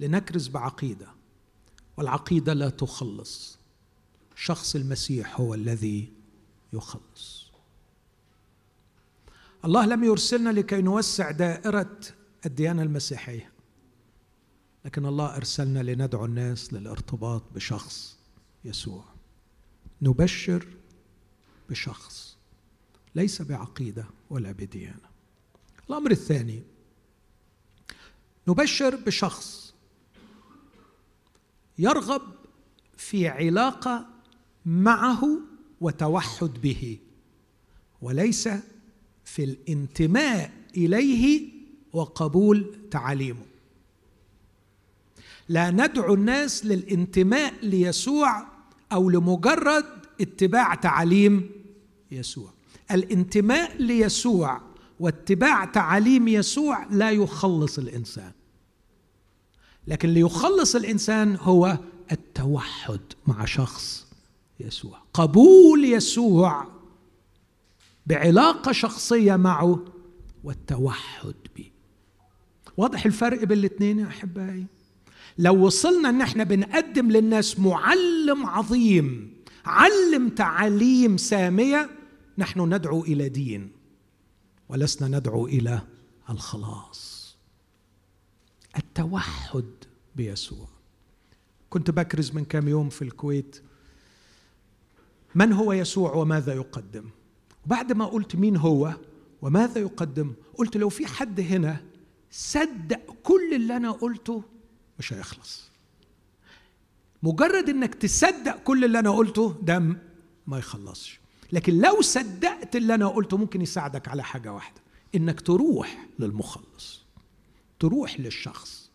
[0.01, 1.07] لنكرز بعقيدة
[1.97, 3.59] والعقيدة لا تخلص.
[4.37, 6.13] شخص المسيح هو الذي
[6.73, 7.53] يخلص.
[9.65, 12.01] الله لم يرسلنا لكي نوسع دائرة
[12.47, 13.53] الديانة المسيحية
[14.85, 18.19] لكن الله أرسلنا لندعو الناس للارتباط بشخص
[18.65, 19.05] يسوع.
[20.03, 20.67] نبشر
[21.71, 22.37] بشخص
[23.15, 25.13] ليس بعقيدة ولا بديانة.
[25.91, 26.63] الأمر الثاني
[28.49, 29.75] نبشر بشخص
[31.79, 32.23] يرغب
[32.97, 34.07] في علاقة
[34.67, 35.52] معه
[35.83, 36.99] وتوحد به
[38.03, 38.49] وليس
[39.25, 41.49] في الانتماء إليه
[41.93, 43.43] وقبول تعاليمه
[45.49, 48.47] لا ندعو الناس للانتماء ليسوع
[48.93, 49.85] أو لمجرد
[50.21, 51.51] اتباع تعاليم
[52.11, 52.51] يسوع.
[52.91, 54.61] الانتماء ليسوع
[55.01, 58.33] واتباع تعاليم يسوع لا يخلص الإنسان
[59.87, 61.79] لكن ليخلص الإنسان هو
[62.13, 64.12] التوحد مع شخص.
[64.61, 65.03] يسوع.
[65.15, 66.67] قبول يسوع
[68.07, 69.85] بعلاقة شخصية معه
[70.45, 71.71] والتوحد به.
[72.77, 74.67] واضح الفرق بين الاثنين يا أحبائي؟
[75.39, 81.91] لو وصلنا إن إحنا بنقدم للناس معلم عظيم علم تعاليم سامية
[82.39, 83.73] نحن ندعو إلى دين
[84.69, 85.83] ولسنا ندعو إلى
[86.31, 87.37] الخلاص.
[88.77, 89.65] التوحد
[90.17, 90.69] بيسوع.
[91.71, 93.63] كنت بكرز من كام يوم في الكويت
[95.35, 97.05] من هو يسوع وماذا يقدم؟
[97.67, 98.97] وبعد ما قلت مين هو
[99.43, 101.85] وماذا يقدم قلت لو في حد هنا
[102.31, 104.43] صدق كل اللي أنا قلته
[104.99, 105.71] مش هيخلص.
[107.23, 109.79] مجرد إنك تصدق كل اللي أنا قلته ده
[110.47, 111.21] ما يخلصش.
[111.53, 114.81] لكن لو صدقت اللي أنا قلته ممكن يساعدك على حاجة واحدة
[115.15, 117.03] إنك تروح للمخلص
[117.81, 118.91] تروح للشخص.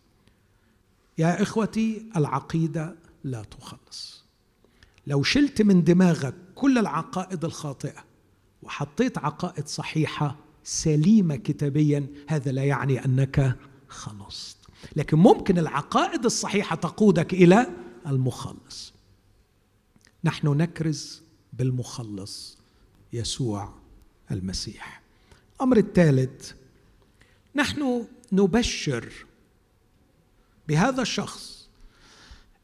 [1.18, 4.17] يا إخوتي العقيدة لا تخلص.
[5.08, 8.04] لو شلت من دماغك كل العقائد الخاطئة
[8.62, 13.56] وحطيت عقائد صحيحة سليمة كتابيا هذا لا يعني أنك
[13.88, 14.56] خلصت.
[14.96, 17.66] لكن ممكن العقائد الصحيحة تقودك إلى
[18.06, 18.92] المخلص.
[20.24, 21.22] نحن نكرز
[21.52, 22.58] بالمخلص
[23.12, 23.74] يسوع
[24.30, 25.02] المسيح.
[25.56, 26.52] الامر الثالث
[27.54, 29.12] نحن نبشر
[30.68, 31.68] بهذا الشخص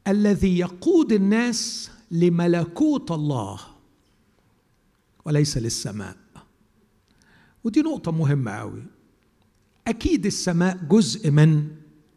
[0.08, 3.60] الذي يقود الناس لملكوت الله
[5.24, 6.16] وليس للسماء.
[7.64, 8.82] ودي نقطة مهمة أوي.
[9.86, 11.68] أكيد السماء جزء من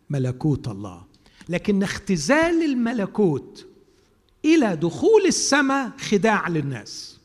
[0.10, 1.04] ملكوت الله
[1.50, 3.66] لكن اختزال الملكوت
[4.46, 7.20] إلى دخول السماء خداع للناس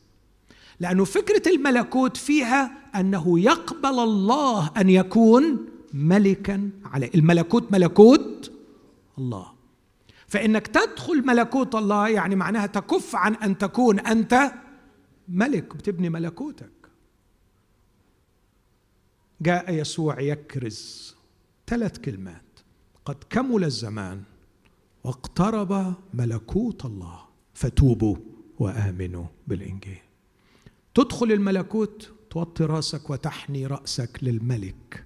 [0.79, 7.11] لأنه فكرة الملكوت فيها أنه يقبل الله أن يكون ملكا عليه.
[7.15, 8.51] الملكوت ملكوت
[9.17, 9.52] الله.
[10.33, 14.51] فإنك تدخل ملكوت الله يعني معناها تكف عن أن تكون أنت
[15.27, 16.71] ملك بتبني ملكوتك.
[19.41, 21.15] جاء يسوع يكرز
[21.67, 22.59] ثلاث كلمات.
[23.05, 24.23] قد كمل الزمان
[25.03, 27.19] واقترب ملكوت الله.
[27.53, 28.15] فتوبوا
[28.59, 30.01] وآمنوا بالإنجيل.
[30.93, 35.05] تدخل الملكوت توطي راسك وتحني رأسك للملك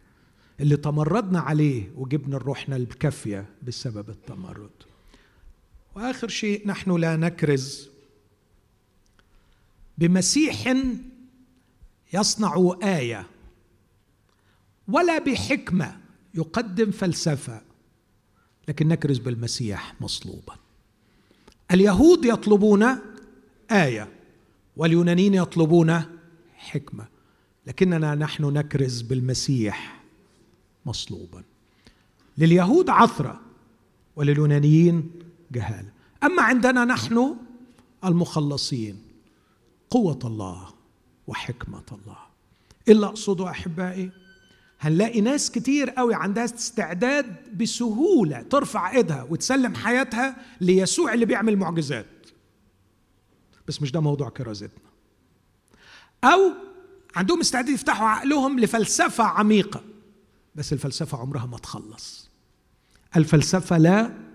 [0.60, 4.87] اللي تمردنا عليه وجبنا روحنا الكافية بسبب التمرد.
[5.98, 7.90] وآخر شيء نحن لا نكرز.
[9.98, 10.76] بمسيح
[12.14, 13.28] يصنع آية
[14.88, 15.98] ولا بحكمة
[16.34, 17.62] يقدم فلسفة
[18.68, 20.56] لكن نكرز بالمسيح مصلوبا.
[21.72, 22.86] اليهود يطلبون
[23.72, 24.10] آية
[24.78, 26.02] واليونانيين يطلبون
[26.56, 27.08] حكمة
[27.68, 30.04] لكننا نحن نكرز بالمسيح
[30.86, 31.44] مصلوبا.
[32.38, 33.42] لليهود عثرة
[34.16, 35.12] ولليونانيين
[35.52, 35.92] جهاله
[36.24, 37.36] أما عندنا نحن
[38.06, 39.02] المخلصين
[39.90, 40.74] قوة الله
[41.28, 42.18] وحكمة الله.
[42.88, 44.12] إلا أقصده أحبائي
[44.80, 52.06] هنلاقي ناس كتير قوي عندها استعداد بسهولة ترفع إيدها وتسلم حياتها ليسوع اللي بيعمل معجزات.
[53.68, 54.90] بس مش ده موضوع كرازتنا.
[56.24, 56.52] أو
[57.16, 59.82] عندهم استعداد يفتحوا عقلهم لفلسفة عميقة
[60.56, 62.30] بس الفلسفة عمرها ما تخلص.
[63.16, 64.27] الفلسفة لا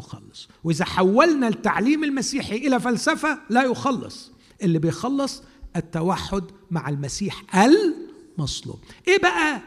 [0.00, 0.48] تخلص.
[0.64, 4.32] وإذا حولنا التعليم المسيحي إلى فلسفة لا يخلص.
[4.62, 5.42] اللي بيخلص
[5.76, 7.94] التوحد مع المسيح ال
[8.38, 8.78] مصلوب
[9.08, 9.62] إيه بقى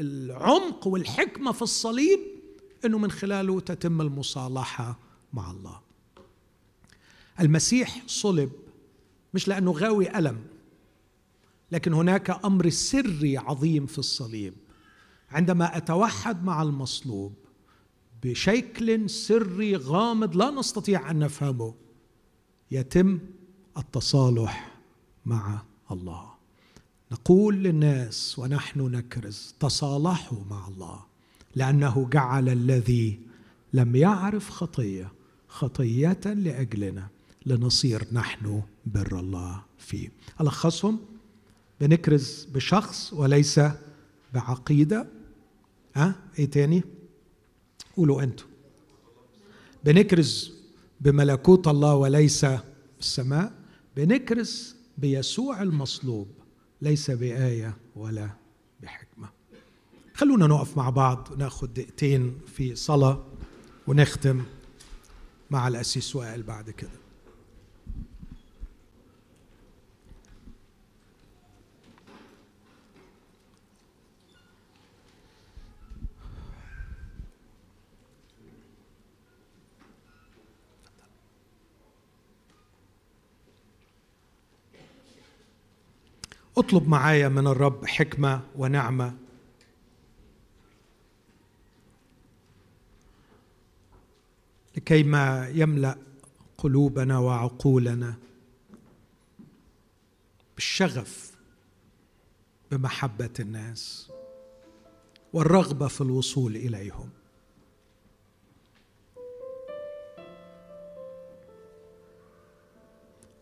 [0.00, 2.20] العمق والحكمة في الصليب؟
[2.84, 4.98] إنه من خلاله تتم المصالحة
[5.32, 5.80] مع الله.
[7.40, 8.50] المسيح صلب
[9.34, 10.38] مش لأنه غاوي ألم
[11.72, 14.54] لكن هناك أمر سري عظيم في الصليب.
[15.30, 17.34] عندما أتوحد مع المصلوب
[18.24, 21.74] بشكل سري غامض لا نستطيع أن نفهمه.
[22.70, 23.18] يتم
[23.78, 24.78] التصالح
[25.26, 26.34] مع الله.
[27.12, 31.04] نقول للناس ونحن نكرز تصالحوا مع الله
[31.54, 33.20] لأنه جعل الذي
[33.72, 35.12] لم يعرف خطية
[35.48, 37.08] خطية لأجلنا
[37.46, 40.08] لنصير نحن بر الله فيه.
[40.40, 40.98] ألخصهم
[41.80, 43.60] بنكرز بشخص وليس
[44.34, 45.06] بعقيدة.
[45.94, 46.82] ها؟ إيه تاني؟
[47.96, 48.44] قولوا أنتم.
[49.84, 50.52] بنكرز
[51.00, 52.46] بملكوت الله وليس
[52.96, 53.52] بالسماء
[53.96, 56.28] بنكرز بيسوع المصلوب
[56.82, 58.30] ليس بآية ولا
[58.82, 59.28] بحكمة.
[60.14, 63.26] خلونا نقف مع بعض وناخد دقيقتين في صلاة
[63.86, 64.42] ونختم
[65.50, 67.03] مع الأسيس وائل بعد كده.
[86.56, 89.16] اطلب معايا من الرب حكمة ونعمة.
[94.76, 95.98] لكي ما يملأ
[96.58, 98.14] قلوبنا وعقولنا
[100.54, 101.36] بالشغف
[102.70, 104.10] بمحبة الناس
[105.32, 107.10] والرغبة في الوصول إليهم.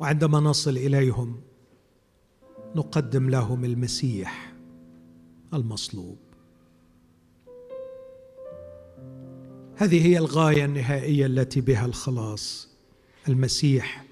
[0.00, 1.51] وعندما نصل إليهم
[2.76, 4.52] نقدم لهم المسيح
[5.54, 6.18] المصلوب.
[9.76, 12.68] هذه هي الغاية النهائية التي بها الخلاص.
[13.28, 14.04] المسيح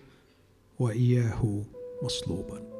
[0.78, 1.62] وإياه
[2.02, 2.70] مصلوبا.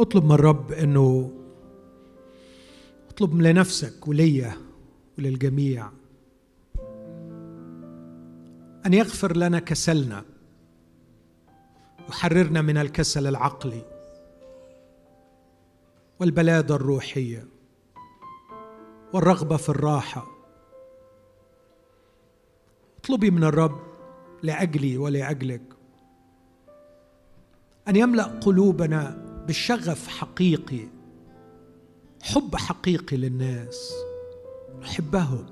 [0.00, 1.32] اطلب من الرب إنه
[3.10, 4.54] اطلب لنفسك وليا
[5.18, 5.90] وللجميع
[8.86, 10.24] أن يغفر لنا كسلنا
[12.08, 13.82] يحررنا من الكسل العقلي
[16.20, 17.46] والبلاده الروحيه
[19.12, 20.26] والرغبة في الراحة.
[22.98, 23.80] اطلبي من الرب
[24.42, 25.62] لأجلي ولأجلك
[27.88, 30.88] أن يملأ قلوبنا بشغف حقيقي
[32.22, 33.92] حب حقيقي للناس.
[34.80, 35.46] نحبهم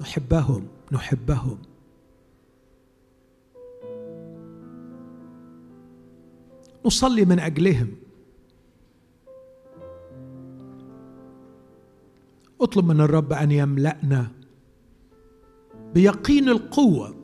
[0.00, 1.73] نحبهم نحبهم.
[6.86, 7.88] نصلي من أجلهم.
[12.60, 14.26] اطلب من الرب أن يملأنا
[15.94, 17.14] بيقين القوة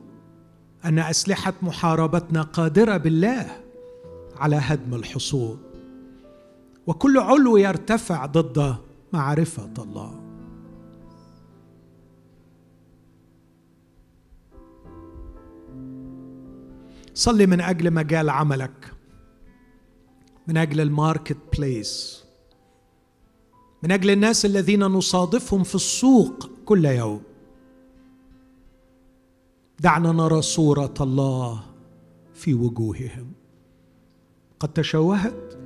[0.85, 3.47] أن أسلحة محاربتنا قادرة بالله
[4.35, 5.59] على هدم الحصون
[6.87, 8.75] وكل علو يرتفع ضد
[9.13, 10.21] معرفة الله.
[17.13, 18.90] صلي من أجل مجال عملك.
[20.47, 22.23] من أجل الماركت بليس
[23.83, 27.21] من أجل الناس الذين نصادفهم في السوق كل يوم.
[29.79, 31.63] دعنا نرى صوره الله
[32.33, 33.31] في وجوههم.
[34.59, 35.57] قد تشوهت.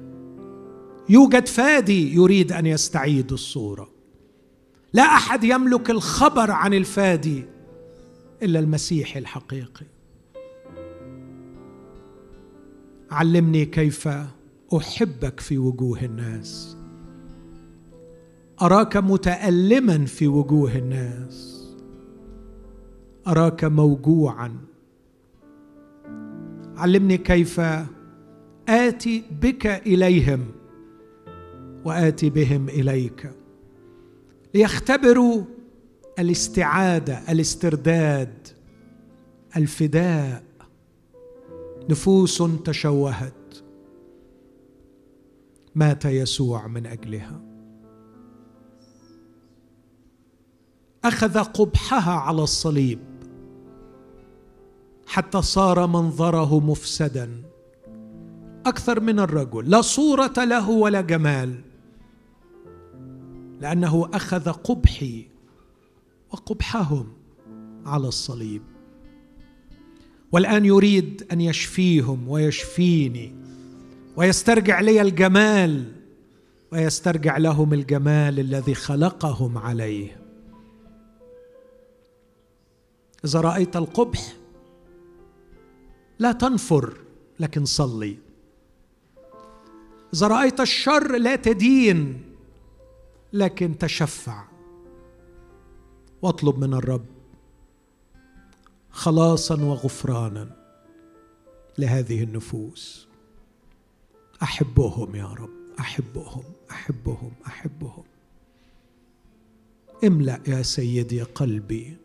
[1.10, 3.90] يوجد فادي يريد أن يستعيد الصورة.
[4.94, 7.46] لا أحد يملك الخبر عن الفادي
[8.44, 9.86] إلا المسيح الحقيقي.
[13.12, 14.10] علمني كيف
[14.74, 16.78] أحبك في وجوه الناس.
[18.62, 21.66] أراك متألما في وجوه الناس.
[23.28, 24.58] أراك موجوعا.
[26.78, 27.62] علمني كيف
[28.70, 30.46] آتي بك إليهم
[31.86, 33.32] وآتي بهم إليك.
[34.54, 35.44] ليختبروا
[36.20, 38.48] الاستعادة الاسترداد
[39.58, 40.44] الفداء.
[41.90, 43.45] نفوس تشوهت.
[45.76, 47.42] مات يسوع من أجلها.
[51.04, 53.00] أخذ قبحها على الصليب
[55.08, 57.44] حتى صار منظره مفسدا.
[58.66, 59.70] أكثر من الرجل.
[59.70, 61.62] لا صورة له ولا جمال.
[63.62, 65.28] لأنه أخذ قبحي
[66.32, 67.14] وقبحهم
[67.86, 68.62] على الصليب.
[70.32, 73.45] والآن يريد أن يشفيهم ويشفيني.
[74.18, 75.92] ويسترجع لي الجمال
[76.72, 80.22] ويسترجع لهم الجمال الذي خلقهم عليه.
[83.26, 84.34] إذا رأيت القبح
[86.20, 86.98] لا تنفر
[87.40, 88.18] لكن صلي.
[90.14, 92.24] إذا رأيت الشر لا تدين
[93.34, 94.44] لكن تشفع.
[96.22, 97.06] واطلب من الرب
[98.92, 100.50] خلاصا وغفرانا
[101.78, 103.08] لهذه النفوس.
[104.44, 105.50] أحبهم يا رب.
[105.80, 108.04] أحبهم أحبهم أحبهم.
[110.04, 111.98] املأ يا سيدي قلبي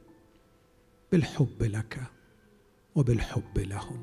[1.12, 2.01] بالحب لك
[2.94, 4.02] وبالحب لهم.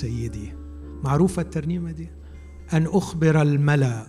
[0.00, 0.52] سيدي.
[1.04, 2.08] معروفة الترنيمة دي؟
[2.72, 4.06] أن أخبر الملأ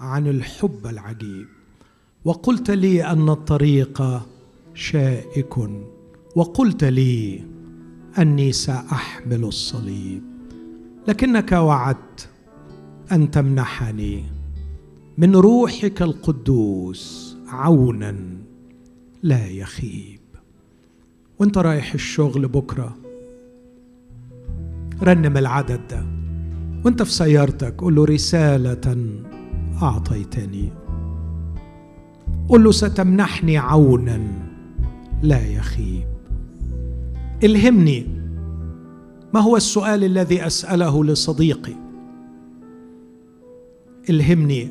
[0.00, 1.46] عن الحب العجيب.
[2.24, 4.02] وقلت لي أن الطريق
[4.74, 5.54] شائك.
[6.36, 7.44] وقلت لي
[8.18, 10.22] أني سأحمل الصليب.
[11.08, 12.28] لكنك وعدت
[13.12, 14.24] أن تمنحني
[15.18, 18.16] من روحك القدوس عونا
[19.22, 20.20] لا يخيب.
[21.38, 22.99] وانت رايح الشغل بكرة.
[25.02, 25.80] رنم العدد.
[25.90, 26.04] ده
[26.84, 28.96] وانت في سيارتك قول له رسالة
[29.82, 30.72] أعطيتني.
[32.48, 34.20] قل له ستمنحني عونا
[35.22, 36.04] لا يخيب.
[37.44, 38.06] الهمني
[39.34, 41.74] ما هو السؤال الذي أسأله لصديقي؟
[44.10, 44.68] الهمني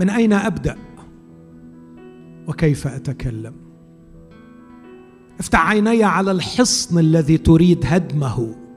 [0.00, 0.76] من أين أبدأ؟
[2.48, 3.52] وكيف أتكلم؟
[5.40, 8.67] افتح عيني على الحصن الذي تريد هدمه.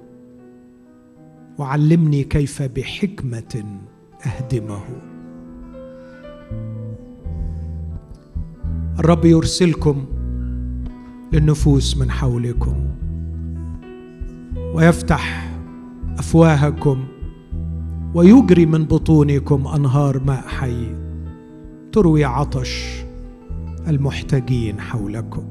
[1.62, 3.64] وعلمني كيف بحكمة
[4.26, 4.82] أهدمه.
[9.00, 10.06] الرب يرسلكم
[11.34, 12.76] للنفوس من حولكم
[14.74, 15.52] ويفتح
[16.18, 17.06] أفواهكم
[18.14, 20.96] ويجري من بطونكم أنهار ماء حي
[21.92, 23.04] تروي عطش
[23.88, 25.51] المحتاجين حولكم.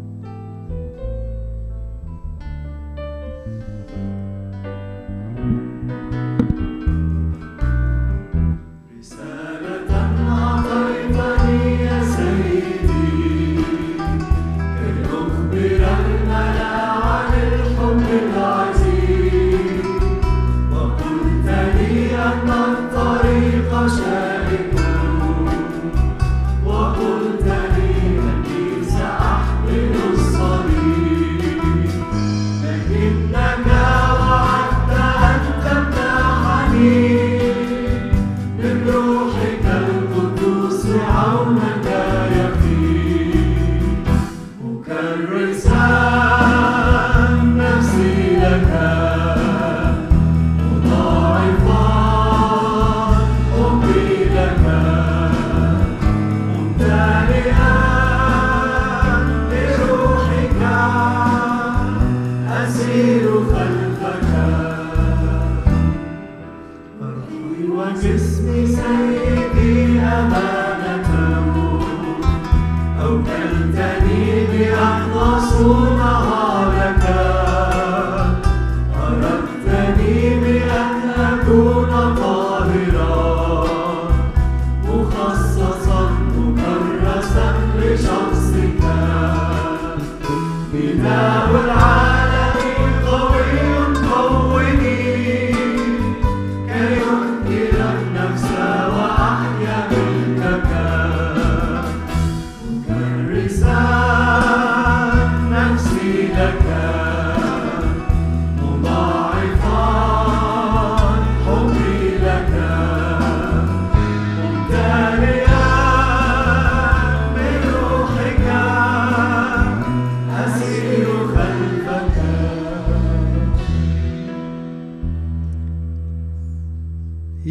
[41.31, 41.90] down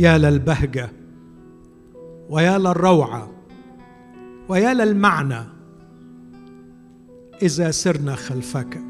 [0.10, 0.90] يا للبهجه
[2.30, 3.32] ويا للروعه
[4.50, 5.44] ويا للمعنى
[7.42, 8.82] إذا سرنا خلفك.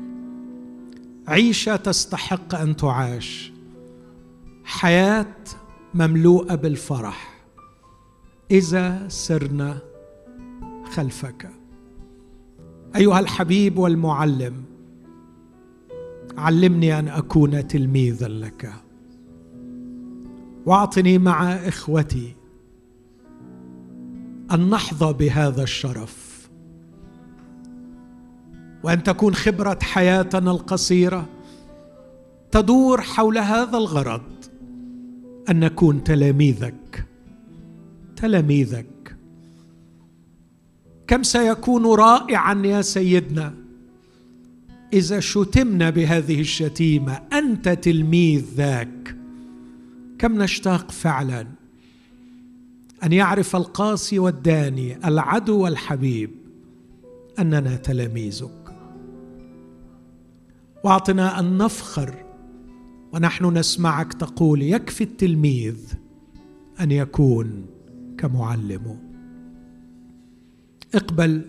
[1.27, 3.51] عيشه تستحق أن تعاش.
[4.63, 5.35] حياة
[5.93, 7.43] مملوءة بالفرح.
[8.51, 9.77] إذا سرنا
[10.91, 11.49] خلفك.
[12.95, 14.63] أيها الحبيب والمعلم
[16.37, 18.88] علمني أن أكون تلميذا لك.
[20.69, 22.35] واعطني مع إخوتي
[24.51, 26.49] أن نحظى بهذا الشرف
[28.83, 31.25] وأن تكون خبرة حياتنا القصيرة
[32.51, 34.21] تدور حول هذا الغرض
[35.49, 37.05] أن نكون تلاميذك
[38.15, 39.15] تلاميذك.
[41.07, 43.53] كم سيكون رائعا يا سيدنا
[44.93, 49.18] إذا شتمنا بهذه الشتيمة أنت تلميذ ذاك.
[50.19, 51.47] كم نشتاق فعلا؟
[53.03, 56.31] أن يعرف القاسي والداني العدو والحبيب
[57.39, 58.75] أننا تلاميذك.
[60.83, 62.15] وأعطنا أن نفخر
[63.13, 65.93] ونحن نسمعك تقول يكفي التلميذ
[66.79, 67.65] أن يكون
[68.17, 68.99] كمعلمه
[70.95, 71.41] اقبل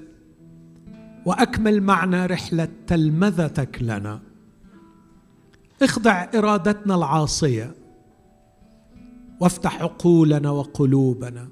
[1.27, 4.21] وأكمل معنا رحلة تلمذتك لنا.
[5.83, 7.80] اخضع إرادتنا العاصية.
[9.41, 11.49] وافتح عقولنا وقلوبنا.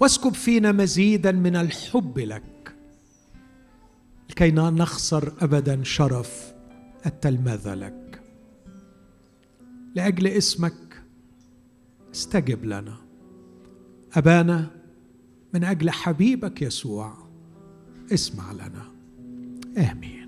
[0.00, 2.74] واسكب فينا مزيدا من الحب لك
[4.30, 6.54] لكي لا نخسر ابدا شرف
[7.06, 8.22] التلمذة لك.
[9.94, 11.02] لأجل اسمك
[12.14, 12.96] استجب لنا.
[14.14, 14.70] أبانا
[15.54, 17.28] من أجل حبيبك يسوع
[18.12, 18.92] اسمع لنا.
[19.90, 20.21] آمين.